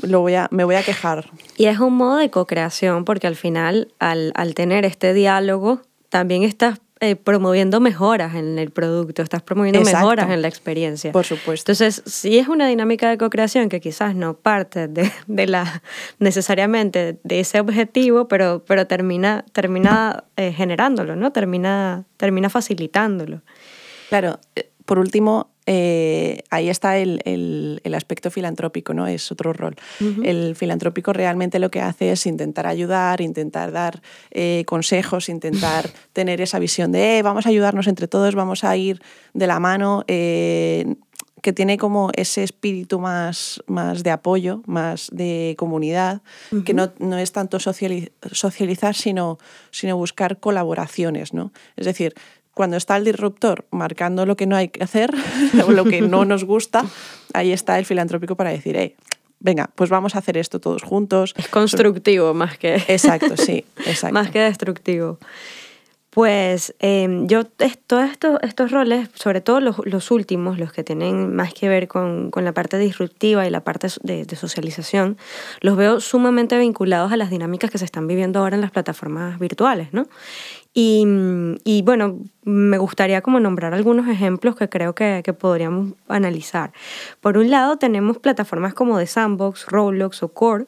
lo 0.02 0.20
voy 0.20 0.34
a, 0.34 0.48
me 0.50 0.64
voy 0.64 0.74
a 0.74 0.82
quejar. 0.82 1.30
Y 1.56 1.66
es 1.66 1.78
un 1.80 1.94
modo 1.94 2.16
de 2.16 2.30
co-creación 2.30 3.04
porque 3.04 3.26
al 3.26 3.36
final, 3.36 3.88
al, 3.98 4.32
al 4.36 4.54
tener 4.54 4.84
este 4.84 5.14
diálogo, 5.14 5.80
también 6.10 6.42
estás 6.42 6.80
eh, 7.00 7.14
promoviendo 7.14 7.78
mejoras 7.78 8.34
en 8.36 8.58
el 8.58 8.70
producto, 8.70 9.22
estás 9.22 9.42
promoviendo 9.42 9.82
mejoras 9.82 10.30
en 10.30 10.40
la 10.40 10.48
experiencia. 10.48 11.12
Por 11.12 11.26
supuesto. 11.26 11.72
Entonces, 11.72 12.02
si 12.06 12.38
es 12.38 12.48
una 12.48 12.66
dinámica 12.68 13.10
de 13.10 13.18
co-creación 13.18 13.68
que 13.68 13.80
quizás 13.80 14.14
no 14.14 14.34
parte 14.34 14.88
de, 14.88 15.12
de, 15.26 15.46
la 15.46 15.82
necesariamente 16.18 17.18
de 17.22 17.40
ese 17.40 17.60
objetivo, 17.60 18.28
pero, 18.28 18.64
pero 18.66 18.86
termina, 18.86 19.44
termina 19.52 20.24
eh, 20.36 20.52
generándolo, 20.52 21.16
¿no? 21.16 21.32
Termina, 21.32 22.04
termina 22.16 22.48
facilitándolo. 22.48 23.42
Claro, 24.08 24.40
eh, 24.54 24.70
por 24.86 24.98
último, 24.98 25.50
eh, 25.66 26.44
ahí 26.50 26.68
está 26.68 26.96
el, 26.96 27.20
el, 27.24 27.94
aspecto 27.94 28.30
filantrópico, 28.30 28.94
¿no? 28.94 29.08
Es 29.08 29.32
otro 29.32 29.52
rol. 29.52 29.74
El 30.22 30.54
filantrópico 30.54 31.12
realmente 31.12 31.58
lo 31.58 31.70
que 31.70 31.80
hace 31.80 32.12
es 32.12 32.24
intentar 32.26 32.66
ayudar, 32.66 33.20
intentar 33.20 33.72
dar 33.72 34.00
eh, 34.30 34.62
consejos, 34.66 35.28
intentar 35.28 35.90
tener 36.12 36.40
esa 36.40 36.60
visión 36.60 36.92
de 36.92 37.20
vamos 37.22 37.46
a 37.46 37.48
ayudarnos 37.48 37.88
entre 37.88 38.06
todos, 38.06 38.34
vamos 38.36 38.62
a 38.62 38.76
ir 38.76 39.02
de 39.34 39.46
la 39.46 39.58
mano. 39.58 40.04
que 40.06 40.96
que 41.46 41.52
tiene 41.52 41.78
como 41.78 42.10
ese 42.16 42.42
espíritu 42.42 42.98
más, 42.98 43.62
más 43.68 44.02
de 44.02 44.10
apoyo, 44.10 44.62
más 44.66 45.10
de 45.12 45.54
comunidad, 45.56 46.22
que 46.64 46.74
no, 46.74 46.92
no, 46.98 47.18
es 47.18 47.30
tanto 47.30 47.60
socializar, 47.60 48.96
sino, 48.96 49.38
sino 49.70 49.96
buscar 49.96 50.40
colaboraciones, 50.40 51.34
¿no? 51.34 51.52
Es 51.76 51.86
decir, 51.86 52.14
cuando 52.56 52.78
está 52.78 52.96
el 52.96 53.04
disruptor 53.04 53.66
marcando 53.70 54.24
lo 54.24 54.34
que 54.34 54.46
no 54.46 54.56
hay 54.56 54.68
que 54.68 54.82
hacer 54.82 55.12
o 55.66 55.72
lo 55.72 55.84
que 55.84 56.00
no 56.00 56.24
nos 56.24 56.42
gusta, 56.44 56.86
ahí 57.34 57.52
está 57.52 57.78
el 57.78 57.84
filantrópico 57.84 58.34
para 58.34 58.48
decir, 58.48 58.76
hey, 58.78 58.96
venga, 59.40 59.68
pues 59.74 59.90
vamos 59.90 60.14
a 60.14 60.20
hacer 60.20 60.38
esto 60.38 60.58
todos 60.58 60.82
juntos. 60.82 61.34
Es 61.36 61.48
constructivo 61.48 62.32
más 62.32 62.56
que... 62.56 62.76
Exacto, 62.88 63.36
sí, 63.36 63.66
exacto. 63.84 64.14
más 64.14 64.30
que 64.30 64.40
destructivo. 64.40 65.18
Pues 66.08 66.74
em, 66.78 67.26
yo 67.26 67.44
todos 67.44 68.10
estos, 68.10 68.38
estos 68.40 68.70
roles, 68.70 69.10
sobre 69.12 69.42
todo 69.42 69.60
los, 69.60 69.76
los, 69.84 70.10
últimos, 70.10 70.58
los 70.58 70.72
que 70.72 70.82
tienen 70.82 71.36
más 71.36 71.52
que 71.52 71.68
ver 71.68 71.88
con, 71.88 72.30
con 72.30 72.42
la 72.46 72.52
parte 72.52 72.78
disruptiva 72.78 73.46
y 73.46 73.50
la 73.50 73.60
parte 73.60 73.88
de, 74.02 74.24
de, 74.24 74.36
socialización, 74.36 75.18
los 75.60 75.76
veo 75.76 76.00
sumamente 76.00 76.56
vinculados 76.56 77.12
a 77.12 77.18
las 77.18 77.28
dinámicas 77.28 77.70
que 77.70 77.76
se 77.76 77.84
están 77.84 78.06
viviendo 78.06 78.38
ahora 78.38 78.54
en 78.54 78.62
las 78.62 78.70
plataformas 78.70 79.38
virtuales, 79.38 79.92
¿no? 79.92 80.06
Y, 80.78 81.06
y 81.64 81.80
bueno, 81.80 82.18
me 82.44 82.76
gustaría 82.76 83.22
como 83.22 83.40
nombrar 83.40 83.72
algunos 83.72 84.08
ejemplos 84.08 84.56
que 84.56 84.68
creo 84.68 84.94
que, 84.94 85.22
que, 85.24 85.32
podríamos 85.32 85.94
analizar. 86.06 86.70
Por 87.22 87.38
un 87.38 87.50
lado, 87.50 87.78
tenemos 87.78 88.18
plataformas 88.18 88.74
como 88.74 88.98
The 88.98 89.06
Sandbox, 89.06 89.64
Roblox 89.68 90.22
o 90.22 90.28
Core, 90.28 90.66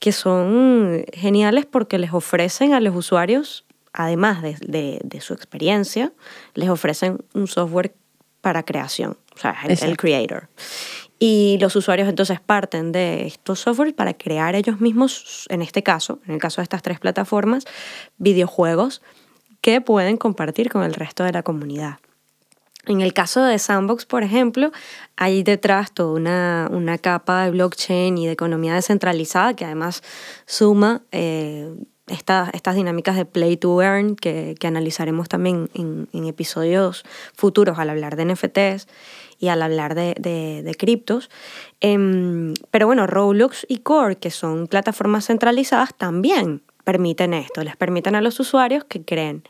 que 0.00 0.12
son 0.12 1.06
geniales 1.14 1.64
porque 1.64 1.96
les 1.96 2.12
ofrecen 2.12 2.74
a 2.74 2.80
los 2.80 2.94
usuarios 2.94 3.64
además 3.94 4.42
de, 4.42 5.00
de, 5.02 5.20
su 5.22 5.32
experiencia, 5.32 6.12
les 6.54 6.68
ofrecen 6.68 7.24
un 7.34 7.46
software 7.46 7.94
para 8.42 8.64
creación, 8.64 9.16
o 9.34 9.38
sea, 9.38 9.56
el, 9.66 9.96
creator. 9.96 10.48
Y 11.18 11.58
los 11.60 11.76
usuarios 11.76 12.08
entonces 12.08 12.40
parten 12.40 12.90
de 12.90 13.26
estos 13.26 13.60
softwares 13.60 13.94
para 13.94 14.14
crear 14.14 14.56
ellos 14.56 14.80
mismos, 14.80 15.46
en 15.48 15.62
este 15.62 15.82
caso, 15.82 16.20
en 16.26 16.34
el 16.34 16.40
caso 16.40 16.60
de 16.60 16.64
estas 16.64 16.82
tres 16.82 16.98
plataformas, 17.00 17.64
videojuegos 18.18 19.02
que 19.62 19.80
pueden 19.80 20.18
compartir 20.18 20.68
con 20.68 20.82
el 20.82 20.92
resto 20.92 21.24
de 21.24 21.32
la 21.32 21.42
comunidad. 21.42 21.98
En 22.86 23.00
el 23.00 23.14
caso 23.14 23.44
de 23.44 23.58
Sandbox, 23.58 24.06
por 24.06 24.24
ejemplo, 24.24 24.72
hay 25.16 25.44
detrás 25.44 25.92
toda 25.92 26.14
una, 26.14 26.68
una 26.70 26.98
capa 26.98 27.44
de 27.44 27.52
blockchain 27.52 28.18
y 28.18 28.26
de 28.26 28.32
economía 28.32 28.74
descentralizada 28.74 29.54
que 29.54 29.64
además 29.64 30.02
suma 30.46 31.02
eh, 31.12 31.72
estas 32.08 32.74
dinámicas 32.74 33.14
de 33.14 33.24
play 33.24 33.56
to 33.56 33.80
earn 33.80 34.16
que, 34.16 34.56
que 34.58 34.66
analizaremos 34.66 35.28
también 35.28 35.70
en, 35.74 36.08
episodios 36.26 37.04
futuros 37.34 37.78
al 37.78 37.90
hablar 37.90 38.16
de 38.16 38.24
NFTs 38.24 38.88
y 39.38 39.48
al 39.48 39.62
hablar 39.62 39.94
de, 39.94 40.14
de, 40.18 40.62
de 40.64 40.74
criptos. 40.74 41.30
Em, 41.80 42.54
pero 42.72 42.86
bueno, 42.86 43.06
Roblox 43.06 43.64
y 43.68 43.78
Core, 43.78 44.16
que 44.16 44.30
son 44.30 44.66
plataformas 44.66 45.26
centralizadas, 45.26 45.94
también 45.94 46.62
permiten 46.92 47.32
esto, 47.32 47.64
les 47.64 47.74
permiten 47.74 48.14
a 48.16 48.20
los 48.20 48.38
usuarios 48.38 48.84
que 48.84 49.02
creen. 49.02 49.44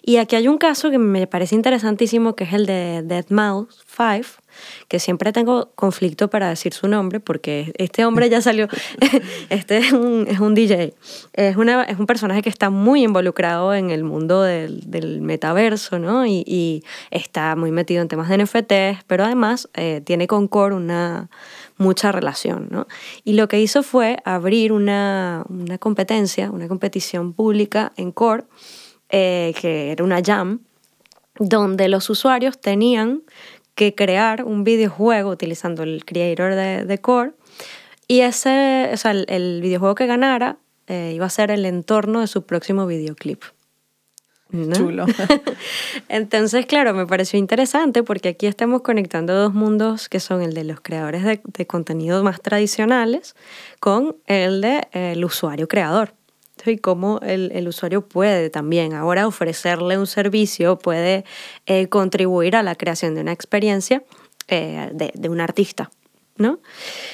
Y 0.00 0.16
aquí 0.16 0.34
hay 0.34 0.48
un 0.48 0.56
caso 0.56 0.90
que 0.90 0.98
me 0.98 1.26
parece 1.26 1.54
interesantísimo, 1.54 2.34
que 2.34 2.44
es 2.44 2.54
el 2.54 2.64
de 2.64 3.02
deadmau 3.04 3.68
5, 3.70 4.40
que 4.88 4.98
siempre 4.98 5.30
tengo 5.30 5.72
conflicto 5.74 6.30
para 6.30 6.48
decir 6.48 6.72
su 6.72 6.88
nombre, 6.88 7.20
porque 7.20 7.74
este 7.76 8.06
hombre 8.06 8.30
ya 8.30 8.40
salió, 8.40 8.66
este 9.50 9.76
es 9.76 9.92
un, 9.92 10.26
es 10.26 10.40
un 10.40 10.54
DJ, 10.54 10.94
es, 11.34 11.56
una, 11.56 11.84
es 11.84 11.98
un 11.98 12.06
personaje 12.06 12.40
que 12.40 12.48
está 12.48 12.70
muy 12.70 13.02
involucrado 13.02 13.74
en 13.74 13.90
el 13.90 14.02
mundo 14.02 14.42
del, 14.42 14.90
del 14.90 15.20
metaverso, 15.20 15.98
¿no? 15.98 16.24
Y, 16.24 16.44
y, 16.46 16.82
está 17.10 17.56
muy 17.56 17.72
metido 17.72 18.00
en 18.00 18.08
temas 18.08 18.30
de 18.30 18.38
NFTs, 18.38 19.04
pero 19.06 19.24
además 19.24 19.68
eh, 19.74 20.00
tiene 20.02 20.26
con 20.26 20.48
Core 20.48 20.74
una 20.74 21.28
mucha 21.78 22.12
relación. 22.12 22.68
¿no? 22.70 22.86
Y 23.24 23.34
lo 23.34 23.48
que 23.48 23.60
hizo 23.60 23.82
fue 23.82 24.18
abrir 24.24 24.72
una, 24.72 25.44
una 25.48 25.78
competencia, 25.78 26.50
una 26.50 26.68
competición 26.68 27.32
pública 27.32 27.92
en 27.96 28.12
Core, 28.12 28.44
eh, 29.10 29.54
que 29.60 29.92
era 29.92 30.04
una 30.04 30.22
jam, 30.24 30.60
donde 31.38 31.88
los 31.88 32.08
usuarios 32.10 32.60
tenían 32.60 33.22
que 33.74 33.94
crear 33.94 34.44
un 34.44 34.64
videojuego 34.64 35.30
utilizando 35.30 35.82
el 35.82 36.04
creator 36.04 36.54
de, 36.54 36.98
Core 36.98 37.32
y 38.08 38.20
ese, 38.20 38.90
o 38.92 38.96
sea, 38.96 39.10
el, 39.10 39.26
el 39.28 39.60
videojuego 39.60 39.94
que 39.94 40.06
ganara 40.06 40.58
eh, 40.86 41.12
iba 41.14 41.26
a 41.26 41.30
ser 41.30 41.50
el 41.50 41.64
entorno 41.66 42.20
de 42.20 42.26
su 42.26 42.46
próximo 42.46 42.86
videoclip. 42.86 43.42
Chulo. 44.50 45.06
Entonces, 46.08 46.66
claro, 46.66 46.94
me 46.94 47.06
pareció 47.06 47.38
interesante 47.38 48.02
porque 48.02 48.30
aquí 48.30 48.46
estamos 48.46 48.82
conectando 48.82 49.34
dos 49.34 49.52
mundos 49.54 50.08
que 50.08 50.20
son 50.20 50.40
el 50.40 50.54
de 50.54 50.64
los 50.64 50.80
creadores 50.80 51.24
de, 51.24 51.40
de 51.44 51.66
contenido 51.66 52.22
más 52.22 52.40
tradicionales 52.40 53.34
con 53.80 54.16
el 54.26 54.60
de 54.60 54.86
el 54.92 55.24
usuario 55.24 55.68
creador. 55.68 56.14
Y 56.64 56.78
cómo 56.78 57.20
el, 57.22 57.52
el, 57.54 57.68
usuario 57.68 58.02
puede 58.02 58.50
también 58.50 58.92
ahora 58.92 59.28
ofrecerle 59.28 59.98
un 59.98 60.06
servicio, 60.06 60.78
puede 60.78 61.24
eh, 61.66 61.88
contribuir 61.88 62.56
a 62.56 62.62
la 62.62 62.74
creación 62.74 63.14
de 63.14 63.20
una 63.20 63.32
experiencia 63.32 64.02
eh, 64.48 64.90
de, 64.92 65.12
de 65.14 65.28
un 65.28 65.40
artista. 65.40 65.90
¿No? 66.38 66.60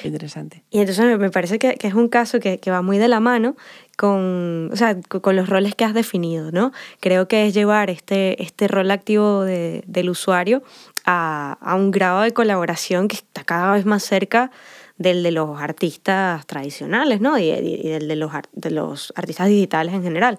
Interesante. 0.04 0.64
Y 0.70 0.80
entonces 0.80 1.18
me 1.18 1.30
parece 1.30 1.58
que, 1.58 1.76
que 1.76 1.88
es 1.88 1.94
un 1.94 2.08
caso 2.08 2.40
que, 2.40 2.58
que, 2.58 2.70
va 2.70 2.82
muy 2.82 2.98
de 2.98 3.08
la 3.08 3.20
mano 3.20 3.56
con, 3.96 4.70
o 4.72 4.76
sea, 4.76 4.98
con 5.00 5.36
los 5.36 5.48
roles 5.48 5.74
que 5.74 5.84
has 5.84 5.94
definido, 5.94 6.50
¿no? 6.50 6.72
Creo 7.00 7.28
que 7.28 7.46
es 7.46 7.54
llevar 7.54 7.90
este, 7.90 8.42
este 8.42 8.68
rol 8.68 8.90
activo 8.90 9.44
de, 9.44 9.84
del 9.86 10.10
usuario 10.10 10.62
a, 11.04 11.58
a, 11.60 11.74
un 11.74 11.90
grado 11.90 12.22
de 12.22 12.32
colaboración 12.32 13.08
que 13.08 13.16
está 13.16 13.44
cada 13.44 13.72
vez 13.72 13.84
más 13.84 14.02
cerca 14.02 14.50
del 14.98 15.22
de 15.22 15.32
los 15.32 15.60
artistas 15.60 16.46
tradicionales, 16.46 17.20
¿no? 17.20 17.38
Y, 17.38 17.50
y 17.50 17.88
del 17.88 18.08
de 18.08 18.16
los, 18.16 18.32
de 18.52 18.70
los 18.70 19.12
artistas 19.16 19.48
digitales 19.48 19.94
en 19.94 20.02
general. 20.02 20.38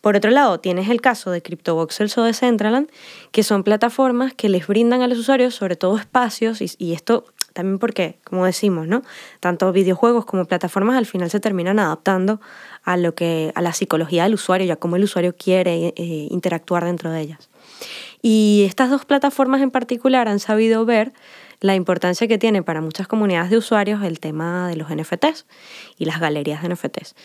Por 0.00 0.16
otro 0.16 0.30
lado, 0.30 0.60
tienes 0.60 0.88
el 0.88 1.00
caso 1.00 1.30
de 1.30 1.42
CryptoVoxels 1.42 2.16
o 2.18 2.24
de 2.24 2.32
Centraland, 2.32 2.88
que 3.32 3.42
son 3.42 3.64
plataformas 3.64 4.32
que 4.34 4.48
les 4.48 4.66
brindan 4.66 5.02
a 5.02 5.08
los 5.08 5.18
usuarios 5.18 5.54
sobre 5.54 5.76
todo 5.76 5.98
espacios, 5.98 6.60
y, 6.62 6.70
y 6.78 6.92
esto 6.92 7.24
también 7.58 7.80
porque, 7.80 8.20
como 8.22 8.46
decimos, 8.46 8.86
¿no? 8.86 9.02
Tanto 9.40 9.72
videojuegos 9.72 10.24
como 10.24 10.44
plataformas 10.44 10.96
al 10.96 11.06
final 11.06 11.28
se 11.28 11.40
terminan 11.40 11.80
adaptando 11.80 12.40
a 12.84 12.96
lo 12.96 13.16
que 13.16 13.50
a 13.56 13.62
la 13.62 13.72
psicología 13.72 14.22
del 14.22 14.34
usuario 14.34 14.64
y 14.68 14.70
a 14.70 14.76
cómo 14.76 14.94
el 14.94 15.02
usuario 15.02 15.34
quiere 15.36 15.92
eh, 15.96 16.28
interactuar 16.30 16.84
dentro 16.84 17.10
de 17.10 17.20
ellas. 17.20 17.50
Y 18.22 18.62
estas 18.64 18.90
dos 18.90 19.04
plataformas 19.04 19.60
en 19.60 19.72
particular 19.72 20.28
han 20.28 20.38
sabido 20.38 20.84
ver 20.84 21.12
la 21.58 21.74
importancia 21.74 22.28
que 22.28 22.38
tiene 22.38 22.62
para 22.62 22.80
muchas 22.80 23.08
comunidades 23.08 23.50
de 23.50 23.56
usuarios 23.56 24.04
el 24.04 24.20
tema 24.20 24.68
de 24.68 24.76
los 24.76 24.88
NFTs 24.88 25.44
y 25.98 26.04
las 26.04 26.20
galerías 26.20 26.62
de 26.62 26.68
NFTs. 26.68 27.16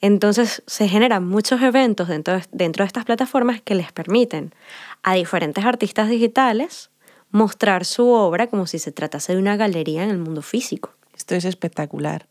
Entonces 0.00 0.62
se 0.66 0.88
generan 0.88 1.28
muchos 1.28 1.60
eventos 1.60 2.08
dentro 2.08 2.32
de, 2.32 2.44
dentro 2.50 2.82
de 2.82 2.86
estas 2.86 3.04
plataformas 3.04 3.60
que 3.60 3.74
les 3.74 3.92
permiten 3.92 4.54
a 5.02 5.16
diferentes 5.16 5.66
artistas 5.66 6.08
digitales 6.08 6.88
mostrar 7.32 7.84
su 7.84 8.08
obra 8.08 8.46
como 8.46 8.66
si 8.66 8.78
se 8.78 8.92
tratase 8.92 9.32
de 9.32 9.38
una 9.38 9.56
galería 9.56 10.04
en 10.04 10.10
el 10.10 10.18
mundo 10.18 10.42
físico. 10.42 10.94
Esto 11.16 11.34
es 11.34 11.44
espectacular. 11.44 12.28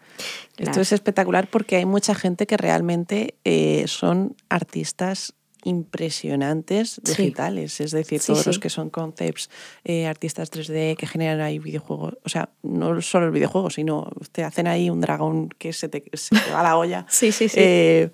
Claro. 0.56 0.72
Esto 0.72 0.82
es 0.82 0.92
espectacular 0.92 1.48
porque 1.50 1.78
hay 1.78 1.86
mucha 1.86 2.16
gente 2.16 2.48
que 2.48 2.58
realmente 2.58 3.36
eh, 3.44 3.86
son 3.88 4.36
artistas 4.50 5.34
impresionantes 5.64 7.00
digitales, 7.04 7.74
sí. 7.74 7.84
es 7.84 7.92
decir, 7.92 8.20
sí, 8.20 8.28
todos 8.28 8.44
sí. 8.44 8.50
los 8.50 8.60
que 8.60 8.70
son 8.70 8.90
concepts, 8.90 9.50
eh, 9.84 10.08
artistas 10.08 10.52
3D 10.52 10.96
que 10.98 11.08
generan 11.08 11.40
ahí 11.42 11.60
videojuegos, 11.60 12.16
o 12.24 12.30
sea, 12.30 12.50
no 12.64 13.00
solo 13.02 13.28
el 13.28 13.32
videojuego, 13.32 13.70
sino 13.70 14.10
te 14.32 14.44
hacen 14.44 14.68
ahí 14.68 14.90
un 14.90 15.02
dragón 15.02 15.50
que 15.50 15.74
se 15.74 15.88
te, 15.88 16.04
se 16.14 16.36
te 16.36 16.52
va 16.52 16.62
a 16.62 16.64
la 16.64 16.78
olla. 16.78 17.06
sí, 17.10 17.32
sí, 17.32 17.48
sí. 17.48 17.60
Eh, 17.60 18.10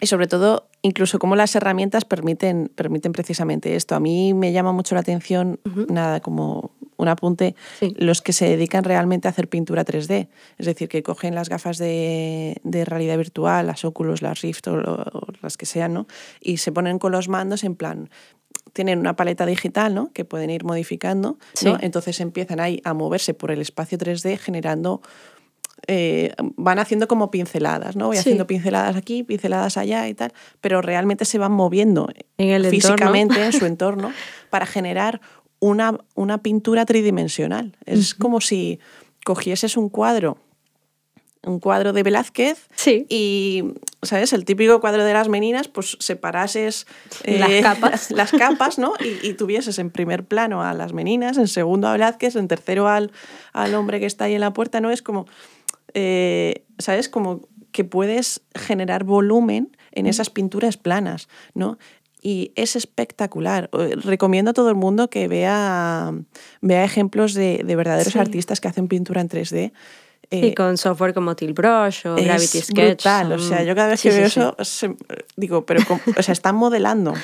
y 0.00 0.06
sobre 0.06 0.26
todo, 0.26 0.68
incluso 0.82 1.18
cómo 1.18 1.36
las 1.36 1.54
herramientas 1.54 2.04
permiten, 2.04 2.70
permiten 2.74 3.12
precisamente 3.12 3.76
esto. 3.76 3.94
A 3.94 4.00
mí 4.00 4.34
me 4.34 4.52
llama 4.52 4.72
mucho 4.72 4.94
la 4.94 5.00
atención, 5.00 5.58
uh 5.64 5.68
-huh. 5.68 5.90
nada, 5.90 6.20
como 6.20 6.72
un 6.96 7.08
apunte, 7.08 7.54
sí. 7.78 7.94
los 7.98 8.22
que 8.22 8.32
se 8.32 8.48
dedican 8.48 8.84
realmente 8.84 9.28
a 9.28 9.30
hacer 9.30 9.48
pintura 9.48 9.84
3D. 9.84 10.28
Es 10.58 10.66
decir, 10.66 10.88
que 10.88 11.02
cogen 11.02 11.34
las 11.34 11.48
gafas 11.48 11.78
de, 11.78 12.60
de 12.62 12.84
realidad 12.84 13.16
virtual, 13.18 13.66
las 13.66 13.84
Oculus, 13.84 14.22
las 14.22 14.40
Rift 14.40 14.68
o, 14.68 14.74
o, 14.74 15.26
las 15.42 15.56
que 15.56 15.66
sean, 15.66 15.94
¿no? 15.94 16.06
Y 16.40 16.58
se 16.58 16.72
ponen 16.72 16.98
con 16.98 17.12
los 17.12 17.28
mandos 17.28 17.64
en 17.64 17.74
plan, 17.74 18.10
tienen 18.72 18.98
una 18.98 19.16
paleta 19.16 19.46
digital, 19.46 19.94
¿no? 19.94 20.12
Que 20.12 20.24
pueden 20.24 20.50
ir 20.50 20.64
modificando, 20.64 21.38
sí. 21.54 21.66
¿no? 21.66 21.78
Entonces 21.80 22.20
empiezan 22.20 22.60
ahí 22.60 22.80
a 22.84 22.94
moverse 22.94 23.34
por 23.34 23.50
el 23.50 23.60
espacio 23.60 23.98
3D 23.98 24.38
generando 24.38 25.00
eh, 25.88 26.34
van 26.56 26.78
haciendo 26.78 27.08
como 27.08 27.30
pinceladas, 27.30 27.96
¿no? 27.96 28.06
Voy 28.06 28.16
sí. 28.16 28.20
haciendo 28.20 28.46
pinceladas 28.46 28.96
aquí, 28.96 29.22
pinceladas 29.22 29.76
allá 29.76 30.08
y 30.08 30.14
tal, 30.14 30.32
pero 30.60 30.82
realmente 30.82 31.24
se 31.24 31.38
van 31.38 31.52
moviendo 31.52 32.08
en 32.38 32.64
físicamente 32.64 33.34
entorno. 33.34 33.44
en 33.44 33.52
su 33.52 33.66
entorno 33.72 34.12
para 34.50 34.66
generar 34.66 35.20
una, 35.60 35.98
una 36.14 36.38
pintura 36.38 36.84
tridimensional. 36.84 37.76
Es 37.86 38.12
uh 38.12 38.16
-huh. 38.16 38.18
como 38.18 38.40
si 38.40 38.80
cogieses 39.24 39.76
un 39.76 39.88
cuadro 39.88 40.38
un 41.46 41.60
cuadro 41.60 41.92
de 41.92 42.02
Velázquez 42.02 42.66
Sí. 42.74 43.06
y, 43.08 43.62
¿sabes? 44.02 44.32
El 44.32 44.44
típico 44.44 44.80
cuadro 44.80 45.04
de 45.04 45.12
las 45.12 45.28
meninas, 45.28 45.68
pues 45.68 45.96
separases 46.00 46.86
Las 47.24 47.62
capas. 47.62 48.10
las 48.20 48.32
capas, 48.32 48.78
¿no? 48.78 48.94
Y, 49.00 49.28
y 49.28 49.34
tuvieses 49.34 49.78
en 49.78 49.90
primer 49.90 50.24
plano 50.24 50.62
a 50.62 50.74
las 50.74 50.92
meninas, 50.92 51.38
en 51.38 51.46
segundo 51.46 51.86
a 51.86 51.92
Velázquez, 51.92 52.34
en 52.34 52.48
tercero 52.48 52.88
al, 52.88 53.12
al 53.52 53.74
hombre 53.76 54.00
que 54.00 54.06
está 54.06 54.24
ahí 54.24 54.34
en 54.34 54.40
la 54.40 54.52
puerta, 54.52 54.80
¿no? 54.80 54.90
Es 54.90 55.02
como, 55.02 55.26
eh, 55.96 56.64
¿sabes? 56.78 57.08
Como 57.08 57.48
que 57.72 57.84
puedes 57.84 58.42
generar 58.54 59.04
volumen 59.04 59.76
en 59.92 60.06
esas 60.06 60.28
pinturas 60.30 60.76
planas, 60.76 61.28
¿no? 61.54 61.78
Y 62.22 62.52
es 62.54 62.76
espectacular. 62.76 63.70
Eh, 63.72 63.96
Recomiendo 63.96 64.50
a 64.50 64.54
todo 64.54 64.68
el 64.68 64.74
mundo 64.76 65.08
que 65.08 65.26
vea, 65.28 66.12
vea 66.60 66.84
ejemplos 66.84 67.32
de, 67.34 67.62
de 67.64 67.76
verdaderos 67.76 68.12
Sí. 68.12 68.18
artistas 68.18 68.60
que 68.60 68.68
hacen 68.68 68.88
pintura 68.88 69.20
en 69.22 69.28
3D. 69.28 69.72
Y 70.30 70.46
Eh, 70.48 70.54
con 70.54 70.76
software 70.76 71.14
como 71.14 71.34
Tilbrush 71.36 72.06
o 72.06 72.16
Gravity 72.16 72.60
Sketch. 72.60 72.72
brutal. 73.04 73.32
O 73.32 73.38
sea, 73.38 73.62
yo 73.62 73.74
cada 73.76 73.88
vez 73.90 74.00
sí, 74.00 74.08
que 74.08 74.12
sí, 74.12 74.18
veo 74.18 74.26
eso, 74.26 74.56
se- 74.64 74.96
digo, 75.36 75.64
pero 75.66 75.80
o 76.18 76.22
sea, 76.22 76.32
están 76.32 76.56
modelando 76.56 77.14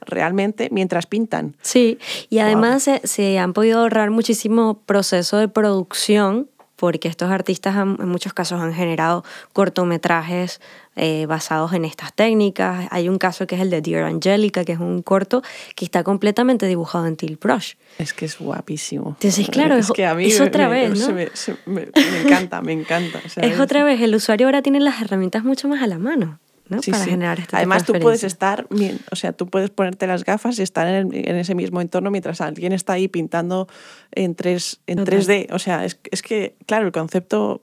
realmente 0.00 0.68
mientras 0.70 1.06
pintan. 1.06 1.56
Sí, 1.62 1.98
y 2.30 2.38
además 2.38 2.82
se, 2.84 3.00
se 3.04 3.38
han 3.38 3.52
podido 3.52 3.80
ahorrar 3.80 4.10
muchísimo 4.10 4.80
proceso 4.86 5.38
de 5.38 5.48
producción 5.48 6.50
porque 6.82 7.06
estos 7.06 7.30
artistas 7.30 7.76
han- 7.76 7.96
en 8.00 8.08
muchos 8.08 8.32
casos 8.34 8.60
han 8.60 8.74
generado 8.74 9.22
cortometrajes 9.52 10.60
eh, 10.96 11.26
basados 11.26 11.72
en 11.74 11.84
estas 11.84 12.12
técnicas. 12.12 12.88
Hay 12.90 13.08
un 13.08 13.18
caso 13.18 13.46
que 13.46 13.54
es 13.54 13.60
el 13.60 13.70
de 13.70 13.80
Dear 13.80 14.02
Angelica, 14.02 14.64
que 14.64 14.72
es 14.72 14.80
un 14.80 15.00
corto 15.00 15.42
que 15.76 15.84
está 15.84 16.02
completamente 16.02 16.66
dibujado 16.66 17.06
en 17.06 17.16
Tilt 17.16 17.40
Brush. 17.40 17.74
Es 17.98 18.12
que 18.12 18.24
es 18.24 18.36
guapísimo. 18.38 19.10
Entonces, 19.20 19.48
claro, 19.48 19.76
es 19.76 19.86
es- 19.86 19.92
que 19.92 20.04
a 20.04 20.14
mí 20.16 20.26
es 20.26 20.40
me- 20.40 20.46
otra 20.46 20.68
me- 20.68 20.74
vez, 20.88 20.98
¿no? 20.98 21.06
se 21.06 21.12
me, 21.12 21.28
se 21.34 21.56
me- 21.66 21.86
me 21.94 22.20
encanta, 22.24 22.60
me 22.62 22.72
encanta. 22.72 23.20
o 23.24 23.28
sea, 23.28 23.44
Es 23.44 23.60
otra 23.60 23.84
vez, 23.84 24.00
el 24.02 24.14
usuario 24.14 24.48
ahora 24.48 24.60
tiene 24.60 24.80
las 24.80 25.00
herramientas 25.00 25.44
mucho 25.44 25.68
más 25.68 25.82
a 25.82 25.86
la 25.86 25.98
mano 25.98 26.40
¿no? 26.68 26.82
Sí, 26.82 26.90
para 26.90 27.04
sí. 27.04 27.10
generar 27.10 27.38
este 27.38 27.48
tipo 27.48 27.56
Además, 27.56 27.86
de 27.86 27.92
tú 27.92 28.00
puedes 28.00 28.24
estar, 28.24 28.66
o 29.10 29.16
sea, 29.16 29.32
tú 29.32 29.46
puedes 29.46 29.70
ponerte 29.70 30.06
las 30.06 30.24
gafas 30.24 30.58
y 30.58 30.62
estar 30.62 30.86
en, 30.86 31.12
ese 31.12 31.54
mismo 31.54 31.80
entorno 31.80 32.10
mientras 32.10 32.40
alguien 32.40 32.72
está 32.72 32.94
ahí 32.94 33.08
pintando 33.08 33.68
en, 34.12 34.34
3, 34.34 34.80
en 34.86 34.98
Total. 34.98 35.20
3D. 35.20 35.46
O 35.52 35.58
sea, 35.58 35.84
es, 35.84 35.98
es 36.10 36.22
que, 36.22 36.56
claro, 36.66 36.86
el 36.86 36.92
concepto. 36.92 37.62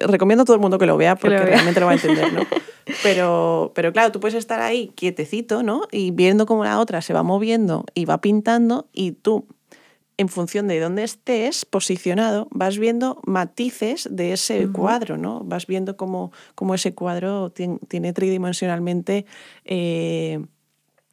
Recomiendo 0.00 0.42
a 0.42 0.44
todo 0.44 0.56
el 0.56 0.60
mundo 0.60 0.78
que 0.78 0.86
lo 0.86 0.96
vea 0.96 1.14
porque 1.14 1.36
lo 1.36 1.44
vea. 1.44 1.52
realmente 1.54 1.78
lo 1.78 1.86
va 1.86 1.92
a 1.92 1.94
entender, 1.94 2.32
¿no? 2.32 2.40
Pero, 3.02 3.72
pero 3.74 3.92
claro, 3.92 4.12
tú 4.12 4.20
puedes 4.20 4.36
estar 4.36 4.60
ahí 4.60 4.92
quietecito, 4.94 5.64
¿no? 5.64 5.88
Y 5.90 6.12
viendo 6.12 6.46
cómo 6.46 6.62
la 6.62 6.78
otra 6.78 7.02
se 7.02 7.12
va 7.12 7.24
moviendo 7.24 7.84
y 7.94 8.04
va 8.04 8.20
pintando 8.20 8.86
y 8.92 9.10
tú, 9.10 9.48
en 10.18 10.28
función 10.28 10.66
de 10.68 10.80
dónde 10.80 11.02
estés 11.04 11.64
posicionado, 11.66 12.48
vas 12.50 12.78
viendo 12.78 13.20
matices 13.26 14.08
de 14.10 14.32
ese 14.32 14.68
cuadro, 14.72 15.18
¿no? 15.18 15.40
Vas 15.44 15.66
viendo 15.66 15.96
cómo, 15.96 16.32
cómo 16.54 16.74
ese 16.74 16.94
cuadro 16.94 17.52
tien- 17.52 17.78
tiene 17.88 18.12
tridimensionalmente 18.14 19.26
eh, 19.66 20.40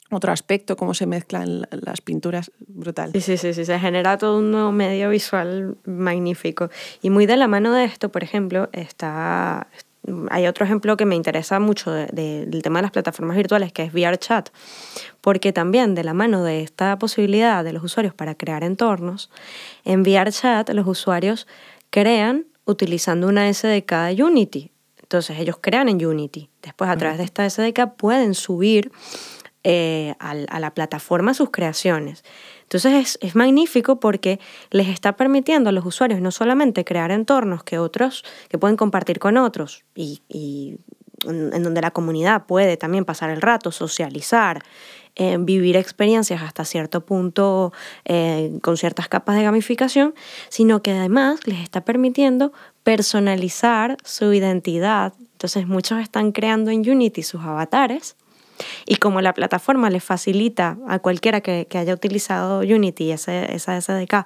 otro 0.09 0.31
aspecto, 0.31 0.75
cómo 0.77 0.93
se 0.93 1.05
mezclan 1.05 1.61
la- 1.61 1.67
las 1.71 1.99
pinturas, 2.01 2.51
brutal. 2.67 3.11
Sí, 3.13 3.19
sí, 3.21 3.37
sí, 3.37 3.53
sí, 3.53 3.65
se 3.65 3.79
genera 3.79 4.17
todo 4.17 4.37
un 4.37 4.51
nuevo 4.51 4.71
medio 4.71 5.09
visual 5.09 5.77
magnífico. 5.85 6.69
Y 7.01 7.09
muy 7.09 7.25
de 7.25 7.35
la 7.35 7.47
mano 7.47 7.73
de 7.73 7.85
esto, 7.85 8.09
por 8.09 8.23
ejemplo, 8.23 8.69
está... 8.71 9.67
Hay 10.29 10.47
otro 10.47 10.65
ejemplo 10.65 10.97
que 10.97 11.05
me 11.05 11.15
interesa 11.15 11.59
mucho 11.59 11.91
de- 11.91 12.07
de- 12.07 12.45
del 12.45 12.61
tema 12.61 12.79
de 12.79 12.83
las 12.83 12.91
plataformas 12.91 13.37
virtuales, 13.37 13.71
que 13.71 13.83
es 13.83 13.93
VRChat, 13.93 14.49
porque 15.21 15.53
también 15.53 15.95
de 15.95 16.03
la 16.03 16.13
mano 16.13 16.43
de 16.43 16.61
esta 16.61 16.97
posibilidad 16.99 17.63
de 17.63 17.73
los 17.73 17.83
usuarios 17.83 18.13
para 18.13 18.35
crear 18.35 18.63
entornos, 18.63 19.29
en 19.85 20.03
VRChat 20.03 20.69
los 20.71 20.87
usuarios 20.87 21.47
crean 21.89 22.45
utilizando 22.65 23.27
una 23.27 23.47
SDK 23.51 23.91
de 24.15 24.23
Unity. 24.23 24.71
Entonces 25.01 25.37
ellos 25.39 25.57
crean 25.61 25.89
en 25.89 26.03
Unity. 26.05 26.49
Después 26.61 26.89
a 26.89 26.97
través 26.97 27.17
de 27.19 27.23
esta 27.25 27.47
SDK 27.47 27.95
pueden 27.95 28.33
subir 28.33 28.91
eh, 29.65 30.15
a, 30.19 30.33
la 30.59 30.73
plataforma 30.73 31.33
sus 31.33 31.49
creaciones. 31.49 32.23
Entonces 32.73 33.17
es, 33.19 33.19
es 33.21 33.35
magnífico 33.35 33.99
porque 33.99 34.39
les 34.71 34.87
está 34.87 35.15
permitiendo 35.15 35.69
a 35.69 35.73
los 35.73 35.85
usuarios 35.85 36.21
no 36.21 36.31
solamente 36.31 36.83
crear 36.83 37.11
entornos 37.11 37.63
que 37.63 37.77
otros, 37.77 38.25
que 38.49 38.57
pueden 38.57 38.77
compartir 38.77 39.19
con 39.19 39.37
otros 39.37 39.83
y, 39.93 40.21
en 41.25 41.63
donde 41.63 41.81
la 41.81 41.91
comunidad 41.91 42.47
puede 42.47 42.75
también 42.75 43.05
pasar 43.05 43.29
el 43.29 43.41
rato, 43.41 43.71
socializar, 43.71 44.63
eh, 45.15 45.37
vivir 45.39 45.77
experiencias 45.77 46.41
hasta 46.41 46.65
cierto 46.65 47.05
punto 47.05 47.71
eh, 48.05 48.57
con 48.63 48.75
ciertas 48.75 49.07
capas 49.07 49.35
de 49.35 49.43
gamificación, 49.43 50.15
sino 50.49 50.81
que 50.81 50.91
además 50.91 51.45
les 51.45 51.59
está 51.59 51.85
permitiendo 51.85 52.53
personalizar 52.81 53.97
su 54.03 54.33
identidad. 54.33 55.13
Entonces 55.19 55.67
muchos 55.67 55.99
están 55.99 56.31
creando 56.31 56.71
en 56.71 56.89
Unity 56.89 57.21
sus 57.21 57.41
avatares 57.41 58.15
y 58.85 58.97
como 58.97 59.21
la 59.21 59.33
plataforma 59.33 59.89
le 59.89 59.99
facilita 59.99 60.77
a 60.87 60.99
cualquiera 60.99 61.41
que, 61.41 61.67
que 61.69 61.77
haya 61.77 61.93
utilizado 61.93 62.59
Unity, 62.59 63.11
ese, 63.11 63.53
esa 63.53 63.79
SDK, 63.79 64.25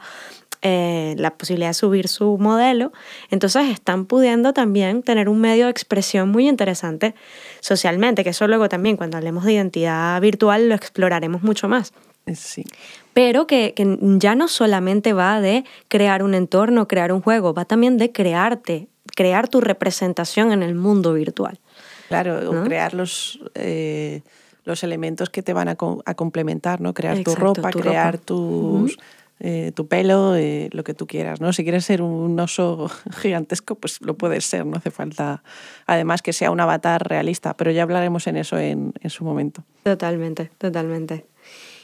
eh, 0.64 1.16
la 1.20 1.36
posibilidad 1.36 1.70
de 1.70 1.74
subir 1.76 2.08
su 2.08 2.38
modelo, 2.40 2.92
entonces 3.30 3.70
están 3.70 4.06
pudiendo 4.06 4.54
también 4.54 5.04
tener 5.04 5.30
un 5.30 5.40
medio 5.40 5.66
de 5.66 5.72
expresión 5.72 6.30
muy 6.30 6.48
interesante 6.48 7.14
socialmente, 7.60 8.24
que 8.24 8.32
eso 8.32 8.48
luego 8.48 8.68
también 8.68 8.98
cuando 8.98 9.18
hablemos 9.18 9.46
de 9.46 9.54
identidad 9.54 10.20
virtual 10.20 10.68
lo 10.68 10.76
exploraremos 10.76 11.44
mucho 11.44 11.68
más. 11.68 11.94
Sí. 12.34 12.66
Pero 13.14 13.46
que, 13.46 13.74
que 13.76 13.98
ya 14.18 14.34
no 14.34 14.48
solamente 14.48 15.14
va 15.14 15.40
de 15.42 15.64
crear 15.88 16.24
un 16.24 16.34
entorno, 16.34 16.88
crear 16.88 17.12
un 17.14 17.22
juego, 17.22 17.54
va 17.54 17.66
también 17.66 17.98
de 17.98 18.12
crearte, 18.12 18.88
crear 19.16 19.48
tu 19.48 19.62
representación 19.62 20.52
en 20.52 20.64
el 20.64 20.74
mundo 20.74 21.14
virtual. 21.14 21.60
Claro, 22.08 22.52
o 22.52 22.64
crear 22.64 22.94
los, 22.94 23.40
eh, 23.56 24.22
los 24.64 24.84
elementos 24.84 25.30
que 25.30 25.42
te 25.44 25.54
van 25.54 25.68
a, 25.70 25.76
co- 25.76 26.02
a 26.06 26.14
complementar, 26.16 26.82
¿no? 26.82 26.94
Crear 26.94 27.16
tu 27.24 27.36
ropa, 27.36 27.70
tu 27.72 27.80
crear 27.80 28.14
ropa. 28.16 28.26
tus, 28.26 28.98
eh, 29.40 29.72
tu 29.76 29.88
pelo, 29.88 30.36
eh, 30.36 30.70
lo 30.72 30.84
que 30.84 30.94
tú 30.94 31.06
quieras, 31.06 31.40
¿no? 31.42 31.54
Si 31.54 31.64
quieres 31.64 31.86
ser 31.86 32.02
un 32.02 32.40
oso 32.40 32.90
gigantesco, 33.22 33.76
pues 33.76 34.02
lo 34.02 34.16
puedes 34.18 34.46
ser, 34.46 34.66
no 34.66 34.78
hace 34.78 34.90
falta, 34.92 35.44
además, 35.86 36.22
que 36.22 36.34
sea 36.34 36.50
un 36.52 36.60
avatar 36.60 37.08
realista, 37.08 37.56
pero 37.56 37.72
ya 37.72 37.84
hablaremos 37.84 38.26
en 38.28 38.38
eso 38.38 38.58
en, 38.58 38.94
en 39.00 39.10
su 39.10 39.24
momento. 39.24 39.64
Totalmente, 39.84 40.52
totalmente. 40.58 41.26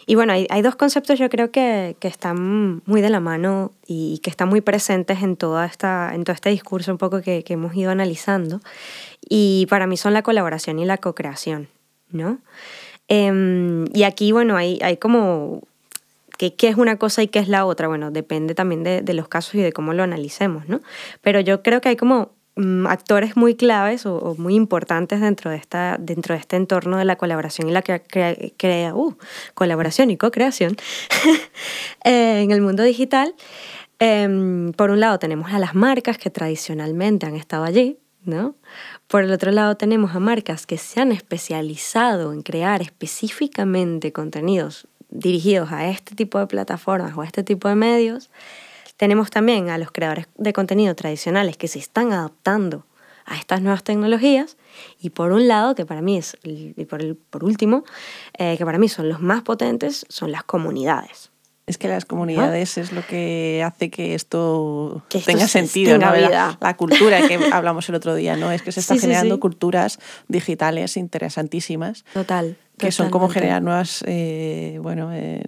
Y 0.05 0.15
bueno, 0.15 0.33
hay, 0.33 0.47
hay 0.49 0.61
dos 0.61 0.75
conceptos 0.75 1.19
yo 1.19 1.29
creo 1.29 1.51
que, 1.51 1.95
que 1.99 2.07
están 2.07 2.81
muy 2.85 3.01
de 3.01 3.09
la 3.09 3.19
mano 3.19 3.71
y 3.87 4.19
que 4.19 4.29
están 4.29 4.49
muy 4.49 4.61
presentes 4.61 5.21
en, 5.23 5.35
toda 5.35 5.65
esta, 5.65 6.13
en 6.13 6.23
todo 6.23 6.33
este 6.33 6.49
discurso 6.49 6.91
un 6.91 6.97
poco 6.97 7.21
que, 7.21 7.43
que 7.43 7.53
hemos 7.53 7.75
ido 7.75 7.91
analizando. 7.91 8.59
Y 9.27 9.67
para 9.69 9.87
mí 9.87 9.97
son 9.97 10.13
la 10.13 10.23
colaboración 10.23 10.79
y 10.79 10.85
la 10.85 10.97
co-creación, 10.97 11.67
¿no? 12.09 12.39
Em, 13.07 13.85
y 13.93 14.03
aquí, 14.03 14.31
bueno, 14.31 14.55
hay, 14.57 14.79
hay 14.81 14.97
como 14.97 15.61
¿Qué, 16.37 16.67
es 16.67 16.75
una 16.75 16.97
cosa 16.97 17.23
y 17.23 17.27
qué 17.27 17.39
es 17.39 17.47
la 17.47 17.65
otra? 17.65 17.87
Bueno, 17.87 18.11
depende 18.11 18.55
también 18.55 18.83
de, 18.83 19.01
de 19.01 19.13
los 19.13 19.27
casos 19.27 19.55
y 19.55 19.61
de 19.61 19.71
cómo 19.71 19.93
lo 19.93 20.03
analicemos, 20.03 20.67
¿no? 20.67 20.81
Pero 21.21 21.39
yo 21.39 21.61
creo 21.61 21.79
que 21.79 21.89
hay 21.89 21.95
como 21.95 22.31
actores 22.87 23.35
muy 23.35 23.55
claves 23.55 24.05
o, 24.05 24.15
o 24.17 24.35
muy 24.35 24.53
importantes 24.55 25.19
dentro 25.21 25.49
de, 25.49 25.57
esta, 25.57 25.97
dentro 25.99 26.35
de 26.35 26.39
este 26.41 26.55
entorno 26.55 26.97
de 26.97 27.05
la 27.05 27.15
colaboración 27.15 27.67
y 27.67 27.71
la 27.71 27.81
crea- 27.81 28.03
crea- 28.57 28.93
uh, 28.95 29.15
colaboración 29.55 30.11
y 30.11 30.17
co-creación 30.17 30.75
eh, 32.03 32.41
en 32.43 32.51
el 32.51 32.61
mundo 32.61 32.83
digital. 32.83 33.33
Em, 33.99 34.71
por 34.73 34.91
un 34.91 34.99
lado 34.99 35.17
tenemos 35.19 35.51
a 35.53 35.59
las 35.59 35.75
marcas 35.75 36.17
que 36.17 36.29
tradicionalmente 36.29 37.25
han 37.25 37.35
estado 37.35 37.63
allí, 37.63 37.97
¿no? 38.25 38.55
Por 39.07 39.23
el 39.23 39.31
otro 39.31 39.51
lado 39.51 39.75
tenemos 39.77 40.15
a 40.15 40.19
marcas 40.19 40.65
que 40.65 40.77
se 40.77 40.99
han 41.01 41.11
especializado 41.11 42.33
en 42.33 42.41
crear 42.41 42.81
específicamente 42.81 44.11
contenidos 44.11 44.87
dirigidos 45.09 45.71
a 45.71 45.87
este 45.89 46.15
tipo 46.15 46.39
de 46.39 46.47
plataformas 46.47 47.15
o 47.15 47.21
a 47.21 47.25
este 47.25 47.43
tipo 47.43 47.67
de 47.67 47.75
medios. 47.75 48.29
Tenemos 49.03 49.31
también 49.31 49.69
a 49.69 49.77
los 49.77 49.91
creadores 49.91 50.27
de 50.37 50.53
contenido 50.53 50.95
tradicionales 50.95 51.57
que 51.57 51.67
se 51.67 51.77
están 51.77 52.13
adaptando 52.13 52.85
a 53.25 53.35
estas 53.35 53.61
nuevas 53.61 53.83
tecnologías 53.83 54.55
y 54.97 55.09
por 55.09 55.33
un 55.33 55.49
lado, 55.49 55.75
que 55.75 55.85
para 55.85 56.01
mí 56.01 56.15
es, 56.17 56.37
y 56.41 56.85
por, 56.85 57.01
el- 57.01 57.17
por 57.17 57.43
último, 57.43 57.83
eh, 58.37 58.55
que 58.57 58.63
para 58.63 58.77
mí 58.77 58.87
son 58.87 59.09
los 59.09 59.19
más 59.19 59.41
potentes, 59.41 60.05
son 60.07 60.31
las 60.31 60.43
comunidades. 60.43 61.31
Es 61.67 61.77
que 61.77 61.89
las 61.89 62.05
comunidades 62.05 62.77
es 62.77 62.93
lo 62.93 63.05
que 63.05 63.61
hace 63.65 63.89
que 63.89 64.15
esto 64.15 65.03
Que 65.09 65.17
esto 65.17 65.29
tenga 65.31 65.47
se- 65.49 65.59
sentido, 65.59 65.91
tenga 65.99 66.11
¿no? 66.13 66.17
La-. 66.29 66.57
La, 66.61 66.77
cultura 66.77 67.27
que 67.27 67.37
hablamos 67.51 67.89
el 67.89 67.95
otro 67.95 68.15
día, 68.15 68.37
¿no? 68.37 68.53
Es 68.53 68.61
que 68.61 68.71
se 68.71 68.79
está 68.79 68.93
Sí, 68.93 69.01
sí, 69.01 69.07
generando 69.07 69.35
sí. 69.35 69.39
culturas 69.41 69.99
digitales 70.29 70.95
interesantísimas 70.95 72.05
Total. 72.13 72.55
que 72.77 72.93
son 72.93 73.09
como 73.09 73.27
generar 73.27 73.61
nuevas, 73.61 74.01
eh, 74.07 74.79
bueno, 74.81 75.09
eh, 75.11 75.43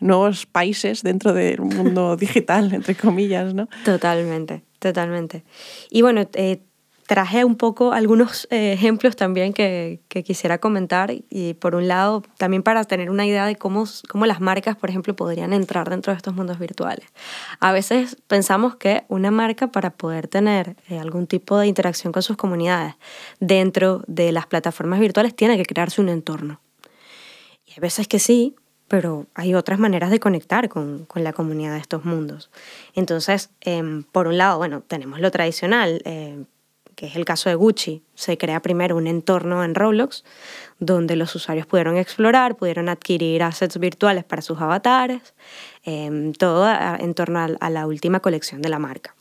nuevos 0.00 0.46
países 0.46 1.02
dentro 1.02 1.32
del 1.32 1.60
mundo 1.60 2.16
digital, 2.18 2.72
entre 2.72 2.94
comillas, 2.94 3.54
¿no? 3.54 3.68
Totalmente, 3.84 4.64
totalmente. 4.78 5.44
Y 5.90 6.02
bueno, 6.02 6.26
eh, 6.34 6.62
traje 7.10 7.44
un 7.44 7.56
poco 7.56 7.92
algunos 7.92 8.46
eh, 8.52 8.72
ejemplos 8.72 9.16
también 9.16 9.52
que, 9.52 10.00
que, 10.06 10.22
quisiera 10.22 10.58
comentar 10.58 11.12
y 11.28 11.54
por 11.54 11.74
un 11.74 11.88
lado 11.88 12.22
también 12.36 12.62
para 12.62 12.84
tener 12.84 13.10
una 13.10 13.26
idea 13.26 13.46
de 13.46 13.56
cómo, 13.56 13.84
cómo 14.08 14.26
las 14.26 14.40
marcas, 14.40 14.76
por 14.76 14.90
ejemplo, 14.90 15.16
podrían 15.16 15.52
entrar 15.52 15.90
dentro 15.90 16.12
de 16.12 16.18
estos 16.18 16.36
mundos 16.36 16.60
virtuales. 16.60 17.04
A 17.58 17.72
veces 17.72 18.16
pensamos 18.28 18.76
que 18.76 19.02
una 19.08 19.32
marca 19.32 19.72
para 19.72 19.90
poder 19.90 20.28
tener 20.28 20.76
eh, 20.88 21.00
algún 21.00 21.26
tipo 21.26 21.58
de 21.58 21.66
interacción 21.66 22.12
con 22.12 22.22
sus 22.22 22.36
comunidades 22.36 22.94
dentro 23.40 24.04
de 24.06 24.30
las 24.30 24.46
plataformas 24.46 25.00
virtuales 25.00 25.34
tiene 25.34 25.56
que 25.56 25.64
crearse 25.64 26.00
un 26.00 26.10
entorno. 26.10 26.60
Y 27.66 27.72
hay 27.72 27.80
veces 27.80 28.06
que 28.06 28.20
sí, 28.20 28.54
pero 28.90 29.28
hay 29.34 29.54
otras 29.54 29.78
maneras 29.78 30.10
de 30.10 30.18
conectar 30.18 30.68
con, 30.68 31.04
con 31.04 31.22
la 31.22 31.32
comunidad 31.32 31.74
de 31.74 31.78
estos 31.78 32.04
mundos. 32.04 32.50
Entonces, 32.92 33.50
em, 33.60 34.02
por 34.02 34.26
un 34.26 34.36
lado, 34.36 34.58
bueno, 34.58 34.82
tenemos 34.84 35.20
lo 35.20 35.30
tradicional. 35.30 36.02
Eh, 36.04 36.42
que 36.96 37.06
es 37.06 37.14
el 37.16 37.24
caso 37.24 37.48
de 37.48 37.54
Gucci, 37.54 38.02
se 38.14 38.36
crea 38.36 38.60
primero 38.60 38.96
un 38.96 39.06
entorno 39.06 39.64
en 39.64 39.74
Roblox 39.74 40.22
donde 40.80 41.16
los 41.16 41.34
usuarios 41.34 41.66
pudieron 41.66 41.96
explorar, 41.96 42.56
pudieron 42.56 42.90
adquirir 42.90 43.42
assets 43.44 43.78
virtuales 43.78 44.24
para 44.24 44.42
sus 44.42 44.60
avatares, 44.60 45.34
em, 45.84 46.32
todo 46.32 46.68
en 46.98 47.14
torno 47.14 47.56
a, 47.58 47.70
la 47.70 47.86
última 47.86 48.20
colección 48.20 48.60
de 48.60 48.68
la 48.68 48.78
marca. 48.78 49.14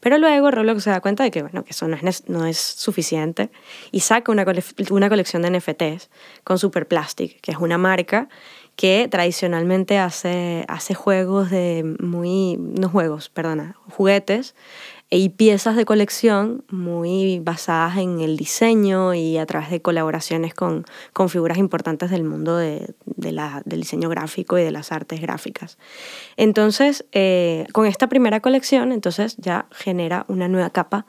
Pero 0.00 0.18
luego 0.18 0.50
Roblox 0.50 0.82
se 0.82 0.90
da 0.90 1.00
cuenta 1.00 1.24
de 1.24 1.30
que, 1.30 1.42
bueno, 1.42 1.64
que 1.64 1.70
eso 1.70 1.88
no 1.88 1.96
es, 1.96 2.28
no 2.28 2.44
es 2.44 2.58
suficiente 2.58 3.50
y 3.92 4.00
saca 4.00 4.30
una, 4.32 4.44
una 4.90 5.08
colección 5.08 5.42
de 5.42 5.58
NFTs 5.58 6.10
con 6.44 6.58
Superplastic, 6.58 7.40
que 7.40 7.52
es 7.52 7.56
una 7.56 7.78
marca 7.78 8.28
que 8.76 9.08
tradicionalmente 9.10 9.98
hace, 9.98 10.64
hace 10.68 10.94
juegos 10.94 11.50
de 11.50 11.96
muy, 12.00 12.56
no 12.58 12.88
juegos, 12.88 13.28
perdona, 13.28 13.76
juguetes 13.90 14.54
y 15.14 15.28
piezas 15.28 15.76
de 15.76 15.84
colección 15.84 16.64
muy 16.70 17.38
basadas 17.40 17.98
en 17.98 18.20
el 18.20 18.38
diseño 18.38 19.12
y 19.12 19.36
a 19.36 19.44
través 19.44 19.70
de 19.70 19.82
colaboraciones 19.82 20.54
con, 20.54 20.86
con 21.12 21.28
figuras 21.28 21.58
importantes 21.58 22.10
del 22.10 22.24
mundo 22.24 22.56
de, 22.56 22.94
de 23.04 23.32
la, 23.32 23.60
del 23.66 23.80
diseño 23.80 24.08
gráfico 24.08 24.58
y 24.58 24.62
de 24.62 24.70
las 24.70 24.90
artes 24.90 25.20
gráficas. 25.20 25.76
Entonces, 26.38 27.04
eh, 27.12 27.66
con 27.72 27.84
esta 27.84 28.08
primera 28.08 28.40
colección, 28.40 28.90
entonces 28.90 29.36
ya 29.36 29.66
genera 29.70 30.24
una 30.28 30.48
nueva 30.48 30.70
capa 30.70 31.04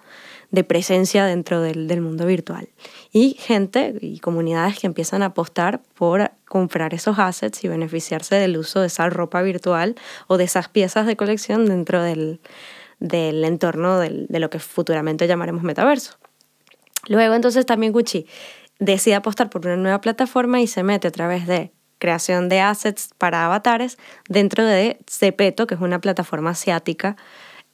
de 0.51 0.65
presencia 0.65 1.25
dentro 1.25 1.61
del, 1.61 1.87
del, 1.87 2.01
mundo 2.01 2.25
virtual. 2.25 2.67
Y 3.13 3.37
gente 3.39 3.95
y 4.01 4.19
comunidades 4.19 4.79
que 4.79 4.85
empiezan 4.85 5.23
a 5.23 5.27
apostar 5.27 5.81
por 5.95 6.29
comprar 6.53 6.93
esos 6.93 7.17
assets 7.17 7.63
y 7.63 7.67
beneficiarse 7.67 8.35
del 8.35 8.57
uso 8.57 8.81
de 8.81 8.85
esa 8.85 9.09
ropa 9.09 9.41
virtual 9.41 9.95
o 10.27 10.37
de 10.37 10.43
esas 10.43 10.69
piezas 10.69 11.07
de 11.07 11.15
colección 11.15 11.65
dentro 11.65 12.03
del, 12.03 12.41
del 12.99 13.43
entorno 13.43 13.97
de 13.97 14.39
lo 14.39 14.51
que 14.51 14.59
futuramente 14.59 15.25
llamaremos 15.25 15.63
metaverso. 15.63 16.19
Luego 17.07 17.33
entonces 17.33 17.65
también 17.65 17.91
Gucci 17.91 18.27
decide 18.77 19.15
apostar 19.15 19.49
por 19.49 19.65
una 19.65 19.77
nueva 19.77 19.99
plataforma 19.99 20.61
y 20.61 20.67
se 20.67 20.83
mete 20.83 21.07
a 21.07 21.11
través 21.11 21.47
de 21.47 21.71
creación 21.97 22.49
de 22.49 22.59
assets 22.59 23.09
para 23.17 23.45
avatares 23.45 23.97
dentro 24.29 24.63
de 24.63 24.99
Cepeto, 25.09 25.65
que 25.65 25.73
es 25.73 25.81
una 25.81 26.01
plataforma 26.01 26.51
asiática 26.51 27.15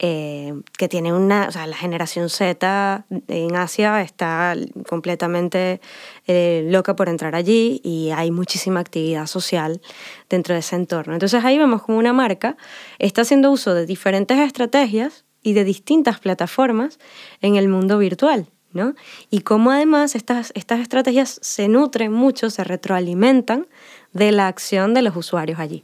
eh, 0.02 0.54
que 0.78 0.88
tiene 0.88 1.12
una, 1.12 1.48
o 1.50 1.52
sea, 1.52 1.68
la 1.68 1.76
generación 1.76 2.30
Z 2.30 3.06
en 3.28 3.56
Asia 3.58 4.02
está 4.02 4.56
completamente 4.88 5.82
eh, 6.26 6.66
loca 6.70 6.96
por 6.96 7.10
entrar 7.10 7.36
allí 7.36 7.82
y 7.84 8.12
hay 8.12 8.32
muchísima 8.32 8.80
actividad 8.80 9.28
social 9.28 9.82
dentro 10.30 10.54
de 10.54 10.62
ese 10.62 10.78
entorno. 10.78 11.14
Entonces 11.14 11.44
ahí 11.44 11.58
vemos 11.58 11.84
como 11.84 11.98
una 11.98 12.14
marca 12.14 12.56
está 12.98 13.24
haciendo 13.24 13.52
uso 13.52 13.74
de 13.74 13.86
diferentes 13.86 14.40
estrategias 14.40 15.26
y 15.44 15.52
de 15.52 15.66
distintas 15.66 16.20
plataformas 16.20 16.98
en 17.42 17.58
el 17.58 17.68
mundo 17.68 17.98
virtual. 17.98 18.48
¿no? 18.72 18.94
Y 19.30 19.42
cómo 19.42 19.72
además 19.72 20.16
estas, 20.16 20.52
estas 20.56 20.80
estrategias 20.80 21.40
se 21.42 21.68
nutren 21.68 22.14
mucho, 22.14 22.50
se 22.52 22.64
retroalimentan 22.64 23.68
de 24.14 24.32
la 24.32 24.48
acción 24.48 24.94
de 24.94 25.02
los 25.02 25.16
usuarios 25.16 25.60
allí. 25.60 25.84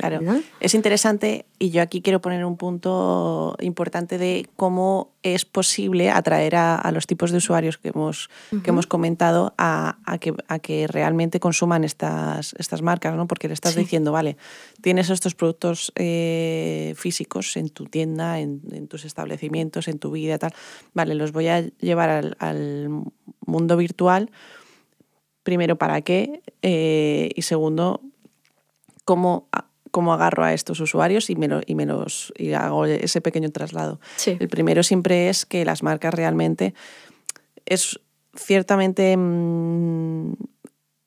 Claro, 0.00 0.20
es 0.60 0.74
interesante 0.74 1.44
y 1.58 1.70
yo 1.70 1.82
aquí 1.82 2.02
quiero 2.02 2.20
poner 2.20 2.44
un 2.44 2.56
punto 2.56 3.56
importante 3.58 4.16
de 4.16 4.48
cómo 4.54 5.10
es 5.24 5.44
posible 5.44 6.08
atraer 6.08 6.54
a, 6.54 6.88
los 6.92 7.08
tipos 7.08 7.32
de 7.32 7.38
usuarios 7.38 7.78
que 7.78 7.88
hemos, 7.88 8.30
que 8.62 8.70
hemos 8.70 8.86
comentado 8.86 9.54
a, 9.58 9.98
que, 10.20 10.34
a 10.46 10.60
que 10.60 10.86
realmente 10.86 11.40
consuman 11.40 11.82
estas, 11.82 12.54
estas 12.58 12.80
marcas, 12.80 13.16
¿no? 13.16 13.26
porque 13.26 13.48
le 13.48 13.54
estás 13.54 13.74
diciendo, 13.74 14.12
vale, 14.12 14.36
tienes 14.82 15.10
estos 15.10 15.34
productos 15.34 15.90
eh, 15.96 16.94
físicos 16.96 17.56
en 17.56 17.68
tu 17.68 17.86
tienda, 17.86 18.38
en, 18.38 18.86
tus 18.86 19.04
establecimientos, 19.04 19.88
en 19.88 19.98
tu 19.98 20.12
vida, 20.12 20.38
tal, 20.38 20.54
vale, 20.94 21.16
los 21.16 21.32
voy 21.32 21.48
a 21.48 21.62
llevar 21.80 22.08
al, 22.08 22.36
al 22.38 22.88
mundo 23.44 23.76
virtual, 23.76 24.30
primero, 25.42 25.74
¿para 25.74 26.02
qué? 26.02 26.40
Eh, 26.62 27.30
y 27.34 27.42
segundo, 27.42 28.00
cómo 29.04 29.48
cómo 29.90 30.12
agarro 30.12 30.44
a 30.44 30.52
estos 30.52 30.80
usuarios 30.80 31.30
y, 31.30 31.36
me, 31.36 31.48
y, 31.66 31.76
y 32.36 32.52
hago 32.52 32.86
ese 32.86 33.20
pequeño 33.20 33.50
traslado. 33.50 34.00
El 34.26 34.48
primero 34.48 34.82
siempre 34.82 35.28
es 35.28 35.46
que 35.46 35.64
las 35.64 35.82
marcas 35.82 36.14
realmente 36.14 36.74
es 37.66 38.00
ciertamente, 38.34 39.16
mm, 39.16 40.32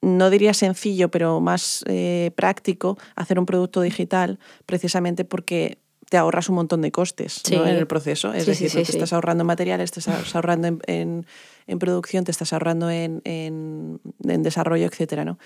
no 0.03 0.29
diría 0.29 0.53
sencillo, 0.53 1.09
pero 1.09 1.39
más 1.39 1.83
eh, 1.87 2.31
práctico 2.35 2.97
hacer 3.15 3.39
un 3.39 3.45
producto 3.45 3.81
digital 3.81 4.39
precisamente 4.65 5.25
porque 5.25 5.77
te 6.09 6.17
ahorras 6.17 6.49
un 6.49 6.55
montón 6.55 6.81
de 6.81 6.91
costes 6.91 7.41
en 7.49 7.67
el 7.67 7.87
proceso. 7.87 8.33
Es 8.33 8.45
decir, 8.45 8.69
te 8.69 8.81
estás 8.81 9.13
ahorrando 9.13 9.43
en 9.43 9.47
materiales, 9.47 9.91
te 9.91 10.01
estás 10.01 10.35
ahorrando 10.35 10.79
en, 10.87 11.25
en, 11.67 11.79
producción, 11.79 12.25
te 12.25 12.31
estás 12.31 12.51
ahorrando 12.51 12.89
en, 12.89 13.21
en 13.23 14.43
desarrollo, 14.43 14.87
etc. 14.87 15.23
¿no? 15.23 15.39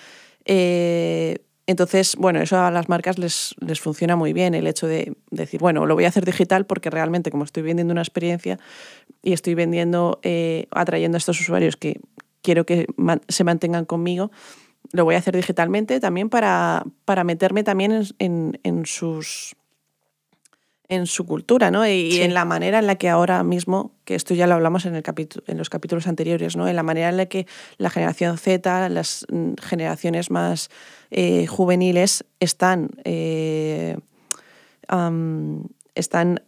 Eh, 0.45 1.39
entonces, 1.67 2.15
bueno, 2.15 2.41
eso 2.41 2.59
a 2.59 2.69
las 2.69 2.89
marcas 2.89 3.17
les, 3.17 3.55
les, 3.59 3.79
funciona 3.79 4.15
muy 4.15 4.33
bien, 4.33 4.53
el 4.53 4.67
hecho 4.67 4.87
de 4.87 5.15
decir, 5.31 5.59
bueno, 5.59 5.85
lo 5.85 5.95
voy 5.95 6.05
a 6.05 6.09
hacer 6.09 6.23
digital 6.23 6.65
porque 6.65 6.89
realmente 6.89 7.31
como 7.31 7.43
estoy 7.43 7.63
vendiendo 7.63 7.91
una 7.91 8.01
experiencia 8.01 8.59
y 9.23 9.33
estoy 9.33 9.55
vendiendo, 9.55 10.19
eh, 10.21 10.67
atrayendo 10.71 11.15
a 11.15 11.19
estos 11.19 11.39
usuarios 11.39 11.75
que 11.75 11.99
quiero 12.43 12.65
que 12.65 12.85
se 13.27 13.43
mantengan 13.43 13.85
conmigo, 13.85 14.31
lo 14.91 15.05
voy 15.05 15.15
a 15.15 15.17
hacer 15.17 15.35
digitalmente 15.35 15.99
también 15.99 16.29
para, 16.29 16.83
para 17.03 17.23
meterme 17.23 17.63
también 17.63 18.03
en, 18.19 18.59
en 18.63 18.85
sus 18.85 19.55
en 20.87 21.07
su 21.07 21.25
cultura, 21.25 21.71
¿no? 21.71 21.87
Y 21.87 22.21
en 22.21 22.33
la 22.33 22.45
manera 22.45 22.79
en 22.79 22.87
la 22.87 22.95
que 22.95 23.09
ahora 23.09 23.43
mismo, 23.43 23.93
que 24.03 24.15
esto 24.15 24.33
ya 24.33 24.47
lo 24.47 24.53
hablamos 24.53 24.85
en, 24.85 24.95
el 24.95 25.03
en 25.47 25.57
los 25.57 25.69
capítulos 25.69 26.07
anteriores, 26.07 26.55
¿no? 26.55 26.67
En 26.67 26.75
la 26.75 26.83
manera 26.83 27.09
en 27.09 27.17
la 27.17 27.25
que 27.25 27.47
la 27.77 27.89
generación 27.89 28.37
Z, 28.37 28.89
las 28.89 29.25
mm, 29.29 29.53
generaciones 29.61 30.29
más 30.29 30.69
eh, 31.11 31.47
juveniles 31.47 32.25
están, 32.39 32.89
eh, 33.03 33.97
están 35.95 36.41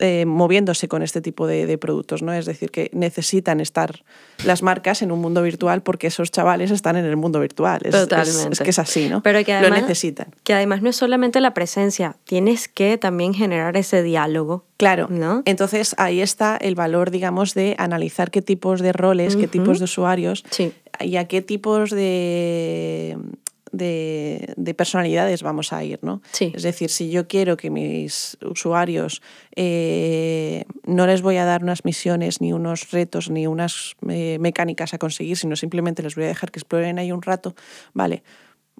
eh, 0.00 0.26
moviéndose 0.26 0.86
con 0.86 1.02
este 1.02 1.20
tipo 1.20 1.46
de, 1.46 1.76
productos, 1.76 2.22
¿no? 2.22 2.32
Es 2.32 2.46
decir, 2.46 2.70
que 2.70 2.88
necesitan 2.92 3.60
estar 3.60 4.04
las 4.44 4.62
marcas 4.62 5.02
en 5.02 5.10
un 5.10 5.20
mundo 5.20 5.42
virtual 5.42 5.82
porque 5.82 6.06
esos 6.06 6.30
chavales 6.30 6.70
están 6.70 6.96
en 6.96 7.04
el 7.04 7.16
mundo 7.16 7.40
virtual. 7.40 7.80
Es, 7.84 7.90
Totalmente. 7.90 8.52
Es, 8.52 8.60
que 8.60 8.70
es 8.70 8.78
así, 8.78 9.08
¿no? 9.08 9.22
Pero 9.22 9.44
que 9.44 9.52
además, 9.52 9.80
Lo 9.80 9.86
necesitan. 9.86 10.28
Que 10.44 10.54
además 10.54 10.82
no 10.82 10.90
es 10.90 10.96
solamente 10.96 11.40
la 11.40 11.52
presencia, 11.52 12.16
tienes 12.24 12.68
que 12.68 12.96
también 12.96 13.34
generar 13.34 13.76
ese 13.76 14.04
diálogo. 14.04 14.64
Claro, 14.76 15.08
¿no? 15.10 15.42
Entonces 15.44 15.96
ahí 15.98 16.20
está 16.20 16.56
el 16.56 16.76
valor, 16.76 17.10
digamos, 17.10 17.54
de 17.54 17.74
analizar 17.78 18.30
qué 18.30 18.40
tipos 18.40 18.80
de 18.80 18.92
roles, 18.92 19.34
qué 19.34 19.48
tipos 19.48 19.78
de 19.78 19.84
usuarios 19.86 20.44
y 21.00 21.16
a 21.16 21.26
qué 21.26 21.42
tipos 21.42 21.90
de 21.90 23.18
de, 23.72 24.74
personalidades 24.76 25.42
vamos 25.42 25.72
a 25.72 25.82
ir, 25.84 25.98
¿no? 26.02 26.22
Es 26.40 26.62
decir, 26.62 26.90
si 26.90 27.10
yo 27.10 27.26
quiero 27.26 27.56
que 27.56 27.70
mis 27.70 28.36
usuarios 28.42 29.22
eh, 29.56 30.64
no 30.84 31.06
les 31.06 31.22
voy 31.22 31.36
a 31.36 31.44
dar 31.44 31.62
unas 31.62 31.84
misiones, 31.84 32.40
ni 32.40 32.52
unos 32.52 32.90
retos, 32.90 33.30
ni 33.30 33.46
unas 33.46 33.96
eh, 34.08 34.38
mecánicas 34.40 34.94
a 34.94 34.98
conseguir, 34.98 35.36
sino 35.36 35.56
simplemente 35.56 36.02
les 36.02 36.14
voy 36.14 36.24
a 36.24 36.28
dejar 36.28 36.50
que 36.50 36.58
exploren 36.58 36.98
ahí 36.98 37.12
un 37.12 37.22
rato, 37.22 37.54
vale, 37.92 38.22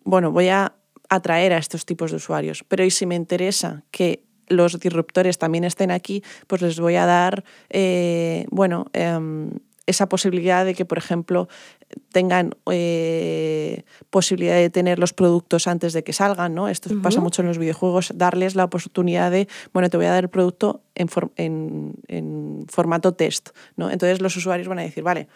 bueno, 0.04 0.32
voy 0.32 0.48
a 0.48 0.74
atraer 1.08 1.52
a 1.52 1.58
estos 1.58 1.86
tipos 1.86 2.10
de 2.10 2.18
usuarios. 2.18 2.64
Pero 2.68 2.84
y 2.84 2.90
si 2.90 3.06
me 3.06 3.14
interesa 3.14 3.82
que 3.90 4.24
los 4.48 4.78
disruptores 4.78 5.38
también 5.38 5.64
estén 5.64 5.90
aquí, 5.90 6.22
pues 6.46 6.62
les 6.62 6.80
voy 6.80 6.96
a 6.96 7.06
dar, 7.06 7.44
eh, 7.70 8.46
bueno, 8.50 8.86
em, 8.92 9.50
esa 9.88 10.08
posibilidad 10.08 10.64
de 10.64 10.74
que, 10.74 10.84
por 10.84 10.98
ejemplo, 10.98 11.48
tengan 12.12 12.54
eh, 12.70 13.84
posibilidad 14.10 14.54
de 14.54 14.68
tener 14.68 14.98
los 14.98 15.14
productos 15.14 15.66
antes 15.66 15.94
de 15.94 16.04
que 16.04 16.12
salgan, 16.12 16.54
¿no? 16.54 16.68
Esto 16.68 16.90
pasa 17.02 17.20
mucho 17.20 17.42
en 17.42 17.48
los 17.48 17.58
videojuegos, 17.58 18.12
darles 18.14 18.54
la 18.54 18.64
oportunidad 18.64 19.30
de, 19.30 19.48
bueno, 19.72 19.88
te 19.88 19.96
voy 19.96 20.06
a 20.06 20.10
dar 20.10 20.24
el 20.24 20.30
producto 20.30 20.82
en, 20.94 21.08
en, 22.06 22.66
formato 22.68 23.14
test, 23.14 23.50
¿no? 23.76 23.90
Entonces 23.90 24.20
los 24.20 24.36
usuarios 24.36 24.68
van 24.68 24.78
a 24.78 24.82
decir, 24.82 25.02
vale, 25.02 25.28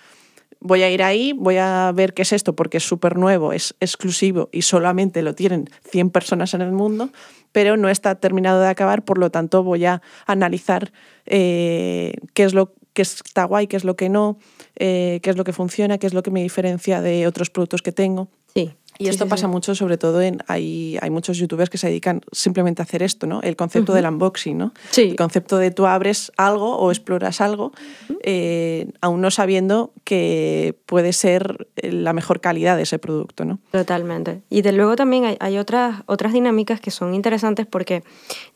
voy 0.61 0.83
a 0.83 0.91
ir 0.91 1.03
ahí, 1.03 1.33
voy 1.33 1.57
a 1.57 1.91
ver 1.95 2.13
qué 2.13 2.23
es 2.23 2.33
esto 2.33 2.55
porque 2.55 2.77
es 2.77 2.85
súper 2.85 3.17
nuevo, 3.17 3.55
es 3.55 3.75
exclusivo 3.81 4.51
y 4.53 4.63
solamente 4.63 5.23
lo 5.23 5.35
tienen 5.35 5.71
100 5.91 6.11
personas 6.11 6.53
en 6.53 6.61
el 6.61 6.73
mundo, 6.73 7.09
pero 7.53 7.79
no 7.79 7.89
está 7.89 8.17
terminado 8.17 8.61
de 8.61 8.69
acabar, 8.69 9.03
por 9.03 9.17
lo 9.17 9.31
tanto 9.31 9.63
voy 9.63 9.87
a 9.87 10.03
analizar 10.27 10.93
eh, 11.25 12.15
qué 12.35 12.45
es 12.45 12.53
lo 12.53 12.75
qué 12.93 13.03
está 13.03 13.45
guay, 13.45 13.67
qué 13.67 13.77
es 13.77 13.85
lo 13.85 13.97
que 13.97 14.09
no, 14.09 14.39
eh, 14.77 15.21
qué 15.23 15.31
es 15.31 15.37
lo 15.37 15.45
que 15.45 15.53
funciona, 15.53 15.99
qué 15.99 16.07
es 16.07 16.15
lo 16.15 16.23
que 16.23 16.31
me 16.31 16.43
diferencia 16.43 17.01
de 17.01 17.27
otros 17.27 17.51
productos 17.51 17.83
que 17.83 17.93
tengo. 17.93 18.29
Sí. 18.55 18.71
Y 18.99 19.09
esto 19.09 19.27
pasa 19.27 19.49
mucho, 19.49 19.75
sobre 19.75 19.97
todo 19.97 20.21
en. 20.21 20.39
Hay, 20.47 20.99
hay 21.01 21.09
muchos 21.11 21.39
youtubers 21.39 21.71
que 21.71 21.79
se 21.79 21.89
dedican 21.89 22.21
simplemente 22.31 22.83
a 22.83 22.85
hacer 22.85 23.03
esto, 23.03 23.27
¿no? 23.27 23.41
El 23.41 23.57
concepto 23.57 23.95
del 23.95 24.05
unboxing, 24.07 24.57
¿no? 24.57 24.75
Sí. 24.91 25.03
El 25.09 25.17
concepto 25.17 25.57
de 25.57 25.71
tú 25.71 25.87
abres 25.87 26.31
algo 26.37 26.77
o 26.77 26.91
exploras 26.91 27.41
algo, 27.41 27.73
eh, 28.23 28.93
aún 29.01 29.23
no 29.23 29.31
sabiendo 29.31 29.93
que 30.05 30.79
puede 30.87 31.15
ser 31.15 31.69
la 31.83 32.13
mejor 32.13 32.41
calidad 32.43 32.77
de 32.77 32.83
ese 32.83 32.99
producto, 32.99 33.45
¿no? 33.47 33.59
Totalmente. 33.73 34.43
Y 34.51 34.61
de 34.63 34.73
luego 34.73 34.95
también 34.95 35.25
hay, 35.25 35.37
hay 35.41 35.57
otras, 35.59 36.03
otras 36.07 36.35
dinámicas 36.35 36.81
que 36.81 36.91
son 36.91 37.15
interesantes 37.15 37.67
porque 37.67 38.05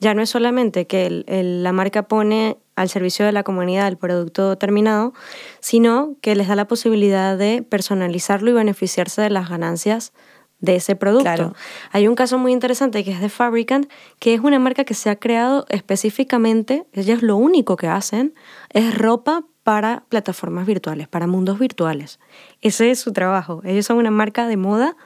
ya 0.01 0.13
no 0.15 0.23
es 0.23 0.29
solamente 0.31 0.87
que 0.87 1.07
el- 1.07 1.25
el- 1.29 1.63
la 1.63 1.73
marca 1.73 2.03
pone 2.09 2.59
al 2.77 2.89
servicio 2.89 3.25
de 3.25 3.33
la 3.33 3.43
comunidad 3.43 3.89
el 3.89 3.97
producto 3.97 4.57
terminado, 4.57 5.13
sino 5.61 6.17
que 6.21 6.37
les 6.37 6.49
da 6.49 6.55
la 6.55 6.69
posibilidad 6.69 7.37
de 7.37 7.63
personalizarlo 7.63 8.51
y 8.51 8.55
beneficiarse 8.55 9.23
de 9.23 9.31
las 9.31 9.49
ganancias 9.49 10.13
de 10.61 10.77
ese 10.77 10.97
producto. 10.97 11.25
Claro. 11.25 11.55
Hay 11.93 12.09
un 12.09 12.15
caso 12.15 12.39
muy 12.39 12.53
interesante 12.53 13.05
que 13.05 13.13
es 13.13 13.21
de 13.21 13.29
Fabricant, 13.29 13.91
que 14.19 14.35
es 14.35 14.41
una 14.41 14.59
marca 14.59 14.85
que 14.85 14.95
se 14.95 15.11
ha 15.11 15.17
creado 15.17 15.67
específicamente, 15.69 16.87
ellos 16.93 17.23
lo 17.23 17.37
único 17.37 17.77
que 17.77 17.89
hacen 17.89 18.35
es 18.71 18.97
ropa 18.97 19.45
para 19.63 20.05
plataformas 20.09 20.67
virtuales, 20.67 21.09
para 21.09 21.27
mundos 21.27 21.59
virtuales. 21.59 22.21
Ese 22.61 22.91
es 22.91 23.01
su 23.01 23.13
trabajo. 23.13 23.63
Ellos 23.65 23.85
son 23.85 23.99
una 23.99 24.13
marca 24.13 24.47
de 24.47 24.57
moda 24.57 24.97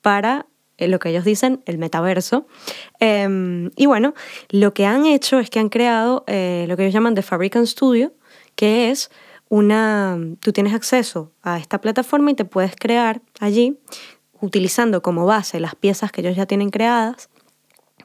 para 0.00 0.46
lo 0.88 0.98
que 0.98 1.10
ellos 1.10 1.24
dicen, 1.24 1.62
el 1.66 1.78
metaverso. 1.78 2.46
Eh, 3.00 3.70
y 3.76 3.86
bueno, 3.86 4.14
lo 4.50 4.74
que 4.74 4.86
han 4.86 5.06
hecho 5.06 5.38
es 5.38 5.50
que 5.50 5.58
han 5.58 5.68
creado 5.68 6.24
eh, 6.26 6.64
lo 6.68 6.76
que 6.76 6.84
ellos 6.84 6.94
llaman 6.94 7.14
The 7.14 7.22
Fabricant 7.22 7.66
Studio, 7.66 8.12
que 8.54 8.90
es 8.90 9.10
una... 9.48 10.18
Tú 10.40 10.52
tienes 10.52 10.74
acceso 10.74 11.32
a 11.42 11.58
esta 11.58 11.80
plataforma 11.80 12.30
y 12.30 12.34
te 12.34 12.44
puedes 12.44 12.74
crear 12.76 13.20
allí, 13.40 13.78
utilizando 14.40 15.02
como 15.02 15.26
base 15.26 15.60
las 15.60 15.74
piezas 15.74 16.12
que 16.12 16.22
ellos 16.22 16.36
ya 16.36 16.46
tienen 16.46 16.70
creadas, 16.70 17.28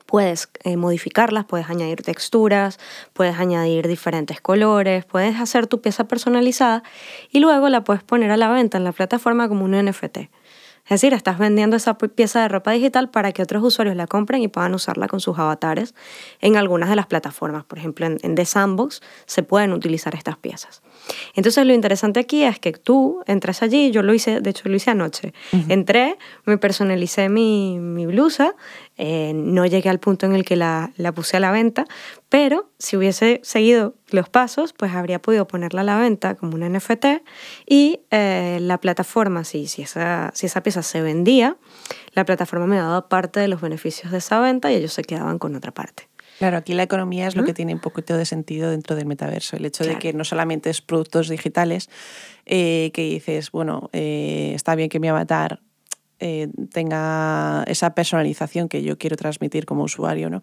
puedes 0.06 0.50
eh, 0.64 0.78
modificarlas, 0.78 1.46
puedes 1.46 1.70
añadir 1.70 2.02
texturas, 2.02 2.80
puedes 3.14 3.38
añadir 3.38 3.88
diferentes 3.88 4.42
colores, 4.42 5.06
puedes 5.06 5.40
hacer 5.40 5.68
tu 5.68 5.82
pieza 5.82 6.08
personalizada 6.08 6.84
y 7.32 7.40
luego 7.40 7.70
la 7.70 7.84
puedes 7.84 8.04
poner 8.04 8.32
a 8.32 8.38
la 8.38 8.50
venta 8.50 8.78
en 8.78 8.84
la 8.84 8.92
plataforma 8.92 9.48
como 9.48 9.66
un 9.66 9.72
NFT. 9.72 10.30
Es 10.86 11.02
decir, 11.02 11.14
estás 11.14 11.40
vendiendo 11.40 11.76
esa 11.76 11.98
pi- 11.98 12.10
pieza 12.10 12.42
de 12.42 12.48
ropa 12.48 12.72
digital 12.72 13.10
para 13.10 13.32
que 13.32 13.42
otros 13.42 13.64
usuarios 13.64 13.96
la 13.96 14.06
compren 14.06 14.42
y 14.44 14.48
puedan 14.48 14.74
usarla 14.76 15.08
con 15.08 15.20
sus 15.20 15.38
avatares 15.40 15.96
en 16.42 16.58
algunas 16.58 16.90
de 16.90 16.96
las 16.96 17.08
plataformas. 17.08 17.64
Por 17.66 17.80
ejemplo, 17.80 18.06
en, 18.06 18.20
en 18.22 18.36
The 18.36 18.46
Sandbox 18.46 19.02
se 19.26 19.42
pueden 19.42 19.74
utilizar 19.74 20.14
estas 20.14 20.38
piezas. 20.38 20.84
Entonces, 21.34 21.66
lo 21.66 21.74
interesante 21.74 22.20
aquí 22.20 22.44
es 22.44 22.60
que 22.60 22.72
tú 22.74 23.24
entras 23.26 23.64
allí, 23.64 23.90
yo 23.92 24.04
lo 24.04 24.14
hice, 24.14 24.42
de 24.42 24.50
hecho 24.52 24.70
lo 24.70 24.76
hice 24.76 24.92
anoche. 24.92 25.34
Entré, 25.70 26.18
me 26.46 26.58
personalicé 26.58 27.30
mi, 27.30 27.80
mi 27.80 28.06
blusa, 28.06 28.54
eh, 28.98 29.34
no 29.34 29.66
llegué 29.66 29.90
al 29.90 30.00
punto 30.00 30.26
en 30.26 30.34
el 30.34 30.46
que 30.46 30.56
la, 30.56 30.92
la 30.98 31.12
puse 31.12 31.38
a 31.38 31.40
la 31.40 31.52
venta, 31.52 31.86
pero 32.30 32.72
si 32.80 32.96
hubiese 32.96 33.42
seguido 33.44 33.96
los 34.10 34.30
pasos, 34.30 34.74
pues 34.74 34.94
habría 34.94 35.22
podido 35.22 35.48
ponerla 35.48 35.82
a 35.82 35.84
la 35.84 35.98
venta 35.98 36.36
como 36.36 36.56
un 36.56 36.62
NFT 36.62 37.06
y 37.68 38.02
eh, 38.12 38.58
la 38.62 38.80
plataforma, 38.80 39.44
si, 39.44 39.68
si, 39.68 39.82
esa, 39.82 40.32
si 40.34 40.46
esa 40.46 40.62
pieza 40.64 40.82
se 40.82 41.02
vendía, 41.02 41.58
la 42.14 42.26
plataforma 42.26 42.68
me 42.68 42.78
daba 42.78 43.10
parte 43.10 43.40
de 43.40 43.48
los 43.48 43.62
beneficios 43.62 44.12
de 44.12 44.20
esa 44.20 44.40
venta 44.40 44.72
y 44.72 44.76
ellos 44.76 44.94
se 44.94 45.04
quedaban 45.04 45.40
con 45.40 45.56
otra 45.56 45.74
parte. 45.74 46.08
Claro, 46.38 46.58
aquí 46.58 46.74
la 46.74 46.84
economía 46.84 47.28
es 47.28 47.36
lo 47.36 47.46
que 47.46 47.54
tiene 47.54 47.74
un 47.74 47.80
poquito 47.80 48.18
de 48.18 48.26
sentido 48.26 48.70
dentro 48.70 48.98
del 48.98 49.06
metaverso. 49.06 49.56
El 49.56 49.64
hecho 49.64 49.86
de 49.86 49.98
que 49.98 50.12
no 50.12 50.26
solamente 50.26 50.70
es 50.70 50.82
productos 50.82 51.30
digitales, 51.30 51.90
eh, 52.46 52.92
que 52.94 53.04
dices, 53.04 53.52
bueno, 53.52 53.90
eh, 53.94 54.52
está 54.54 54.76
bien 54.76 54.90
que 54.90 55.00
mi 55.00 55.08
avatar 55.08 55.62
eh, 56.20 56.48
tenga 56.72 57.64
esa 57.68 57.94
personalización 57.94 58.70
que 58.70 58.84
yo 58.84 58.98
quiero 58.98 59.18
transmitir 59.18 59.66
como 59.66 59.84
usuario, 59.84 60.30
¿no? 60.30 60.42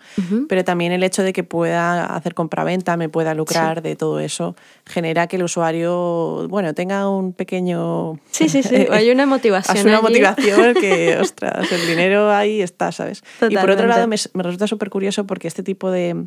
Pero 0.48 0.64
también 0.64 0.92
el 0.92 1.02
hecho 1.02 1.22
de 1.22 1.32
que 1.32 1.44
pueda 1.44 2.04
hacer 2.06 2.34
compraventa, 2.34 2.96
me 2.96 3.08
pueda 3.08 3.34
lucrar 3.34 3.82
de 3.82 3.96
todo 3.96 4.20
eso, 4.20 4.54
genera 4.86 5.26
que 5.26 5.36
el 5.36 5.44
usuario, 5.44 6.46
bueno, 6.48 6.74
tenga 6.74 7.08
un 7.08 7.32
pequeño... 7.32 8.20
Sí, 8.30 8.48
sí, 8.48 8.62
sí, 8.62 8.86
hay 8.90 9.10
una 9.10 9.26
motivación 9.26 9.76
Hace 9.78 9.88
una 9.88 9.98
allí. 9.98 10.08
motivación 10.08 10.74
que, 10.74 11.16
ostras, 11.20 11.70
el 11.72 11.86
dinero 11.86 12.30
ahí 12.30 12.60
está, 12.60 12.92
¿sabes? 12.92 13.22
Y 13.48 13.56
por 13.56 13.70
otro 13.70 13.86
lado, 13.86 14.06
me, 14.06 14.16
me 14.34 14.42
resulta 14.42 14.66
súper 14.66 14.90
curioso 14.90 15.26
porque 15.26 15.48
este 15.48 15.62
tipo 15.62 15.90
de, 15.90 16.26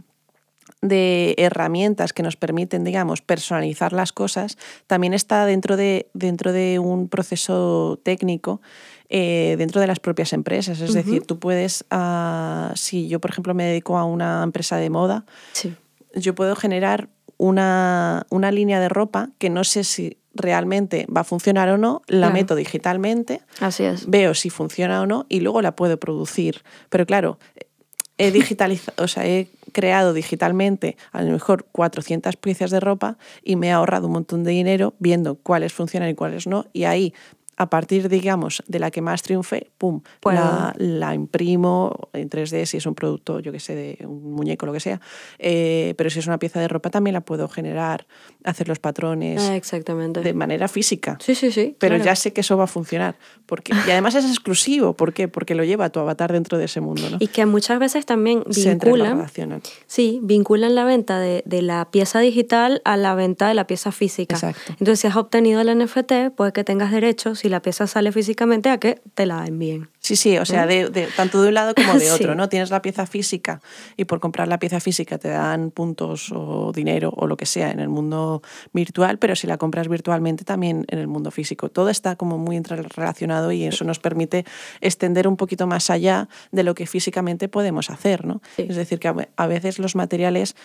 de 0.82 1.36
herramientas 1.38 2.14
que 2.14 2.24
nos 2.24 2.36
permiten, 2.36 2.84
digamos, 2.84 3.22
personalizar 3.22 3.94
las 3.94 4.12
cosas, 4.12 4.58
también 4.88 5.14
está 5.14 5.46
dentro 5.46 5.78
de, 5.78 6.10
dentro 6.14 6.52
de 6.52 6.80
un 6.80 7.10
proceso 7.10 8.00
técnico 8.04 8.62
eh, 9.10 9.56
dentro 9.58 9.82
de 9.82 9.88
las 9.88 10.00
propias 10.00 10.34
empresas. 10.34 10.80
Es 10.82 10.94
decir, 10.94 11.24
tú 11.26 11.40
puedes, 11.40 11.86
ah, 11.92 12.72
si 12.76 13.08
yo, 13.08 13.20
por 13.20 13.32
ejemplo, 13.32 13.54
me 13.54 13.64
dedico 13.66 13.98
a 13.98 14.04
una 14.06 14.42
empresa 14.44 14.78
de 14.78 14.90
moda, 14.90 15.26
Sí. 15.54 15.74
yo 16.16 16.34
puedo 16.36 16.56
generar 16.56 17.10
una, 17.38 18.26
una 18.30 18.52
línea 18.52 18.80
de 18.80 18.90
ropa 18.90 19.30
que 19.38 19.50
no 19.50 19.64
sé 19.64 19.84
si 19.84 20.18
realmente 20.34 21.06
va 21.16 21.22
a 21.22 21.24
funcionar 21.24 21.70
o 21.70 21.78
no, 21.78 22.02
la 22.08 22.18
Claro. 22.28 22.34
meto 22.34 22.56
digitalmente, 22.56 23.42
Así 23.60 23.84
es. 23.84 24.10
veo 24.10 24.34
si 24.34 24.50
funciona 24.50 25.02
o 25.02 25.06
no 25.06 25.26
y 25.30 25.40
luego 25.42 25.62
la 25.62 25.76
puedo 25.76 25.98
producir. 26.00 26.64
Pero 26.90 27.06
claro, 27.06 27.40
he 28.18 28.32
digitalizado, 28.32 29.04
o 29.04 29.08
sea, 29.08 29.26
he 29.28 29.48
creado 29.74 30.14
digitalmente 30.14 30.96
a 31.12 31.22
lo 31.22 31.32
mejor 31.32 31.66
400 31.72 32.38
piezas 32.38 32.72
de 32.72 32.80
ropa 32.80 33.18
y 33.44 33.56
me 33.58 33.68
he 33.68 33.72
ahorrado 33.72 34.08
un 34.08 34.14
montón 34.14 34.44
de 34.44 34.52
dinero 34.52 34.94
viendo 35.00 35.36
cuáles 35.36 35.74
funcionan 35.74 36.10
y 36.10 36.16
cuáles 36.16 36.48
no. 36.48 36.66
Y 36.72 36.86
ahí, 36.86 37.14
a 37.58 37.70
partir, 37.70 38.10
digamos, 38.10 38.62
de 38.68 38.80
la 38.80 38.92
que 38.92 39.02
más 39.02 39.22
triunfe, 39.22 39.72
pum, 39.78 40.02
Puedo. 40.20 40.36
la, 40.36 40.74
la 40.78 41.14
imprimo 41.16 42.10
en 42.14 42.30
3D 42.30 42.66
si 42.66 42.78
es 42.78 42.86
un 42.86 42.96
producto, 42.96 43.40
yo 43.40 43.52
que 43.52 43.60
sé, 43.60 43.76
de 43.76 44.06
un 44.06 44.34
muñeco, 44.34 44.66
lo 44.66 44.74
que 44.74 44.80
sea. 44.80 45.00
Eh, 45.40 45.94
pero 45.98 46.10
si 46.10 46.20
es 46.20 46.28
una 46.28 46.38
pieza 46.40 46.60
de 46.60 46.68
ropa 46.68 46.90
también 46.90 47.14
la 47.14 47.22
puedo 47.22 47.48
generar, 47.48 48.08
hacer 48.44 48.68
los 48.68 48.80
patrones 48.80 49.42
Ah, 49.42 49.56
exactamente. 49.56 50.22
de 50.22 50.34
manera 50.34 50.68
física. 50.68 51.18
Sí, 51.22 51.36
sí, 51.36 51.52
sí. 51.52 51.76
Pero 51.80 51.96
claro. 51.96 52.06
ya 52.06 52.16
sé 52.16 52.34
que 52.34 52.42
eso 52.42 52.58
va 52.58 52.66
a 52.66 52.68
funcionar. 52.68 53.16
Porque, 53.46 53.74
y 53.88 53.92
además 53.92 54.16
es 54.16 54.26
exclusivo. 54.26 54.94
¿Por 54.96 55.14
qué? 55.14 55.28
Porque 55.28 55.56
lo 55.56 55.64
lleva 55.64 55.90
tu 55.90 56.00
avatar 56.00 56.32
dentro 56.34 56.58
de 56.58 56.66
ese 56.66 56.82
mundo. 56.82 57.10
¿no? 57.10 57.18
Y 57.20 57.28
que 57.28 57.46
muchas 57.46 57.80
veces 57.80 58.06
también 58.06 58.44
Se 58.50 58.70
vinculan, 58.72 59.08
entrerelacionan. 59.12 59.62
sí, 59.88 60.20
vinculan 60.24 60.76
la 60.76 60.84
venta 60.84 61.20
de, 61.20 61.44
de 61.46 61.62
la 61.62 61.90
pieza 61.92 62.20
digital 62.20 62.82
a 62.86 62.98
la 62.98 63.16
venta 63.16 63.48
de 63.48 63.54
la 63.54 63.68
pieza 63.68 63.92
física. 63.92 64.36
Exacto. 64.36 64.74
Entonces, 64.74 65.00
si 65.00 65.08
has 65.08 65.16
obtenido 65.16 65.62
el 65.62 65.78
NFT, 65.78 66.32
puede 66.36 66.52
que 66.54 66.64
tengas 66.64 66.92
derecho, 66.92 67.36
si 67.46 67.50
la 67.50 67.62
pieza 67.62 67.86
sale 67.86 68.12
físicamente, 68.12 68.70
a 68.72 68.80
que 68.80 69.02
te 69.14 69.28
la 69.28 69.46
envíen. 69.46 69.88
Sí, 70.00 70.16
sí, 70.16 70.36
o 70.40 70.46
sea, 70.46 70.66
de, 70.66 70.90
de- 70.90 71.06
tanto 71.16 71.42
de 71.44 71.50
un 71.50 71.54
lado 71.54 71.76
como 71.76 71.94
de 71.94 72.00
Sí. 72.06 72.10
otro, 72.10 72.34
¿no? 72.34 72.50
Tienes 72.50 72.72
la 72.72 72.82
pieza 72.82 73.06
física 73.06 73.62
y 73.98 74.06
por 74.06 74.20
comprar 74.20 74.48
la 74.48 74.58
pieza 74.58 74.80
física 74.80 75.20
te 75.20 75.28
dan 75.30 75.70
puntos 75.70 76.32
o 76.34 76.72
dinero 76.74 77.14
o 77.16 77.28
lo 77.28 77.38
que 77.38 77.46
sea 77.46 77.70
en 77.70 77.80
el 77.80 77.88
mundo 77.90 78.42
virtual, 78.74 79.20
pero 79.20 79.36
si 79.36 79.46
la 79.46 79.58
compras 79.58 79.88
virtualmente 79.88 80.44
también 80.44 80.86
en 80.90 80.98
el 80.98 81.08
mundo 81.08 81.30
físico. 81.30 81.70
Todo 81.70 81.90
está 81.90 82.16
como 82.16 82.40
muy 82.40 82.56
interrelacionado 82.56 83.52
y 83.52 83.64
eso 83.66 83.84
nos 83.86 84.00
permite 84.00 84.44
extender 84.82 85.28
un 85.28 85.38
poquito 85.38 85.68
más 85.68 85.92
allá 85.92 86.28
de 86.52 86.64
lo 86.64 86.74
que 86.74 86.88
físicamente 86.88 87.48
podemos 87.48 87.92
hacer, 87.92 88.26
¿no? 88.26 88.42
Sí. 88.56 88.66
Es 88.68 88.76
decir, 88.76 88.98
que 89.00 89.14
a 89.36 89.48
veces 89.48 89.78
los 89.78 89.96
materiales 89.96 90.56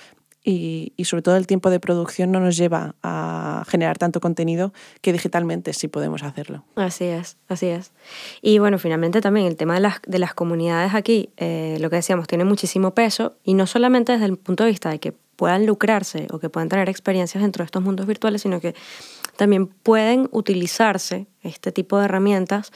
y, 0.43 0.93
y 0.97 1.05
sobre 1.05 1.23
todo 1.23 1.37
el 1.37 1.47
tiempo 1.47 1.71
de 1.71 1.81
producción 1.81 2.33
no 2.33 2.41
nos 2.41 2.57
lleva 2.57 2.95
a 3.03 3.65
generar 3.69 3.99
tanto 3.99 4.21
contenido 4.21 4.73
que 5.01 5.13
digitalmente 5.13 5.73
sí 5.73 5.89
podemos 5.89 6.23
hacerlo. 6.23 6.65
Así 6.77 7.05
es, 7.05 7.37
así 7.49 7.67
es. 7.67 7.93
Y 8.41 8.59
bueno, 8.59 8.79
finalmente 8.79 9.21
también 9.21 9.47
el 9.47 9.57
tema 9.57 9.75
de 9.75 9.81
las, 9.81 10.01
de 10.07 10.19
las 10.19 10.35
comunidades 10.35 10.95
aquí, 10.95 11.31
eh, 11.37 11.77
lo 11.81 11.91
que 11.91 11.97
decíamos, 11.97 12.27
tiene 12.27 12.45
muchísimo 12.45 12.93
peso 12.95 13.37
y 13.45 13.55
no 13.55 13.67
solamente 13.67 14.13
desde 14.13 14.27
el 14.27 14.37
punto 14.37 14.65
de 14.65 14.71
vista 14.71 14.91
de 14.91 14.99
que 14.99 15.15
puedan 15.37 15.65
lucrarse 15.65 16.27
o 16.33 16.39
que 16.39 16.51
puedan 16.51 16.69
tener 16.69 16.89
experiencias 16.89 17.43
dentro 17.43 17.63
de 17.63 17.67
estos 17.67 17.83
mundos 17.83 18.07
virtuales, 18.07 18.43
sino 18.43 18.61
que 18.61 18.75
también 19.37 19.69
pueden 19.69 20.29
utilizarse 20.33 21.27
este 21.43 21.73
tipo 21.73 21.99
de 21.99 22.05
herramientas 22.05 22.73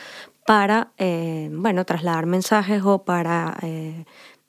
para, 0.47 0.93
eh, 0.99 1.51
bueno, 1.53 1.85
trasladar 1.85 2.27
mensajes 2.27 2.83
o 2.85 3.05
para 3.05 3.59
eh, 3.62 4.05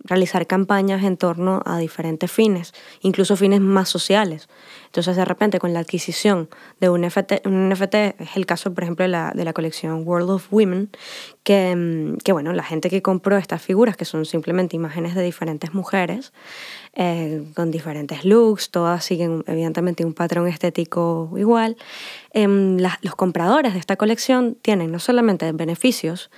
realizar 0.06 0.48
campañas 0.48 1.04
en 1.04 1.18
torno 1.18 1.62
a 1.66 1.78
diferentes 1.78 2.32
fines, 2.32 2.74
incluso 3.02 3.36
fines 3.36 3.60
más 3.62 3.90
sociales. 3.90 4.48
Entonces, 4.86 5.16
de 5.18 5.26
repente, 5.26 5.60
con 5.60 5.74
la 5.74 5.80
adquisición 5.82 6.50
de 6.80 6.90
un 6.90 7.02
NFT, 7.02 7.46
un 7.46 7.70
NFT 7.70 7.96
es 7.96 8.36
el 8.36 8.46
caso, 8.46 8.74
por 8.74 8.84
ejemplo, 8.84 9.04
de 9.04 9.10
la, 9.10 9.32
de 9.36 9.44
la 9.44 9.54
colección 9.54 10.04
World 10.08 10.30
of 10.30 10.48
Women, 10.52 10.90
que, 11.44 11.76
mm, 11.76 12.18
que, 12.24 12.32
bueno, 12.32 12.54
la 12.54 12.64
gente 12.64 12.90
que 12.90 13.02
compró 13.02 13.38
estas 13.38 13.62
figuras, 13.62 13.98
que 13.98 14.06
son 14.06 14.26
simplemente 14.26 14.76
imágenes 14.76 15.14
de 15.16 15.24
diferentes 15.24 15.74
mujeres, 15.74 16.32
eh, 16.94 17.44
con 17.56 17.72
diferentes 17.72 18.24
looks, 18.24 18.72
todas 18.72 19.04
siguen 19.04 19.44
evidentemente 19.48 20.06
un 20.06 20.14
patrón 20.14 20.48
estético 20.48 21.30
igual, 21.38 21.76
las- 22.34 22.98
los 23.02 23.16
compradores 23.16 23.74
de 23.74 23.80
esta 23.80 23.96
colección 23.96 24.58
tienen 24.62 24.92
no 24.92 25.00
solamente 25.00 25.52
beneficios, 25.54 26.30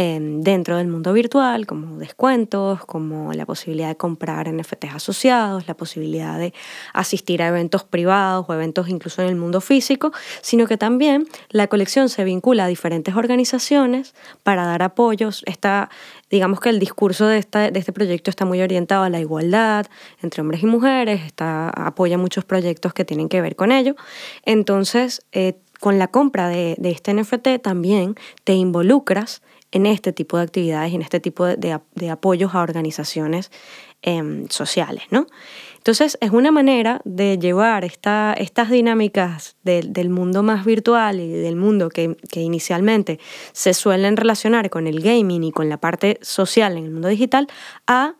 dentro 0.00 0.78
del 0.78 0.88
mundo 0.88 1.12
virtual, 1.12 1.66
como 1.66 1.98
descuentos, 1.98 2.82
como 2.86 3.34
la 3.34 3.44
posibilidad 3.44 3.88
de 3.88 3.96
comprar 3.96 4.50
NFTs 4.50 4.94
asociados, 4.94 5.68
la 5.68 5.74
posibilidad 5.74 6.38
de 6.38 6.54
asistir 6.94 7.42
a 7.42 7.48
eventos 7.48 7.84
privados 7.84 8.46
o 8.48 8.54
eventos 8.54 8.88
incluso 8.88 9.20
en 9.20 9.28
el 9.28 9.36
mundo 9.36 9.60
físico, 9.60 10.10
sino 10.40 10.66
que 10.66 10.78
también 10.78 11.26
la 11.50 11.66
colección 11.66 12.08
se 12.08 12.24
vincula 12.24 12.64
a 12.64 12.68
diferentes 12.68 13.14
organizaciones 13.14 14.14
para 14.42 14.64
dar 14.64 14.82
apoyos. 14.82 15.42
Está, 15.44 15.90
digamos 16.30 16.60
que 16.60 16.70
el 16.70 16.78
discurso 16.78 17.26
de, 17.26 17.36
esta, 17.36 17.70
de 17.70 17.78
este 17.78 17.92
proyecto 17.92 18.30
está 18.30 18.46
muy 18.46 18.62
orientado 18.62 19.04
a 19.04 19.10
la 19.10 19.20
igualdad 19.20 19.84
entre 20.22 20.40
hombres 20.40 20.62
y 20.62 20.66
mujeres, 20.66 21.20
está, 21.26 21.68
apoya 21.68 22.16
muchos 22.16 22.46
proyectos 22.46 22.94
que 22.94 23.04
tienen 23.04 23.28
que 23.28 23.42
ver 23.42 23.54
con 23.54 23.70
ello. 23.70 23.96
Entonces, 24.46 25.20
eh, 25.32 25.58
con 25.80 25.98
la 25.98 26.08
compra 26.08 26.48
de, 26.48 26.76
este 26.82 27.14
NFT 27.14 27.62
también 27.62 28.14
te 28.44 28.52
involucras 28.52 29.42
en 29.72 29.86
este 29.86 30.12
tipo 30.12 30.36
de 30.36 30.42
actividades 30.42 30.92
y 30.92 30.96
en 30.96 31.02
este 31.02 31.20
tipo 31.20 31.46
de, 31.46 32.10
apoyos 32.10 32.54
a 32.54 32.62
organizaciones 32.62 33.50
em, 34.02 34.48
sociales, 34.48 35.04
¿no? 35.10 35.26
Entonces 35.76 36.18
es 36.20 36.30
una 36.30 36.52
manera 36.52 37.00
de 37.04 37.38
llevar 37.38 37.84
esta, 37.84 38.34
estas 38.36 38.68
dinámicas 38.68 39.56
del 39.62 40.10
mundo 40.10 40.42
más 40.42 40.66
virtual 40.66 41.20
y 41.20 41.28
del 41.28 41.56
mundo 41.56 41.88
que, 41.88 42.16
inicialmente 42.34 43.18
se 43.52 43.72
suelen 43.72 44.16
relacionar 44.16 44.68
con 44.68 44.86
el 44.86 45.00
gaming 45.00 45.44
y 45.44 45.52
con 45.52 45.68
la 45.68 45.78
parte 45.78 46.18
social 46.20 46.76
en 46.76 46.84
el 46.84 46.90
mundo 46.90 47.08
digital 47.08 47.48
a 47.86 48.14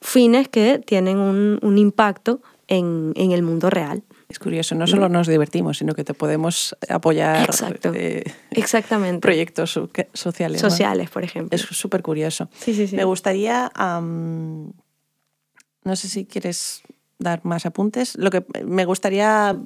fines 0.00 0.48
que 0.48 0.80
tienen 0.84 1.18
un, 1.18 1.78
impacto 1.78 2.40
en 2.66 3.14
el 3.16 3.42
mundo 3.42 3.70
real. 3.70 4.02
Es 4.28 4.38
curioso, 4.38 4.74
no 4.74 4.86
solo 4.86 5.08
nos 5.08 5.26
divertimos, 5.26 5.78
sino 5.78 5.94
que 5.94 6.04
te 6.04 6.14
podemos 6.14 6.76
apoyar 6.88 7.44
Exacto. 7.44 7.92
Eh, 7.94 8.24
Exactamente. 8.50 9.20
proyectos 9.20 9.78
sociales. 10.12 10.60
Sociales, 10.60 11.10
por 11.10 11.24
ejemplo. 11.24 11.54
Es 11.54 11.62
súper 11.62 12.02
curioso. 12.02 12.48
Sí, 12.58 12.74
sí, 12.74 12.86
sí. 12.86 12.96
Me 12.96 13.04
gustaría, 13.04 13.70
no 13.76 14.72
sé 15.96 16.08
si 16.08 16.24
quieres 16.24 16.82
dar 17.18 17.44
más 17.44 17.66
apuntes, 17.66 18.16
lo 18.16 18.30
que 18.30 18.44
me 18.64 18.84
gustaría 18.84 19.56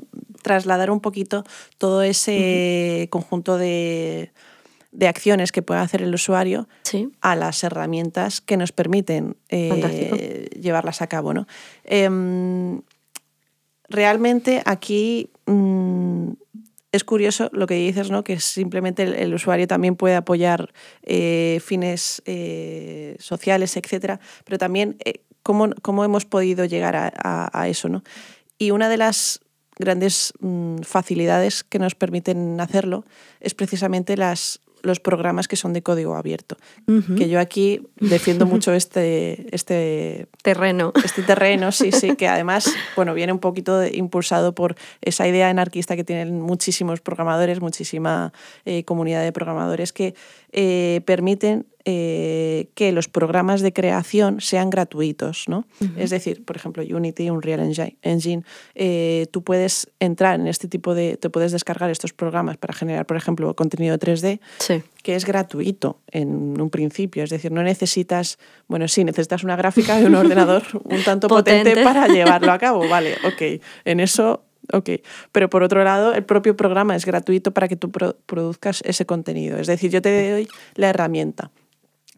trasladar 0.42 0.90
un 0.90 1.00
poquito 1.00 1.44
todo 1.78 2.02
ese 2.02 3.08
conjunto 3.10 3.56
de, 3.56 4.32
de, 4.92 5.08
acciones 5.08 5.50
que 5.50 5.62
puede 5.62 5.80
hacer 5.80 6.02
el 6.02 6.14
usuario 6.14 6.68
a 7.20 7.36
las 7.36 7.64
herramientas 7.64 8.40
que 8.40 8.56
nos 8.56 8.72
permiten 8.72 9.36
eh, 9.48 10.48
llevarlas 10.60 11.02
a 11.02 11.06
cabo. 11.06 11.32
¿no? 11.34 11.46
Em, 11.84 12.82
realmente 13.88 14.62
aquí 14.64 15.30
mm, 15.46 16.32
es 16.92 17.04
curioso 17.04 17.50
lo 17.52 17.66
que 17.66 17.74
dices, 17.74 18.10
¿no? 18.10 18.24
que 18.24 18.40
simplemente 18.40 19.02
el, 19.02 19.34
usuario 19.34 19.66
también 19.66 19.96
puede 19.96 20.16
apoyar 20.16 20.72
eh, 21.02 21.60
fines 21.64 22.22
eh, 22.24 23.16
sociales, 23.18 23.76
etcétera, 23.76 24.20
pero 24.44 24.58
también 24.58 24.96
eh, 25.04 25.20
cómo, 25.42 26.04
hemos 26.04 26.24
podido 26.24 26.64
llegar 26.64 26.96
a, 26.96 27.68
eso. 27.68 27.88
¿no? 27.88 28.02
Y 28.58 28.70
una 28.70 28.88
de 28.88 28.96
las 28.96 29.40
grandes 29.76 30.32
mm, 30.40 30.78
facilidades 30.78 31.62
que 31.62 31.78
nos 31.78 31.94
permiten 31.94 32.60
hacerlo 32.60 33.04
es 33.40 33.54
precisamente 33.54 34.16
las 34.16 34.60
los 34.88 34.98
programas 34.98 35.46
que 35.46 35.54
son 35.54 35.72
de 35.72 35.82
código 35.82 36.16
abierto. 36.16 36.56
Que 37.16 37.28
yo 37.28 37.38
aquí 37.38 37.82
defiendo 38.00 38.46
mucho 38.52 38.72
este, 38.72 39.46
este 39.54 40.26
terreno. 40.42 40.92
Este 41.04 41.22
terreno, 41.22 41.70
sí, 41.70 41.92
sí, 41.92 42.16
que 42.16 42.26
además, 42.26 42.68
bueno, 42.96 43.14
viene 43.14 43.32
un 43.32 43.38
poquito 43.38 43.86
impulsado 43.86 44.54
por 44.54 44.74
esa 45.00 45.28
idea 45.28 45.48
anarquista 45.48 45.94
que 45.94 46.04
tienen 46.04 46.40
muchísimos 46.40 47.00
programadores, 47.00 47.60
muchísima 47.60 48.32
eh, 48.64 48.82
comunidad 48.84 49.22
de 49.22 49.32
programadores 49.32 49.92
que 49.92 50.14
eh, 50.52 51.02
permiten 51.04 51.66
eh, 51.90 52.68
que 52.74 52.92
los 52.92 53.08
programas 53.08 53.62
de 53.62 53.72
creación 53.72 54.42
sean 54.42 54.68
gratuitos. 54.68 55.44
¿no? 55.48 55.64
Es 55.96 56.10
decir, 56.10 56.44
por 56.44 56.54
ejemplo, 56.54 56.82
Unity, 56.82 57.30
Unreal 57.30 57.60
Engine, 58.02 58.42
eh, 58.74 59.26
tú 59.30 59.42
puedes 59.42 59.88
entrar 59.98 60.38
en 60.38 60.48
este 60.48 60.68
tipo 60.68 60.94
de, 60.94 61.16
te 61.16 61.30
puedes 61.30 61.50
descargar 61.52 61.88
estos 61.88 62.12
programas 62.12 62.58
para 62.58 62.74
generar, 62.74 63.06
por 63.06 63.16
ejemplo, 63.16 63.54
contenido 63.56 63.98
3D, 63.98 64.40
que 65.02 65.14
es 65.14 65.24
gratuito 65.24 66.00
en 66.10 66.60
un 66.60 66.68
principio. 66.68 67.24
Es 67.24 67.30
decir, 67.30 67.52
no 67.52 67.62
necesitas, 67.62 68.38
bueno, 68.66 68.86
sí, 68.86 69.02
necesitas 69.04 69.42
una 69.42 69.56
gráfica 69.56 69.98
y 69.98 70.04
un 70.04 70.14
ordenador 70.14 70.64
un 70.84 71.02
tanto 71.04 71.28
potente. 71.28 71.70
potente 71.70 71.84
para 71.84 72.08
llevarlo 72.08 72.52
a 72.52 72.58
cabo. 72.58 72.86
Vale, 72.86 73.14
ok, 73.24 73.62
en 73.86 74.00
eso 74.00 74.47
Ok, 74.72 74.90
pero 75.32 75.48
por 75.48 75.62
otro 75.62 75.82
lado, 75.84 76.12
el 76.12 76.24
propio 76.24 76.56
programa 76.56 76.94
es 76.94 77.06
gratuito 77.06 77.52
para 77.52 77.68
que 77.68 77.76
tú 77.76 77.90
produzcas 77.90 78.82
ese 78.84 79.06
contenido. 79.06 79.58
Es 79.58 79.66
decir, 79.66 79.90
yo 79.90 80.02
te 80.02 80.30
doy 80.30 80.48
la 80.74 80.90
herramienta 80.90 81.50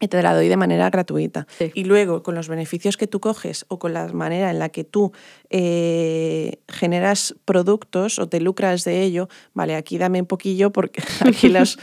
y 0.01 0.07
te 0.07 0.21
la 0.21 0.33
doy 0.33 0.49
de 0.49 0.57
manera 0.57 0.89
gratuita. 0.89 1.47
Y 1.75 1.83
luego, 1.85 2.23
con 2.23 2.33
los 2.33 2.49
beneficios 2.49 2.97
que 2.97 3.07
tú 3.07 3.19
coges 3.19 3.65
o 3.69 3.77
con 3.77 3.93
la 3.93 4.07
manera 4.07 4.49
en 4.49 4.57
la 4.57 4.69
que 4.69 4.83
tú 4.83 5.13
eh, 5.49 6.59
generas 6.67 7.35
productos 7.45 8.17
o 8.17 8.27
te 8.27 8.41
lucras 8.41 8.83
de 8.83 9.03
ello, 9.03 9.29
vale, 9.53 9.75
aquí 9.75 9.99
dame 9.99 10.19
un 10.19 10.25
poquillo 10.25 10.71
porque 10.71 11.03
aquí 11.25 11.49
los, 11.49 11.77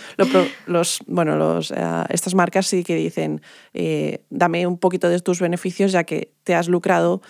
los, 0.67 0.99
bueno, 1.07 1.37
los, 1.37 1.71
eh, 1.71 1.77
estas 2.11 2.35
marcas 2.35 2.67
sí 2.67 2.83
que 2.83 2.97
dicen, 2.97 3.41
eh, 3.73 4.25
dame 4.31 4.67
un 4.67 4.79
poquito 4.79 5.09
de 5.09 5.21
tus 5.21 5.41
beneficios 5.41 5.93
ya 5.93 6.03
que 6.03 6.33
te 6.43 6.57
has 6.57 6.69
lucrado 6.69 7.23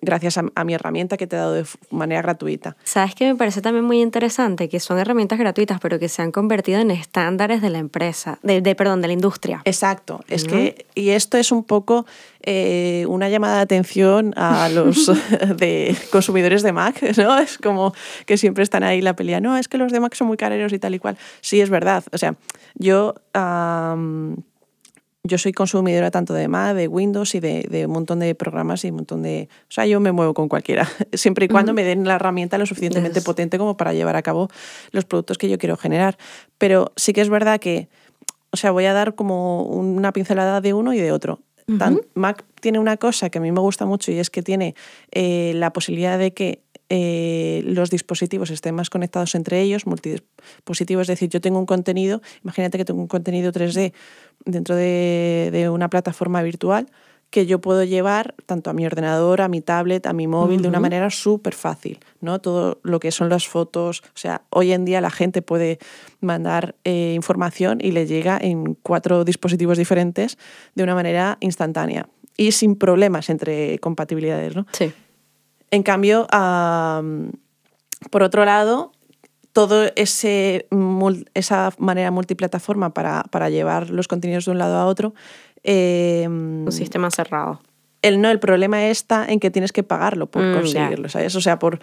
gracias 0.00 0.38
a, 0.38 0.64
mi 0.64 0.74
herramienta 0.74 1.16
que 1.16 1.26
te 1.26 1.36
he 1.36 1.38
dado 1.38 1.52
de 1.54 1.64
manera 1.90 2.22
gratuita. 2.22 2.76
Sabes 2.84 3.14
que 3.14 3.26
me 3.26 3.36
parece 3.36 3.60
también 3.60 3.84
muy 3.84 4.00
interesante 4.00 4.68
que 4.68 4.80
son 4.80 4.98
herramientas 4.98 5.38
gratuitas, 5.38 5.80
pero 5.80 5.98
que 5.98 6.08
se 6.08 6.22
han 6.22 6.32
convertido 6.32 6.80
en 6.80 6.90
estándares 6.90 7.60
de 7.62 7.70
la 7.70 7.78
empresa, 7.78 8.38
de, 8.42 8.74
perdón, 8.74 9.02
de 9.02 9.08
la 9.08 9.14
industria. 9.14 9.62
Exacto. 9.64 10.20
Es 10.28 10.44
que, 10.44 10.86
y 10.94 11.10
esto 11.10 11.36
es 11.38 11.52
un 11.52 11.64
poco 11.64 12.06
eh, 12.42 13.04
una 13.08 13.28
llamada 13.28 13.56
de 13.56 13.62
atención 13.62 14.34
a 14.36 14.68
los 14.68 15.10
de 15.56 15.96
consumidores 16.10 16.62
de 16.62 16.72
Mac, 16.72 17.02
¿no? 17.16 17.38
Es 17.38 17.58
como 17.58 17.94
que 18.26 18.36
siempre 18.36 18.64
están 18.64 18.82
ahí 18.82 19.00
la 19.00 19.14
pelea, 19.14 19.40
no, 19.40 19.56
es 19.56 19.68
que 19.68 19.78
los 19.78 19.92
de 19.92 20.00
Mac 20.00 20.14
son 20.14 20.26
muy 20.26 20.36
careros 20.36 20.72
y 20.72 20.78
tal 20.78 20.94
y 20.94 20.98
cual. 20.98 21.16
Sí, 21.40 21.60
es 21.60 21.70
verdad. 21.70 22.04
O 22.12 22.18
sea, 22.18 22.34
yo 22.74 23.14
yo 25.24 25.38
soy 25.38 25.52
consumidora 25.52 26.10
tanto 26.10 26.34
de 26.34 26.48
Mac, 26.48 26.74
de 26.74 26.88
Windows 26.88 27.34
y 27.36 27.40
de, 27.40 27.84
un 27.86 27.92
montón 27.92 28.18
de 28.18 28.34
programas 28.34 28.84
y 28.84 28.90
un 28.90 28.96
montón 28.96 29.22
de... 29.22 29.48
O 29.62 29.72
sea, 29.72 29.86
yo 29.86 30.00
me 30.00 30.10
muevo 30.10 30.34
con 30.34 30.48
cualquiera, 30.48 30.88
siempre 31.12 31.44
y 31.46 31.48
cuando 31.48 31.72
me 31.72 31.84
den 31.84 32.06
la 32.06 32.16
herramienta 32.16 32.58
lo 32.58 32.66
suficientemente 32.66 33.22
potente 33.22 33.56
como 33.56 33.76
para 33.76 33.92
llevar 33.92 34.16
a 34.16 34.22
cabo 34.22 34.48
los 34.90 35.04
productos 35.04 35.38
que 35.38 35.48
yo 35.48 35.58
quiero 35.58 35.76
generar. 35.76 36.18
Pero 36.58 36.92
sí 36.96 37.12
que 37.12 37.20
es 37.20 37.28
verdad 37.28 37.60
que, 37.60 37.88
o 38.50 38.56
sea, 38.56 38.72
voy 38.72 38.86
a 38.86 38.92
dar 38.92 39.14
como 39.14 39.62
una 39.62 40.12
pincelada 40.12 40.60
de 40.60 40.74
uno 40.74 40.92
y 40.92 40.98
de 40.98 41.12
otro. 41.12 41.38
Mac 42.14 42.44
tiene 42.60 42.80
una 42.80 42.96
cosa 42.96 43.30
que 43.30 43.38
a 43.38 43.40
mí 43.40 43.52
me 43.52 43.60
gusta 43.60 43.86
mucho 43.86 44.10
y 44.10 44.18
es 44.18 44.28
que 44.28 44.42
tiene 44.42 44.74
eh, 45.12 45.52
la 45.54 45.72
posibilidad 45.72 46.18
de 46.18 46.34
que 46.34 46.60
eh, 46.94 47.62
los 47.64 47.88
dispositivos 47.88 48.50
estén 48.50 48.74
más 48.74 48.90
conectados 48.90 49.34
entre 49.34 49.62
ellos, 49.62 49.86
multidispositivos, 49.86 51.04
es 51.04 51.08
decir, 51.08 51.30
yo 51.30 51.40
tengo 51.40 51.58
un 51.58 51.64
contenido, 51.64 52.20
imagínate 52.44 52.76
que 52.76 52.84
tengo 52.84 53.00
un 53.00 53.08
contenido 53.08 53.50
3D 53.50 53.94
dentro 54.44 54.76
de, 54.76 55.68
una 55.72 55.88
plataforma 55.88 56.42
virtual 56.42 56.88
que 57.30 57.46
yo 57.46 57.60
puedo 57.60 57.82
llevar 57.82 58.34
tanto 58.44 58.68
a 58.68 58.74
mi 58.74 58.84
ordenador, 58.84 59.40
a 59.40 59.48
mi 59.48 59.62
tablet, 59.62 60.06
a 60.06 60.12
mi 60.12 60.26
móvil 60.26 60.60
de 60.60 60.68
una 60.68 60.80
manera 60.80 61.08
súper 61.08 61.54
fácil, 61.54 61.98
¿no? 62.20 62.40
Todo 62.40 62.78
lo 62.82 63.00
que 63.00 63.10
son 63.10 63.30
las 63.30 63.48
fotos, 63.48 64.02
o 64.08 64.18
sea, 64.18 64.42
hoy 64.50 64.72
en 64.72 64.84
día 64.84 65.00
la 65.00 65.10
gente 65.10 65.40
puede 65.40 65.78
mandar 66.20 66.74
eh, 66.84 67.14
información 67.14 67.78
y 67.80 67.92
le 67.92 68.06
llega 68.06 68.38
en 68.38 68.74
cuatro 68.74 69.24
dispositivos 69.24 69.78
diferentes 69.78 70.36
de 70.74 70.82
una 70.82 70.94
manera 70.94 71.38
instantánea 71.40 72.06
y 72.36 72.52
sin 72.52 72.76
problemas 72.76 73.30
entre 73.30 73.78
compatibilidades, 73.78 74.54
¿no? 74.54 74.66
Sí. 74.72 74.92
En 75.70 75.82
cambio, 75.82 76.26
por 78.10 78.22
otro 78.22 78.44
lado, 78.44 78.92
todo 79.52 79.90
ese 79.96 80.66
esa 81.34 81.72
manera 81.78 82.10
multiplataforma 82.10 82.94
para, 82.94 83.24
para, 83.30 83.50
llevar 83.50 83.90
los 83.90 84.08
contenidos 84.08 84.46
de 84.46 84.50
un 84.52 84.58
lado 84.58 84.76
a 84.76 84.86
otro. 84.86 85.14
Em, 85.62 86.64
un 86.64 86.72
sistema 86.72 87.10
cerrado. 87.10 87.60
El, 88.00 88.20
no, 88.20 88.30
el 88.30 88.40
problema 88.40 88.86
está 88.86 89.26
en 89.28 89.38
que 89.38 89.50
tienes 89.50 89.72
que 89.72 89.84
pagarlo 89.84 90.26
por 90.26 90.42
mm, 90.42 90.54
conseguirlo, 90.54 91.08
¿sabes? 91.08 91.36
O 91.36 91.40
sea, 91.40 91.60
por, 91.60 91.78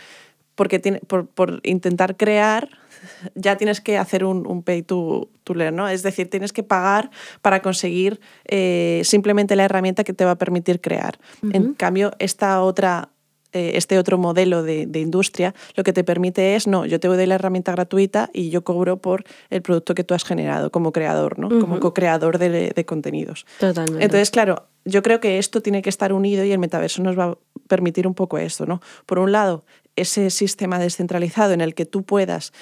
porque 0.55 0.79
tiene, 0.79 0.99
por, 0.99 1.27
por, 1.27 1.61
intentar 1.63 2.17
crear, 2.17 2.69
ya 3.35 3.55
tienes 3.55 3.79
que 3.79 3.97
hacer 3.97 4.25
un, 4.25 4.45
un, 4.45 4.61
pay 4.63 4.81
to, 4.81 5.29
to 5.45 5.53
learn, 5.53 5.77
¿no? 5.77 5.87
Es 5.87 6.03
decir, 6.03 6.29
tienes 6.29 6.51
que 6.51 6.63
pagar 6.63 7.09
para 7.41 7.61
conseguir 7.61 8.19
eh, 8.45 9.01
simplemente 9.05 9.55
la 9.55 9.63
herramienta 9.63 10.03
que 10.03 10.11
te 10.11 10.25
va 10.25 10.31
a 10.31 10.37
permitir 10.37 10.81
crear. 10.81 11.17
En 11.53 11.73
cambio, 11.73 12.11
esta 12.19 12.61
otra 12.61 13.09
este 13.51 13.97
otro 13.97 14.17
modelo 14.17 14.63
de, 14.63 14.87
industria, 14.99 15.55
lo 15.75 15.83
que 15.83 15.93
te 15.93 16.03
permite 16.03 16.55
es, 16.55 16.67
no, 16.67 16.85
yo 16.85 16.99
te 16.99 17.07
doy 17.07 17.25
la 17.25 17.35
herramienta 17.35 17.71
gratuita 17.71 18.29
y 18.33 18.49
yo 18.49 18.63
cobro 18.63 18.97
por 18.97 19.23
el 19.49 19.61
producto 19.61 19.95
que 19.95 20.03
tú 20.03 20.13
has 20.13 20.23
generado 20.23 20.71
como 20.71 20.91
creador, 20.91 21.39
¿no? 21.39 21.49
Como 21.49 21.79
co-creador 21.79 22.37
de, 22.37 22.71
de, 22.75 22.85
contenidos. 22.85 23.45
Totalmente. 23.59 24.03
Entonces, 24.03 24.29
claro, 24.31 24.67
yo 24.85 25.01
creo 25.01 25.19
que 25.19 25.37
esto 25.37 25.61
tiene 25.61 25.81
que 25.81 25.89
estar 25.89 26.13
unido 26.13 26.43
y 26.43 26.51
el 26.51 26.59
metaverso 26.59 27.01
nos 27.01 27.17
va 27.17 27.25
a 27.25 27.37
permitir 27.67 28.07
un 28.07 28.13
poco 28.13 28.37
esto, 28.37 28.65
¿no? 28.65 28.81
Por 29.05 29.19
un 29.19 29.31
lado, 29.31 29.65
ese 29.95 30.29
sistema 30.29 30.79
descentralizado 30.79 31.53
en 31.53 31.61
el 31.61 31.75
que 31.75 31.85
tú 31.85 32.03
puedas 32.03 32.53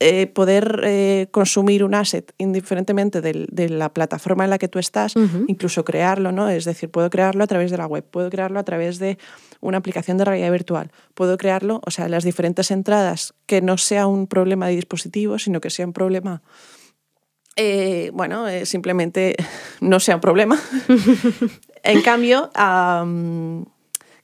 eh, 0.00 0.28
poder 0.28 0.82
eh, 0.84 1.26
consumir 1.32 1.82
un 1.82 1.92
asset 1.92 2.32
indiferentemente 2.38 3.20
de 3.20 3.68
la 3.68 3.92
plataforma 3.92 4.44
en 4.44 4.50
la 4.50 4.58
que 4.58 4.68
tú 4.68 4.78
estás, 4.78 5.14
incluso 5.48 5.84
crearlo, 5.84 6.30
¿no? 6.30 6.48
Es 6.48 6.64
decir, 6.64 6.88
puedo 6.88 7.10
crearlo 7.10 7.42
a 7.42 7.48
través 7.48 7.72
de 7.72 7.78
la 7.78 7.86
web, 7.86 8.04
puedo 8.08 8.30
crearlo 8.30 8.60
a 8.60 8.62
través 8.62 9.00
de 9.00 9.18
una 9.60 9.78
aplicación 9.78 10.16
de 10.16 10.24
realidad 10.24 10.52
virtual, 10.52 10.92
puedo 11.14 11.36
crearlo, 11.36 11.80
o 11.84 11.90
sea, 11.90 12.08
las 12.08 12.22
diferentes 12.22 12.70
entradas, 12.70 13.34
que 13.46 13.60
no 13.60 13.76
sea 13.76 14.06
un 14.06 14.28
problema 14.28 14.68
de 14.68 14.76
dispositivo, 14.76 15.36
sino 15.40 15.60
que 15.60 15.70
sea 15.70 15.86
un 15.86 15.92
problema 15.92 16.42
eh, 17.56 18.12
bueno, 18.14 18.46
simplemente 18.66 19.34
no 19.80 19.98
sea 19.98 20.14
un 20.14 20.20
problema. 20.20 20.56
en 21.82 22.02
cambio, 22.02 22.52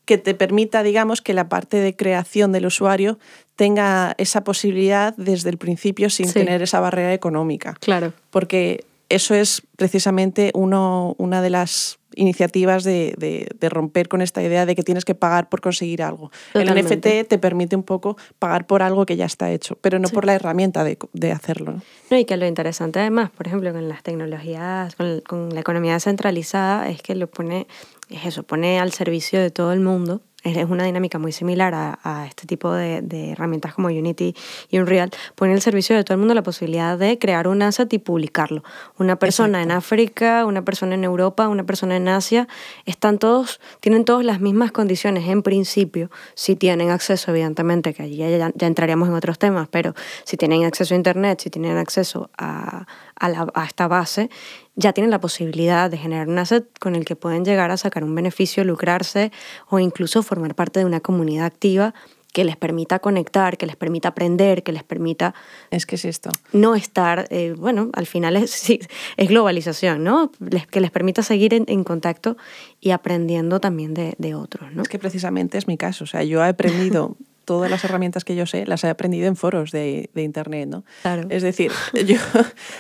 que 0.05 0.19
te 0.19 0.35
permita, 0.35 0.83
digamos, 0.83 1.23
que 1.23 1.35
la 1.35 1.49
parte 1.49 1.79
de 1.79 1.97
creación 1.97 2.53
del 2.53 2.67
usuario 2.67 3.19
tenga 3.57 4.15
esa 4.19 4.45
posibilidad 4.45 5.15
desde 5.17 5.51
el 5.51 5.59
principio 5.59 6.11
sin 6.11 6.33
tener 6.33 6.63
esa 6.63 6.81
barrera 6.81 7.15
económica. 7.15 7.75
Claro. 7.81 8.13
Porque 8.31 8.85
eso 9.09 9.35
es 9.35 9.63
precisamente 9.77 10.51
uno, 10.55 11.15
una 11.19 11.41
de 11.43 11.51
las 11.51 11.99
iniciativas 12.17 12.85
de, 12.85 13.15
de, 13.19 13.69
romper 13.69 14.09
con 14.09 14.23
esta 14.23 14.43
idea 14.43 14.67
de 14.67 14.75
que 14.75 14.83
tienes 14.83 15.05
que 15.05 15.15
pagar 15.15 15.49
por 15.49 15.61
conseguir 15.61 16.03
algo. 16.03 16.31
El 16.53 16.73
NFT 16.73 17.29
te 17.29 17.39
permite 17.39 17.77
un 17.77 17.83
poco 17.83 18.17
pagar 18.39 18.67
por 18.67 18.83
algo 18.83 19.07
que 19.07 19.17
ya 19.17 19.25
está 19.25 19.51
hecho, 19.51 19.77
pero 19.81 19.99
no 19.99 20.09
por 20.09 20.25
la 20.25 20.35
herramienta 20.35 20.85
de, 20.85 20.99
de 21.13 21.33
hacerlo. 21.33 21.73
¿no? 21.73 21.83
¿no? 22.11 22.19
y 22.19 22.25
que 22.25 22.37
lo 22.37 22.47
interesante 22.47 23.01
además, 23.01 23.31
por 23.31 23.47
ejemplo, 23.47 23.73
con 23.73 23.89
las 23.89 24.03
tecnologías, 24.03 24.95
con, 24.95 25.21
con 25.23 25.55
la 25.55 25.61
economía 25.61 25.99
centralizada, 25.99 26.89
es 26.89 27.03
que 27.03 27.15
lo 27.15 27.27
pone, 27.27 27.67
es 28.11 28.27
eso, 28.27 28.43
pone 28.43 28.81
al 28.81 28.93
servicio 28.93 29.41
de 29.41 29.51
todo 29.51 29.73
el 29.73 29.81
mundo. 29.81 30.21
Es 30.45 30.69
una 30.69 30.85
dinámica 30.85 31.19
muy 31.19 31.33
similar 31.33 31.73
a, 31.75 32.27
este 32.29 32.47
tipo 32.47 32.71
de, 32.71 33.33
herramientas 33.33 33.73
como 33.73 33.89
Unity 33.89 34.37
y 34.69 34.79
Unreal, 34.79 35.11
pone 35.37 35.55
al 35.55 35.63
servicio 35.63 35.97
de 35.97 36.05
todo 36.05 36.17
el 36.17 36.19
mundo 36.19 36.35
la 36.35 36.43
posibilidad 36.43 36.99
de 36.99 37.19
crear 37.19 37.49
un 37.49 37.63
asset 37.63 37.91
y 37.95 37.99
publicarlo. 37.99 38.63
Una 38.99 39.17
persona 39.17 39.63
en 39.63 39.71
África, 39.71 40.45
una 40.45 40.63
persona 40.63 40.97
en 40.97 41.05
Europa, 41.05 41.49
una 41.49 41.65
persona 41.65 41.97
en 41.97 42.09
Asia, 42.09 42.47
están 42.85 43.19
todos, 43.19 43.59
tienen 43.81 44.05
todas 44.05 44.23
las 44.23 44.39
mismas 44.43 44.71
condiciones. 44.71 45.27
En 45.29 45.43
principio, 45.43 46.11
si 46.35 46.57
tienen 46.57 46.91
acceso, 46.91 47.31
evidentemente, 47.31 47.95
que 47.95 48.03
allí 48.03 48.17
ya, 48.19 48.53
ya 48.55 48.67
entraríamos 48.67 49.09
en 49.09 49.15
otros 49.15 49.39
temas, 49.39 49.69
pero 49.71 49.95
si 50.25 50.37
tienen 50.37 50.65
acceso 50.65 50.93
a 50.93 50.99
Internet, 50.99 51.41
si 51.41 51.49
tienen 51.49 51.79
acceso 51.79 52.29
a, 52.37 52.87
a, 53.19 53.65
esta 53.65 53.89
base, 53.89 54.31
ya 54.77 54.93
tienen 54.93 55.11
la 55.11 55.20
posibilidad 55.20 55.91
de 55.91 55.99
generar 55.99 56.29
un 56.29 56.39
asset 56.39 56.66
con 56.79 56.97
el 56.97 57.05
que 57.05 57.16
pueden 57.16 57.45
llegar 57.45 57.70
a 57.70 57.77
sacar 57.77 58.05
un 58.05 58.14
beneficio, 58.14 58.64
lucrarse 58.64 59.31
o 59.68 59.79
incluso 59.79 60.22
formar 60.22 60.55
parte 60.55 60.81
de 60.81 60.87
una 60.87 61.01
comunidad 61.01 61.47
activa 61.47 61.95
que 62.35 62.45
les 62.45 62.57
permita 62.57 62.99
conectar, 62.99 63.57
que 63.57 63.64
les 63.64 63.77
permita 63.77 64.09
aprender, 64.09 64.64
que 64.64 64.72
les 64.72 64.83
permita... 64.83 65.35
Es 65.70 65.87
que 65.87 65.95
es 65.95 66.05
esto. 66.05 66.31
No 66.53 66.75
estar, 66.75 67.29
eh, 67.31 67.55
bueno, 67.57 67.91
al 67.93 68.07
final 68.07 68.37
es, 68.37 68.68
es 69.16 69.29
globalización, 69.29 70.03
¿no? 70.03 70.33
que 70.70 70.81
les 70.81 70.91
permita 70.91 71.22
seguir 71.22 71.55
en, 71.55 71.85
contacto 71.85 72.37
y 72.81 72.91
aprendiendo 72.91 73.61
también 73.61 73.95
de, 73.95 74.16
de, 74.18 74.35
otros, 74.35 74.72
¿no? 74.72 74.83
Es 74.83 74.89
que 74.89 74.99
precisamente 74.99 75.59
es 75.59 75.68
mi 75.68 75.77
caso, 75.77 76.05
o 76.05 76.07
sea, 76.09 76.25
yo 76.25 76.45
he 76.45 76.49
aprendido 76.49 77.16
todas 77.45 77.70
las 77.70 77.85
herramientas 77.85 78.25
que 78.25 78.35
yo 78.35 78.47
sé 78.47 78.66
las 78.66 78.83
he 78.83 78.89
aprendido 78.89 79.29
en 79.29 79.37
foros 79.37 79.70
de, 79.70 80.11
de 80.12 80.22
Internet, 80.22 80.68
¿no? 80.68 80.85
Claro. 81.03 81.29
Es 81.31 81.45
decir, 81.45 81.70
yo 82.07 82.16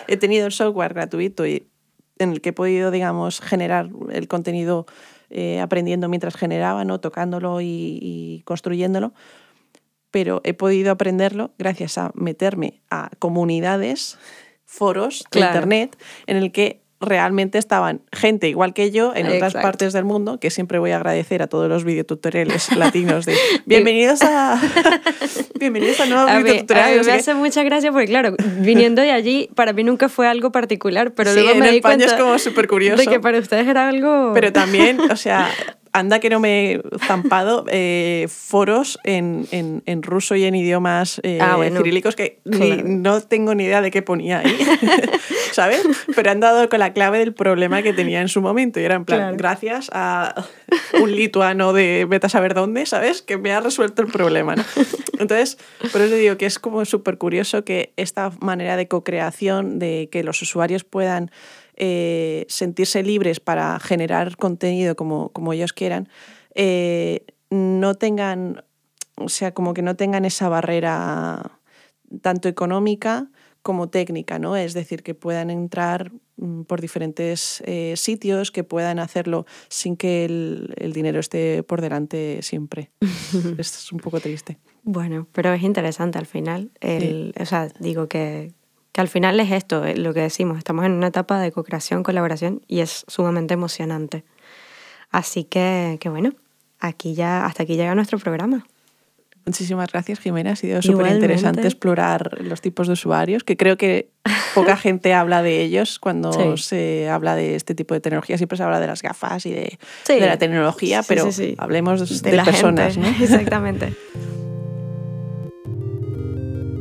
he 0.08 0.16
tenido 0.16 0.46
el 0.46 0.52
software 0.52 0.94
gratuito 0.94 1.46
y 1.46 1.68
en 2.18 2.30
el 2.30 2.40
que 2.40 2.50
he 2.50 2.52
podido, 2.52 2.90
digamos, 2.90 3.40
generar 3.40 3.90
el 4.10 4.28
contenido 4.28 4.86
eh, 5.30 5.60
aprendiendo 5.60 6.08
mientras 6.08 6.36
generaba, 6.36 6.84
¿no? 6.84 7.00
tocándolo 7.00 7.60
y, 7.60 8.42
construyéndolo, 8.44 9.12
pero 10.10 10.40
he 10.44 10.54
podido 10.54 10.92
aprenderlo 10.92 11.50
gracias 11.58 11.98
a 11.98 12.12
meterme 12.14 12.82
a 12.90 13.10
comunidades, 13.18 14.18
foros 14.64 15.24
de 15.32 15.40
Internet, 15.40 15.96
en 16.26 16.36
el 16.36 16.52
que 16.52 16.83
realmente 17.00 17.58
estaban 17.58 18.02
gente 18.12 18.48
igual 18.48 18.72
que 18.72 18.90
yo 18.90 19.14
en 19.14 19.26
otras 19.26 19.54
partes 19.54 19.92
del 19.92 20.04
mundo, 20.04 20.38
que 20.38 20.50
siempre 20.50 20.78
voy 20.78 20.92
a 20.92 20.96
agradecer 20.96 21.42
a 21.42 21.46
todos 21.46 21.68
los 21.68 21.84
videotutoriales 21.84 22.74
latinos 22.76 23.26
de 23.26 23.36
bienvenidos 23.66 24.22
a 24.22 24.60
bienvenidos 25.58 26.00
a 26.00 26.06
nuevos 26.06 26.42
videotutoriales. 26.42 27.06
me 27.06 27.12
hace 27.12 27.34
mucha 27.34 27.62
gracia 27.62 27.92
porque 27.92 28.06
claro, 28.06 28.34
viniendo 28.58 29.02
de 29.02 29.10
allí 29.10 29.50
para 29.54 29.72
mí 29.72 29.84
nunca 29.84 30.08
fue 30.08 30.26
algo 30.28 30.52
particular, 30.52 31.12
pero 31.12 31.32
sí, 31.32 31.40
luego 31.40 31.58
me 31.58 31.66
en 31.66 31.72
di 31.72 31.76
España 31.78 31.96
cuenta 31.96 32.16
es 32.16 32.20
como 32.20 32.38
súper 32.38 32.68
curioso. 32.68 33.02
de 33.02 33.06
que 33.06 33.20
para 33.20 33.38
ustedes 33.38 33.66
era 33.66 33.88
algo 33.88 34.32
Pero 34.34 34.52
también, 34.52 35.00
o 35.00 35.16
sea, 35.16 35.50
anda 35.94 36.18
que 36.18 36.28
no 36.28 36.40
me 36.40 36.72
he 36.72 36.82
zampado 37.06 37.64
eh, 37.70 38.26
foros 38.28 38.98
en, 39.04 39.46
en, 39.52 39.82
en, 39.86 40.02
ruso 40.02 40.34
y 40.36 40.44
en 40.44 40.54
idiomas 40.54 41.20
eh, 41.22 41.38
Ah, 41.40 41.56
bueno. 41.56 41.78
cirílicos 41.78 42.16
que 42.16 42.40
ni- 42.44 42.58
Claro. 42.58 42.82
no 42.84 43.20
tengo 43.22 43.54
ni 43.54 43.64
idea 43.64 43.80
de 43.80 43.90
qué 43.90 44.02
ponía 44.02 44.40
ahí, 44.40 44.58
¿sabes? 45.52 45.82
Pero 46.14 46.30
han 46.30 46.40
dado 46.40 46.68
con 46.68 46.80
la 46.80 46.92
clave 46.92 47.18
del 47.20 47.32
problema 47.32 47.82
que 47.82 47.92
tenía 47.92 48.20
en 48.20 48.28
su 48.28 48.40
momento 48.42 48.80
y 48.80 48.84
era 48.84 48.96
en 48.96 49.04
plan, 49.04 49.20
Claro. 49.20 49.36
gracias 49.36 49.88
a 49.92 50.44
un 51.00 51.14
lituano 51.14 51.72
de 51.72 52.06
vete 52.08 52.26
a 52.26 52.28
saber 52.28 52.54
dónde, 52.54 52.86
¿sabes? 52.86 53.22
Que 53.22 53.38
me 53.38 53.52
ha 53.52 53.60
resuelto 53.60 54.02
el 54.02 54.08
problema, 54.08 54.56
¿no? 54.56 54.64
Entonces, 55.18 55.58
por 55.92 56.00
eso 56.00 56.14
digo 56.16 56.36
que 56.36 56.46
es 56.46 56.58
como 56.58 56.84
súper 56.84 57.18
curioso 57.18 57.64
que 57.64 57.92
esta 57.96 58.32
manera 58.40 58.76
de 58.76 58.88
co-creación, 58.88 59.78
de 59.78 60.08
que 60.10 60.24
los 60.24 60.42
usuarios 60.42 60.82
puedan 60.84 61.30
eh, 61.76 62.46
sentirse 62.48 63.02
libres 63.02 63.40
para 63.40 63.78
generar 63.80 64.36
contenido 64.36 64.96
como, 64.96 65.30
como 65.30 65.52
ellos 65.52 65.72
quieran, 65.72 66.08
eh, 66.54 67.24
no 67.50 67.94
tengan, 67.94 68.64
o 69.16 69.28
sea, 69.28 69.52
como 69.52 69.74
que 69.74 69.82
no 69.82 69.96
tengan 69.96 70.24
esa 70.24 70.48
barrera 70.48 71.58
tanto 72.22 72.48
económica 72.48 73.28
como 73.62 73.88
técnica, 73.88 74.38
¿no? 74.38 74.56
Es 74.56 74.74
decir, 74.74 75.02
que 75.02 75.14
puedan 75.14 75.50
entrar 75.50 76.12
mm, 76.36 76.62
por 76.62 76.82
diferentes 76.82 77.62
eh, 77.64 77.94
sitios, 77.96 78.50
que 78.50 78.62
puedan 78.62 78.98
hacerlo 78.98 79.46
sin 79.68 79.96
que 79.96 80.26
el, 80.26 80.74
el 80.76 80.92
dinero 80.92 81.18
esté 81.18 81.62
por 81.62 81.80
delante 81.80 82.40
siempre. 82.42 82.90
Esto 83.00 83.78
es 83.78 83.90
un 83.90 84.00
poco 84.00 84.20
triste. 84.20 84.58
Bueno, 84.82 85.26
pero 85.32 85.52
es 85.54 85.62
interesante 85.62 86.18
al 86.18 86.26
final. 86.26 86.70
El, 86.80 87.34
O 87.40 87.46
sea, 87.46 87.68
digo 87.80 88.06
que, 88.06 88.52
que 88.94 89.00
al 89.00 89.08
final 89.08 89.40
es 89.40 89.50
esto, 89.50 89.84
eh, 89.84 89.96
lo 89.96 90.14
que 90.14 90.20
decimos, 90.20 90.56
estamos 90.56 90.84
en 90.84 90.92
una 90.92 91.08
etapa 91.08 91.40
de 91.40 91.50
co-creación, 91.50 92.04
colaboración 92.04 92.62
y 92.68 92.78
es 92.78 93.04
sumamente 93.08 93.52
emocionante. 93.52 94.22
Así 95.10 95.42
que, 95.42 95.98
que 96.00 96.08
bueno, 96.08 96.30
aquí 96.78 97.14
ya, 97.14 97.44
hasta 97.44 97.64
aquí 97.64 97.74
llega 97.74 97.92
nuestro 97.96 98.20
programa. 98.20 98.64
Muchísimas 99.46 99.90
gracias, 99.90 100.20
Jimena. 100.20 100.52
Ha 100.52 100.56
sido 100.56 100.80
súper 100.80 101.08
interesante 101.12 101.62
explorar 101.66 102.38
los 102.40 102.60
tipos 102.60 102.86
de 102.86 102.92
usuarios, 102.92 103.42
que 103.42 103.56
creo 103.56 103.76
que 103.76 104.10
poca 104.54 104.76
gente 104.76 105.12
habla 105.12 105.42
de 105.42 105.60
ellos 105.60 105.98
cuando 105.98 106.32
Sí. 106.56 106.62
se 106.62 107.08
habla 107.10 107.34
de 107.34 107.56
este 107.56 107.74
tipo 107.74 107.94
de 107.94 108.00
tecnología. 108.00 108.36
Siempre 108.38 108.56
se 108.56 108.62
habla 108.62 108.78
de 108.78 108.86
las 108.86 109.02
gafas 109.02 109.44
y 109.44 109.50
de, 109.52 109.76
Sí. 110.04 110.14
de 110.20 110.26
la 110.26 110.38
tecnología, 110.38 111.02
Sí, 111.02 111.08
pero 111.08 111.28
hablemos 111.58 112.22
de, 112.22 112.30
De, 112.30 112.42
personas. 112.44 112.94
gente. 112.94 113.10
¿no? 113.10 113.16
Exactamente. 113.24 113.92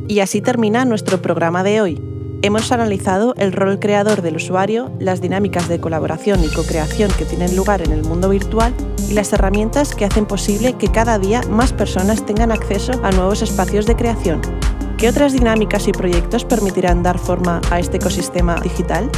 Y 0.06 0.20
así 0.20 0.40
termina 0.42 0.84
nuestro 0.84 1.22
programa 1.22 1.62
de 1.62 1.80
hoy. 1.80 2.02
Hemos 2.42 2.70
analizado 2.72 3.34
el 3.38 3.52
rol 3.52 3.78
creador 3.78 4.20
del 4.20 4.36
usuario, 4.36 4.92
las 4.98 5.22
dinámicas 5.22 5.66
de 5.66 5.80
colaboración 5.80 6.44
y 6.44 6.48
co-creación 6.48 7.10
que 7.16 7.24
tienen 7.24 7.56
lugar 7.56 7.80
en 7.80 7.90
el 7.90 8.04
mundo 8.04 8.28
virtual 8.28 8.74
y 9.08 9.14
las 9.14 9.32
herramientas 9.32 9.94
que 9.94 10.04
hacen 10.04 10.26
posible 10.26 10.74
que 10.74 10.88
cada 10.88 11.18
día 11.18 11.40
más 11.48 11.72
personas 11.72 12.26
tengan 12.26 12.52
acceso 12.52 12.92
a 13.02 13.12
nuevos 13.12 13.40
espacios 13.40 13.86
de 13.86 13.96
creación. 13.96 14.42
¿Qué 14.98 15.08
otras 15.08 15.32
dinámicas 15.32 15.88
y 15.88 15.92
proyectos 15.92 16.44
permitirán 16.44 17.02
dar 17.02 17.18
forma 17.18 17.62
a 17.70 17.80
este 17.80 17.96
ecosistema 17.96 18.60
digital? 18.60 19.10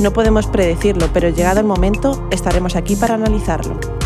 No 0.00 0.12
podemos 0.14 0.46
predecirlo, 0.46 1.06
pero 1.12 1.28
llegado 1.28 1.60
el 1.60 1.66
momento 1.66 2.26
estaremos 2.30 2.76
aquí 2.76 2.96
para 2.96 3.14
analizarlo. 3.14 3.99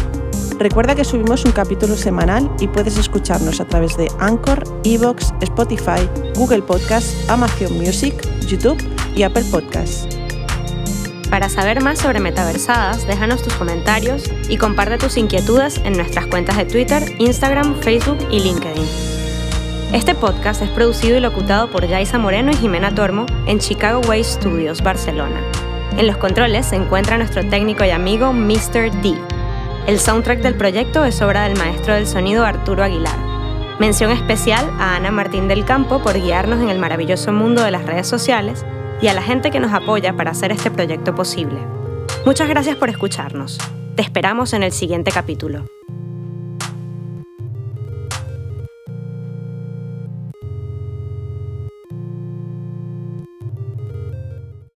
Recuerda 0.59 0.95
que 0.95 1.05
subimos 1.05 1.45
un 1.45 1.53
capítulo 1.53 1.97
semanal 1.97 2.49
y 2.61 2.69
puedes 2.69 2.97
escucharnos 2.97 3.61
a 3.61 3.65
través 3.65 3.97
de 3.97 4.09
Anchor, 4.21 4.63
Evox, 4.85 5.35
Spotify, 5.41 6.09
Google 6.37 6.63
Podcast, 6.63 7.29
Amazon 7.29 7.77
Music, 7.77 8.15
YouTube 8.47 8.79
y 9.17 9.25
Apple 9.25 9.45
Podcasts. 9.51 10.07
Para 11.29 11.49
saber 11.49 11.83
más 11.83 11.99
sobre 11.99 12.21
Metaversadas, 12.21 13.07
déjanos 13.09 13.43
tus 13.43 13.53
comentarios 13.55 14.31
y 14.49 14.57
comparte 14.57 14.99
tus 14.99 15.17
inquietudes 15.17 15.79
en 15.79 15.97
nuestras 15.97 16.29
cuentas 16.29 16.57
de 16.57 16.67
Twitter, 16.67 17.03
Instagram, 17.19 17.75
Facebook 17.81 18.19
y 18.31 18.39
LinkedIn. 18.39 18.87
Este 19.93 20.15
podcast 20.15 20.63
es 20.63 20.71
producido 20.71 21.17
y 21.17 21.21
locutado 21.21 21.69
por 21.71 21.87
Yaisa 21.87 22.19
Moreno 22.19 22.53
y 22.53 22.57
Jimena 22.57 22.95
Tormo 22.95 23.27
en 23.47 23.59
Chicago 23.59 24.01
Way 24.09 24.23
Studios, 24.23 24.83
Barcelona. 24.83 25.41
En 25.97 26.07
los 26.07 26.17
controles 26.17 26.67
se 26.67 26.77
encuentra 26.77 27.19
nuestro 27.19 27.45
técnico 27.49 27.85
y 27.85 27.91
amigo 27.91 28.33
Mr. 28.33 28.91
D. 29.03 29.34
El 29.87 30.01
soundtrack 30.01 30.41
del 30.41 30.55
proyecto 30.55 31.05
es 31.05 31.21
obra 31.21 31.47
del 31.47 31.59
maestro 31.59 31.93
del 31.93 32.07
sonido 32.07 32.47
Arturo 32.47 32.83
Aguilar. 32.83 33.19
Mención 33.79 34.11
especial 34.13 34.71
a 34.79 34.97
Ana 34.97 35.11
Martín 35.11 35.47
del 35.47 35.67
Campo 35.67 35.99
por 35.99 36.19
guiarnos 36.19 36.63
en 36.63 36.71
el 36.71 36.79
maravilloso 36.79 37.33
mundo 37.33 37.63
de 37.63 37.71
las 37.71 37.85
redes 37.85 38.07
sociales 38.07 38.65
y 39.03 39.09
a 39.09 39.13
la 39.13 39.21
gente 39.21 39.51
que 39.51 39.61
nos 39.61 39.75
apoya 39.75 40.17
para 40.17 40.31
hacer 40.31 40.53
este 40.53 40.71
proyecto 40.71 41.15
posible. 41.15 41.59
Muchas 42.25 42.49
gracias 42.49 42.77
por 42.77 42.89
escucharnos. 42.89 43.59
Te 43.95 44.01
esperamos 44.01 44.55
en 44.55 44.63
el 44.63 44.73
siguiente 44.73 45.11
capítulo. 45.11 45.67